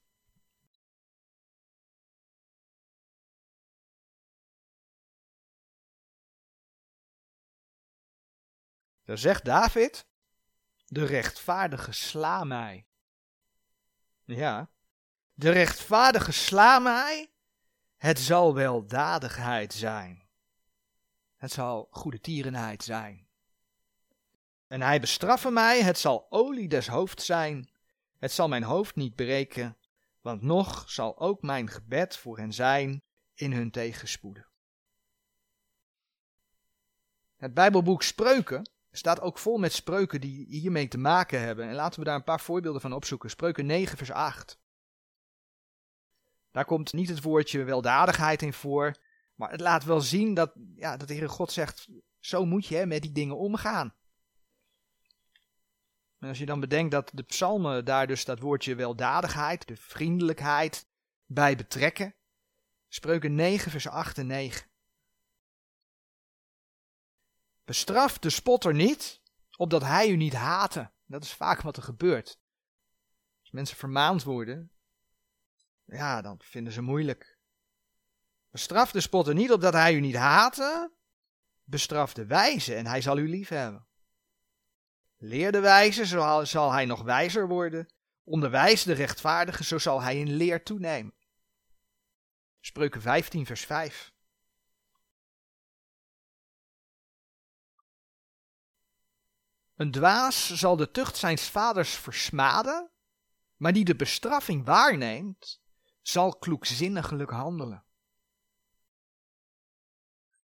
Daar 9.03 9.17
zegt 9.17 9.45
David: 9.45 10.05
De 10.88 11.05
rechtvaardige 11.05 11.91
sla 11.91 12.43
mij. 12.43 12.86
Ja, 14.24 14.69
de 15.34 15.49
rechtvaardige 15.49 16.32
sla 16.32 16.80
mij. 16.80 17.32
Het 17.97 18.19
zal 18.19 18.53
weldadigheid 18.53 19.74
zijn. 19.74 20.28
Het 21.36 21.51
zal 21.51 21.88
goede 21.91 22.19
tierenheid 22.19 22.84
zijn. 22.84 23.28
En 24.67 24.82
hij 24.82 24.99
bestraffen 24.99 25.53
mij, 25.53 25.84
het 25.84 25.97
zal 25.97 26.28
olie 26.30 26.67
des 26.67 26.88
hoofds 26.88 27.26
zijn. 27.26 27.69
Het 28.22 28.32
zal 28.32 28.47
mijn 28.47 28.63
hoofd 28.63 28.95
niet 28.95 29.15
breken, 29.15 29.78
want 30.22 30.41
nog 30.41 30.89
zal 30.89 31.19
ook 31.19 31.41
mijn 31.41 31.69
gebed 31.69 32.17
voor 32.17 32.38
hen 32.38 32.53
zijn 32.53 33.03
in 33.34 33.51
hun 33.51 33.72
tegenspoeden. 33.72 34.47
Het 37.36 37.53
Bijbelboek 37.53 38.03
Spreuken 38.03 38.69
staat 38.91 39.22
ook 39.22 39.38
vol 39.38 39.57
met 39.57 39.74
spreuken 39.74 40.22
die 40.22 40.45
hiermee 40.45 40.88
te 40.88 40.97
maken 40.97 41.41
hebben. 41.41 41.67
En 41.67 41.76
laten 41.76 41.99
we 41.99 42.05
daar 42.05 42.15
een 42.15 42.24
paar 42.24 42.39
voorbeelden 42.39 42.82
van 42.82 42.93
opzoeken. 42.93 43.30
Spreuken 43.30 43.65
9, 43.65 43.97
vers 43.97 44.11
8. 44.11 44.59
Daar 46.51 46.65
komt 46.65 46.93
niet 46.93 47.09
het 47.09 47.22
woordje 47.22 47.63
weldadigheid 47.63 48.41
in 48.41 48.53
voor, 48.53 48.95
maar 49.36 49.51
het 49.51 49.61
laat 49.61 49.84
wel 49.84 50.01
zien 50.01 50.34
dat, 50.34 50.53
ja, 50.76 50.97
dat 50.97 51.07
de 51.07 51.13
Heere 51.13 51.30
God 51.30 51.51
zegt, 51.51 51.88
zo 52.19 52.45
moet 52.45 52.65
je 52.65 52.76
hè, 52.76 52.86
met 52.86 53.01
die 53.01 53.11
dingen 53.11 53.38
omgaan. 53.38 53.93
En 56.22 56.28
als 56.28 56.38
je 56.38 56.45
dan 56.45 56.59
bedenkt 56.59 56.91
dat 56.91 57.11
de 57.13 57.24
psalmen 57.24 57.86
daar 57.86 58.07
dus 58.07 58.26
dat 58.26 58.39
woordje 58.39 58.76
weldadigheid, 58.76 59.67
de 59.67 59.76
vriendelijkheid 59.76 60.88
bij 61.26 61.55
betrekken. 61.55 62.15
Spreuken 62.88 63.36
9, 63.36 63.72
vers 63.72 63.88
8 63.88 64.17
en 64.17 64.28
9. 64.28 64.67
Bestraf 67.63 68.19
de 68.19 68.30
spotter 68.30 68.74
niet, 68.74 69.22
opdat 69.57 69.82
hij 69.82 70.09
u 70.09 70.15
niet 70.15 70.34
haten. 70.34 70.93
Dat 71.05 71.24
is 71.24 71.34
vaak 71.34 71.61
wat 71.61 71.78
er 71.78 71.84
gebeurt. 71.84 72.39
Als 73.41 73.51
mensen 73.51 73.78
vermaand 73.78 74.24
worden, 74.24 74.72
ja, 75.86 76.22
dan 76.22 76.39
vinden 76.41 76.74
ze 76.74 76.82
moeilijk. 76.82 77.39
Bestraf 78.49 78.91
de 78.91 79.01
spotter 79.01 79.34
niet, 79.34 79.51
opdat 79.51 79.74
hij 79.74 79.95
u 79.95 79.99
niet 79.99 80.15
haten. 80.15 80.91
Bestraf 81.63 82.13
de 82.13 82.26
wijze 82.26 82.76
en 82.76 82.86
hij 82.86 83.01
zal 83.01 83.17
u 83.17 83.30
lief 83.30 83.49
hebben. 83.49 83.89
Leer 85.24 85.51
de 85.51 85.59
wijze, 85.59 86.05
zo 86.05 86.43
zal 86.43 86.72
hij 86.72 86.86
nog 86.86 87.01
wijzer 87.01 87.47
worden. 87.47 87.88
Onderwijs 88.24 88.84
de 88.84 88.93
rechtvaardige, 88.93 89.63
zo 89.63 89.78
zal 89.78 90.01
hij 90.01 90.19
in 90.19 90.32
leer 90.32 90.63
toenemen. 90.63 91.13
Spreuken 92.59 93.01
15, 93.01 93.45
vers 93.45 93.65
5. 93.65 94.13
Een 99.76 99.91
dwaas 99.91 100.53
zal 100.53 100.76
de 100.76 100.91
tucht 100.91 101.17
zijns 101.17 101.49
vaders 101.49 101.95
versmaden, 101.95 102.91
maar 103.55 103.74
die 103.74 103.86
de 103.86 103.95
bestraffing 103.95 104.65
waarneemt, 104.65 105.61
zal 106.01 106.36
kloekzinniglijk 106.36 107.32
handelen. 107.32 107.84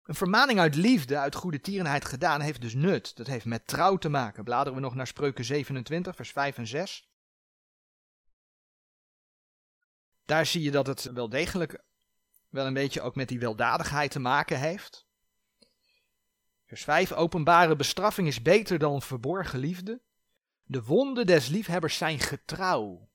Een 0.04 0.16
vermaning 0.16 0.60
uit 0.60 0.76
liefde, 0.76 1.18
uit 1.18 1.36
goede 1.36 1.62
tierenheid 1.62 2.06
gedaan, 2.06 2.41
heeft 2.41 2.62
dus 2.62 2.74
nut. 2.74 3.16
Dat 3.16 3.28
heeft 3.28 3.45
met 3.45 3.68
trouw 3.68 3.97
te 3.97 4.10
maken. 4.10 4.43
Bladeren 4.43 4.76
we 4.76 4.80
nog 4.80 4.95
naar 4.95 5.08
Spreuken 5.08 5.45
27, 5.45 6.16
vers 6.16 6.32
5 6.32 6.58
en 6.58 6.68
6. 6.68 7.10
Daar 10.26 10.45
zie 10.45 10.62
je 10.62 10.72
dat 10.72 10.88
het 10.88 11.04
wel 11.04 11.30
degelijk 11.30 11.84
wel 12.49 12.66
een 12.66 12.74
beetje 12.74 13.02
ook 13.02 13.16
met 13.16 13.28
die 13.28 13.39
weldadigheid 13.39 14.12
te 14.12 14.20
maken 14.20 14.60
heeft. 14.60 15.06
Vers 16.66 16.84
5. 16.84 17.12
Openbare 17.12 17.76
bestraffing 17.76 18.28
is 18.28 18.41
beter 18.41 18.80
dan 18.80 19.02
verborgen 19.02 19.60
liefde. 19.60 20.02
De 20.64 20.84
wonden 20.84 21.26
des 21.26 21.47
liefhebbers 21.47 21.97
zijn 21.97 22.20
getrouw. 22.20 23.10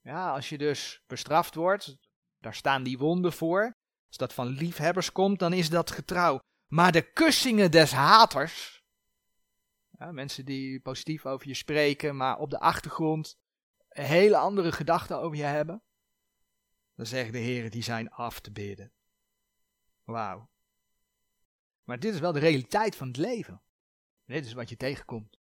Ja, 0.00 0.30
als 0.30 0.48
je 0.48 0.58
dus 0.58 1.02
bestraft 1.06 1.54
wordt, 1.54 1.96
daar 2.38 2.54
staan 2.54 2.82
die 2.82 2.98
wonden 2.98 3.32
voor. 3.32 3.76
Als 4.12 4.20
dat 4.20 4.32
van 4.32 4.46
liefhebbers 4.46 5.12
komt, 5.12 5.38
dan 5.38 5.52
is 5.52 5.70
dat 5.70 5.90
getrouw. 5.90 6.40
Maar 6.66 6.92
de 6.92 7.12
kussingen 7.12 7.70
des 7.70 7.92
haters, 7.92 8.84
ja, 9.90 10.12
mensen 10.12 10.44
die 10.44 10.80
positief 10.80 11.26
over 11.26 11.48
je 11.48 11.54
spreken, 11.54 12.16
maar 12.16 12.38
op 12.38 12.50
de 12.50 12.60
achtergrond 12.60 13.38
hele 13.88 14.36
andere 14.36 14.72
gedachten 14.72 15.18
over 15.18 15.36
je 15.36 15.42
hebben, 15.42 15.82
dan 16.94 17.06
zeggen 17.06 17.32
de 17.32 17.38
heren, 17.38 17.70
die 17.70 17.82
zijn 17.82 18.10
af 18.10 18.40
te 18.40 18.50
bidden. 18.50 18.92
Wauw. 20.04 20.50
Maar 21.82 21.98
dit 21.98 22.14
is 22.14 22.20
wel 22.20 22.32
de 22.32 22.38
realiteit 22.38 22.96
van 22.96 23.06
het 23.06 23.16
leven. 23.16 23.62
Dit 24.24 24.46
is 24.46 24.52
wat 24.52 24.68
je 24.68 24.76
tegenkomt. 24.76 25.38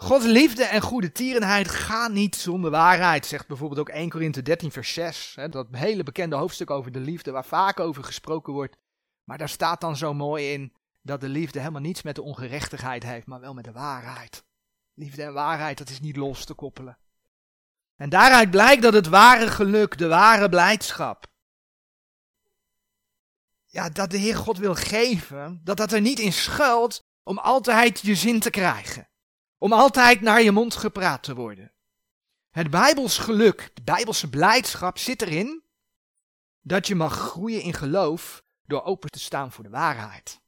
Gods 0.00 0.24
liefde 0.24 0.64
en 0.64 0.80
goede 0.80 1.12
tierenheid 1.12 1.68
gaan 1.68 2.12
niet 2.12 2.36
zonder 2.36 2.70
waarheid, 2.70 3.26
zegt 3.26 3.46
bijvoorbeeld 3.46 3.80
ook 3.80 3.88
1 3.88 4.08
Korinthe 4.08 4.42
13 4.42 4.72
vers 4.72 4.92
6. 4.92 5.32
Hè, 5.34 5.48
dat 5.48 5.66
hele 5.70 6.02
bekende 6.02 6.36
hoofdstuk 6.36 6.70
over 6.70 6.92
de 6.92 7.00
liefde 7.00 7.30
waar 7.30 7.44
vaak 7.44 7.80
over 7.80 8.04
gesproken 8.04 8.52
wordt. 8.52 8.76
Maar 9.24 9.38
daar 9.38 9.48
staat 9.48 9.80
dan 9.80 9.96
zo 9.96 10.14
mooi 10.14 10.52
in 10.52 10.72
dat 11.02 11.20
de 11.20 11.28
liefde 11.28 11.58
helemaal 11.58 11.80
niets 11.80 12.02
met 12.02 12.14
de 12.14 12.22
ongerechtigheid 12.22 13.02
heeft, 13.02 13.26
maar 13.26 13.40
wel 13.40 13.54
met 13.54 13.64
de 13.64 13.72
waarheid. 13.72 14.44
Liefde 14.94 15.22
en 15.22 15.32
waarheid, 15.32 15.78
dat 15.78 15.88
is 15.88 16.00
niet 16.00 16.16
los 16.16 16.44
te 16.44 16.54
koppelen. 16.54 16.98
En 17.96 18.08
daaruit 18.08 18.50
blijkt 18.50 18.82
dat 18.82 18.92
het 18.92 19.08
ware 19.08 19.48
geluk, 19.48 19.98
de 19.98 20.08
ware 20.08 20.48
blijdschap, 20.48 21.26
ja, 23.64 23.88
dat 23.88 24.10
de 24.10 24.18
Heer 24.18 24.36
God 24.36 24.58
wil 24.58 24.74
geven, 24.74 25.60
dat 25.64 25.76
dat 25.76 25.92
er 25.92 26.00
niet 26.00 26.18
in 26.18 26.32
schuilt 26.32 27.04
om 27.22 27.38
altijd 27.38 28.00
je 28.00 28.14
zin 28.14 28.40
te 28.40 28.50
krijgen. 28.50 29.08
Om 29.58 29.72
altijd 29.72 30.20
naar 30.20 30.42
je 30.42 30.52
mond 30.52 30.74
gepraat 30.74 31.22
te 31.22 31.34
worden. 31.34 31.72
Het 32.50 32.70
Bijbels 32.70 33.18
geluk, 33.18 33.70
de 33.74 33.82
Bijbelse 33.82 34.28
blijdschap 34.28 34.98
zit 34.98 35.22
erin 35.22 35.62
dat 36.60 36.86
je 36.86 36.94
mag 36.94 37.12
groeien 37.12 37.62
in 37.62 37.74
geloof 37.74 38.44
door 38.64 38.82
open 38.82 39.10
te 39.10 39.18
staan 39.18 39.52
voor 39.52 39.64
de 39.64 39.70
waarheid. 39.70 40.40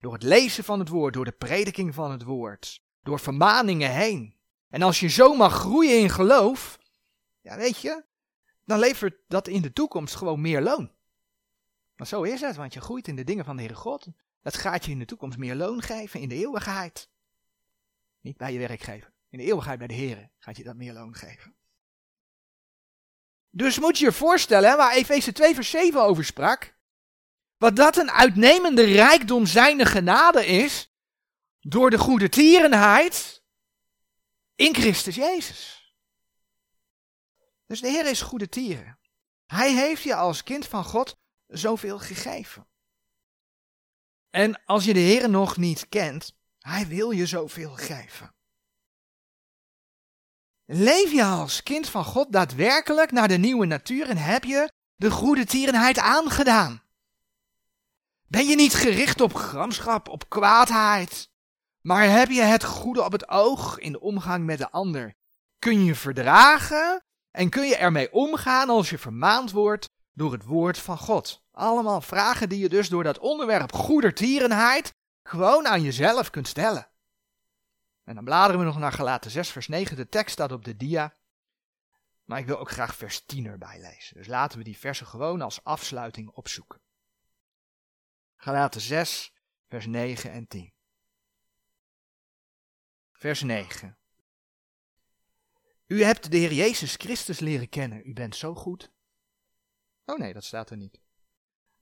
Door 0.00 0.12
het 0.12 0.22
lezen 0.22 0.64
van 0.64 0.78
het 0.78 0.88
woord, 0.88 1.14
door 1.14 1.24
de 1.24 1.32
prediking 1.32 1.94
van 1.94 2.10
het 2.10 2.22
woord, 2.22 2.82
door 3.02 3.20
vermaningen 3.20 3.90
heen. 3.90 4.36
En 4.68 4.82
als 4.82 5.00
je 5.00 5.08
zo 5.08 5.34
mag 5.34 5.54
groeien 5.54 6.00
in 6.00 6.10
geloof, 6.10 6.78
ja 7.40 7.56
weet 7.56 7.80
je, 7.80 8.04
dan 8.64 8.78
levert 8.78 9.16
dat 9.28 9.48
in 9.48 9.62
de 9.62 9.72
toekomst 9.72 10.14
gewoon 10.14 10.40
meer 10.40 10.60
loon. 10.60 10.90
Maar 11.96 12.06
zo 12.06 12.22
is 12.22 12.40
het, 12.40 12.56
want 12.56 12.74
je 12.74 12.80
groeit 12.80 13.08
in 13.08 13.16
de 13.16 13.24
dingen 13.24 13.44
van 13.44 13.56
de 13.56 13.62
Heere 13.62 13.76
God. 13.76 14.06
Dat 14.42 14.56
gaat 14.56 14.84
je 14.84 14.90
in 14.90 14.98
de 14.98 15.04
toekomst 15.04 15.38
meer 15.38 15.54
loon 15.54 15.82
geven 15.82 16.20
in 16.20 16.28
de 16.28 16.34
eeuwigheid. 16.34 17.08
Niet 18.20 18.36
bij 18.36 18.52
je 18.52 18.58
werkgever. 18.58 19.12
In 19.28 19.38
de 19.38 19.44
eeuwigheid 19.44 19.78
bij 19.78 19.86
de 19.86 19.94
Heer 19.94 20.30
gaat 20.38 20.56
je 20.56 20.64
dat 20.64 20.76
meer 20.76 20.92
loon 20.92 21.14
geven. 21.14 21.56
Dus 23.50 23.78
moet 23.78 23.98
je 23.98 24.04
je 24.04 24.12
voorstellen, 24.12 24.76
waar 24.76 24.94
Efeze 24.94 25.32
2 25.32 25.54
vers 25.54 25.70
7 25.70 26.02
over 26.02 26.24
sprak, 26.24 26.76
wat 27.56 27.76
dat 27.76 27.96
een 27.96 28.10
uitnemende 28.10 28.84
rijkdom 28.84 29.46
zijnde 29.46 29.86
genade 29.86 30.46
is, 30.46 30.92
door 31.60 31.90
de 31.90 31.98
goede 31.98 32.28
tierenheid 32.28 33.42
in 34.54 34.74
Christus 34.74 35.14
Jezus. 35.14 35.92
Dus 37.66 37.80
de 37.80 37.88
Heer 37.88 38.06
is 38.06 38.20
goede 38.20 38.48
tieren. 38.48 38.98
Hij 39.46 39.74
heeft 39.74 40.02
je 40.02 40.14
als 40.14 40.42
kind 40.42 40.66
van 40.66 40.84
God 40.84 41.18
zoveel 41.46 41.98
gegeven. 41.98 42.66
En 44.30 44.64
als 44.64 44.84
je 44.84 44.92
de 44.92 45.00
Heer 45.00 45.30
nog 45.30 45.56
niet 45.56 45.88
kent, 45.88 46.37
hij 46.68 46.86
wil 46.86 47.10
je 47.10 47.26
zoveel 47.26 47.70
geven. 47.70 48.34
Leef 50.64 51.12
je 51.12 51.24
als 51.24 51.62
kind 51.62 51.88
van 51.88 52.04
God 52.04 52.32
daadwerkelijk 52.32 53.12
naar 53.12 53.28
de 53.28 53.38
nieuwe 53.38 53.66
natuur 53.66 54.08
en 54.08 54.16
heb 54.16 54.44
je 54.44 54.72
de 54.96 55.10
goede 55.10 55.44
tierenheid 55.44 55.98
aangedaan? 55.98 56.82
Ben 58.26 58.46
je 58.46 58.56
niet 58.56 58.74
gericht 58.74 59.20
op 59.20 59.34
gramschap, 59.34 60.08
op 60.08 60.28
kwaadheid, 60.28 61.28
maar 61.80 62.10
heb 62.10 62.28
je 62.28 62.42
het 62.42 62.64
goede 62.64 63.04
op 63.04 63.12
het 63.12 63.28
oog 63.28 63.78
in 63.78 63.92
de 63.92 64.00
omgang 64.00 64.44
met 64.44 64.58
de 64.58 64.70
ander? 64.70 65.14
Kun 65.58 65.84
je 65.84 65.94
verdragen 65.94 67.02
en 67.30 67.50
kun 67.50 67.66
je 67.66 67.76
ermee 67.76 68.12
omgaan 68.12 68.68
als 68.68 68.90
je 68.90 68.98
vermaand 68.98 69.50
wordt 69.50 69.88
door 70.12 70.32
het 70.32 70.44
woord 70.44 70.78
van 70.78 70.98
God? 70.98 71.42
Allemaal 71.52 72.00
vragen 72.00 72.48
die 72.48 72.58
je 72.58 72.68
dus 72.68 72.88
door 72.88 73.04
dat 73.04 73.18
onderwerp 73.18 73.72
goedertierenheid 73.72 74.92
gewoon 75.28 75.66
aan 75.66 75.82
jezelf 75.82 76.30
kunt 76.30 76.48
stellen. 76.48 76.90
En 78.04 78.14
dan 78.14 78.24
bladeren 78.24 78.60
we 78.60 78.66
nog 78.66 78.78
naar 78.78 78.92
Galaten 78.92 79.30
6 79.30 79.50
vers 79.50 79.68
9. 79.68 79.96
De 79.96 80.08
tekst 80.08 80.32
staat 80.32 80.52
op 80.52 80.64
de 80.64 80.76
dia. 80.76 81.16
Maar 82.24 82.38
ik 82.38 82.46
wil 82.46 82.58
ook 82.58 82.70
graag 82.70 82.94
vers 82.94 83.24
10 83.26 83.46
erbij 83.46 83.80
lezen. 83.80 84.16
Dus 84.16 84.26
laten 84.26 84.58
we 84.58 84.64
die 84.64 84.78
versen 84.78 85.06
gewoon 85.06 85.40
als 85.40 85.64
afsluiting 85.64 86.28
opzoeken. 86.28 86.80
Galaten 88.36 88.80
6 88.80 89.32
vers 89.66 89.86
9 89.86 90.30
en 90.30 90.46
10. 90.46 90.72
Vers 93.12 93.42
9. 93.42 93.98
U 95.86 96.02
hebt 96.02 96.30
de 96.30 96.36
Heer 96.36 96.52
Jezus 96.52 96.94
Christus 96.94 97.38
leren 97.38 97.68
kennen. 97.68 98.08
U 98.08 98.12
bent 98.12 98.36
zo 98.36 98.54
goed. 98.54 98.92
Oh 100.04 100.18
nee, 100.18 100.32
dat 100.32 100.44
staat 100.44 100.70
er 100.70 100.76
niet. 100.76 101.00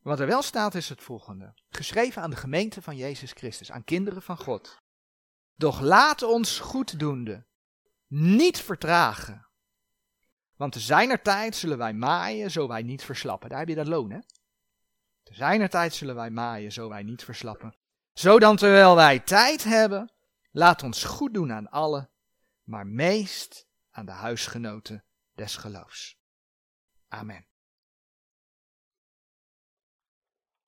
Wat 0.06 0.20
er 0.20 0.26
wel 0.26 0.42
staat 0.42 0.74
is 0.74 0.88
het 0.88 1.02
volgende. 1.02 1.54
Geschreven 1.68 2.22
aan 2.22 2.30
de 2.30 2.36
gemeente 2.36 2.82
van 2.82 2.96
Jezus 2.96 3.32
Christus, 3.32 3.70
aan 3.70 3.84
kinderen 3.84 4.22
van 4.22 4.38
God. 4.38 4.82
Doch 5.54 5.80
laat 5.80 6.22
ons 6.22 6.58
goeddoende 6.58 7.46
niet 8.06 8.60
vertragen. 8.60 9.48
Want 10.56 10.72
te 10.72 10.80
zijner 10.80 11.22
tijd 11.22 11.56
zullen 11.56 11.78
wij 11.78 11.92
maaien, 11.92 12.50
zo 12.50 12.68
wij 12.68 12.82
niet 12.82 13.02
verslappen. 13.02 13.48
Daar 13.48 13.58
heb 13.58 13.68
je 13.68 13.74
dat 13.74 13.86
loon, 13.86 14.10
hè? 14.10 14.18
Te 15.22 15.34
zijner 15.34 15.68
tijd 15.68 15.94
zullen 15.94 16.14
wij 16.14 16.30
maaien, 16.30 16.72
zo 16.72 16.88
wij 16.88 17.02
niet 17.02 17.24
verslappen. 17.24 17.76
Zodan 18.12 18.56
terwijl 18.56 18.94
wij 18.94 19.20
tijd 19.20 19.64
hebben, 19.64 20.12
laat 20.50 20.82
ons 20.82 21.04
goed 21.04 21.34
doen 21.34 21.52
aan 21.52 21.68
allen, 21.68 22.10
maar 22.62 22.86
meest 22.86 23.66
aan 23.90 24.06
de 24.06 24.12
huisgenoten 24.12 25.04
des 25.34 25.56
geloofs. 25.56 26.18
Amen. 27.08 27.46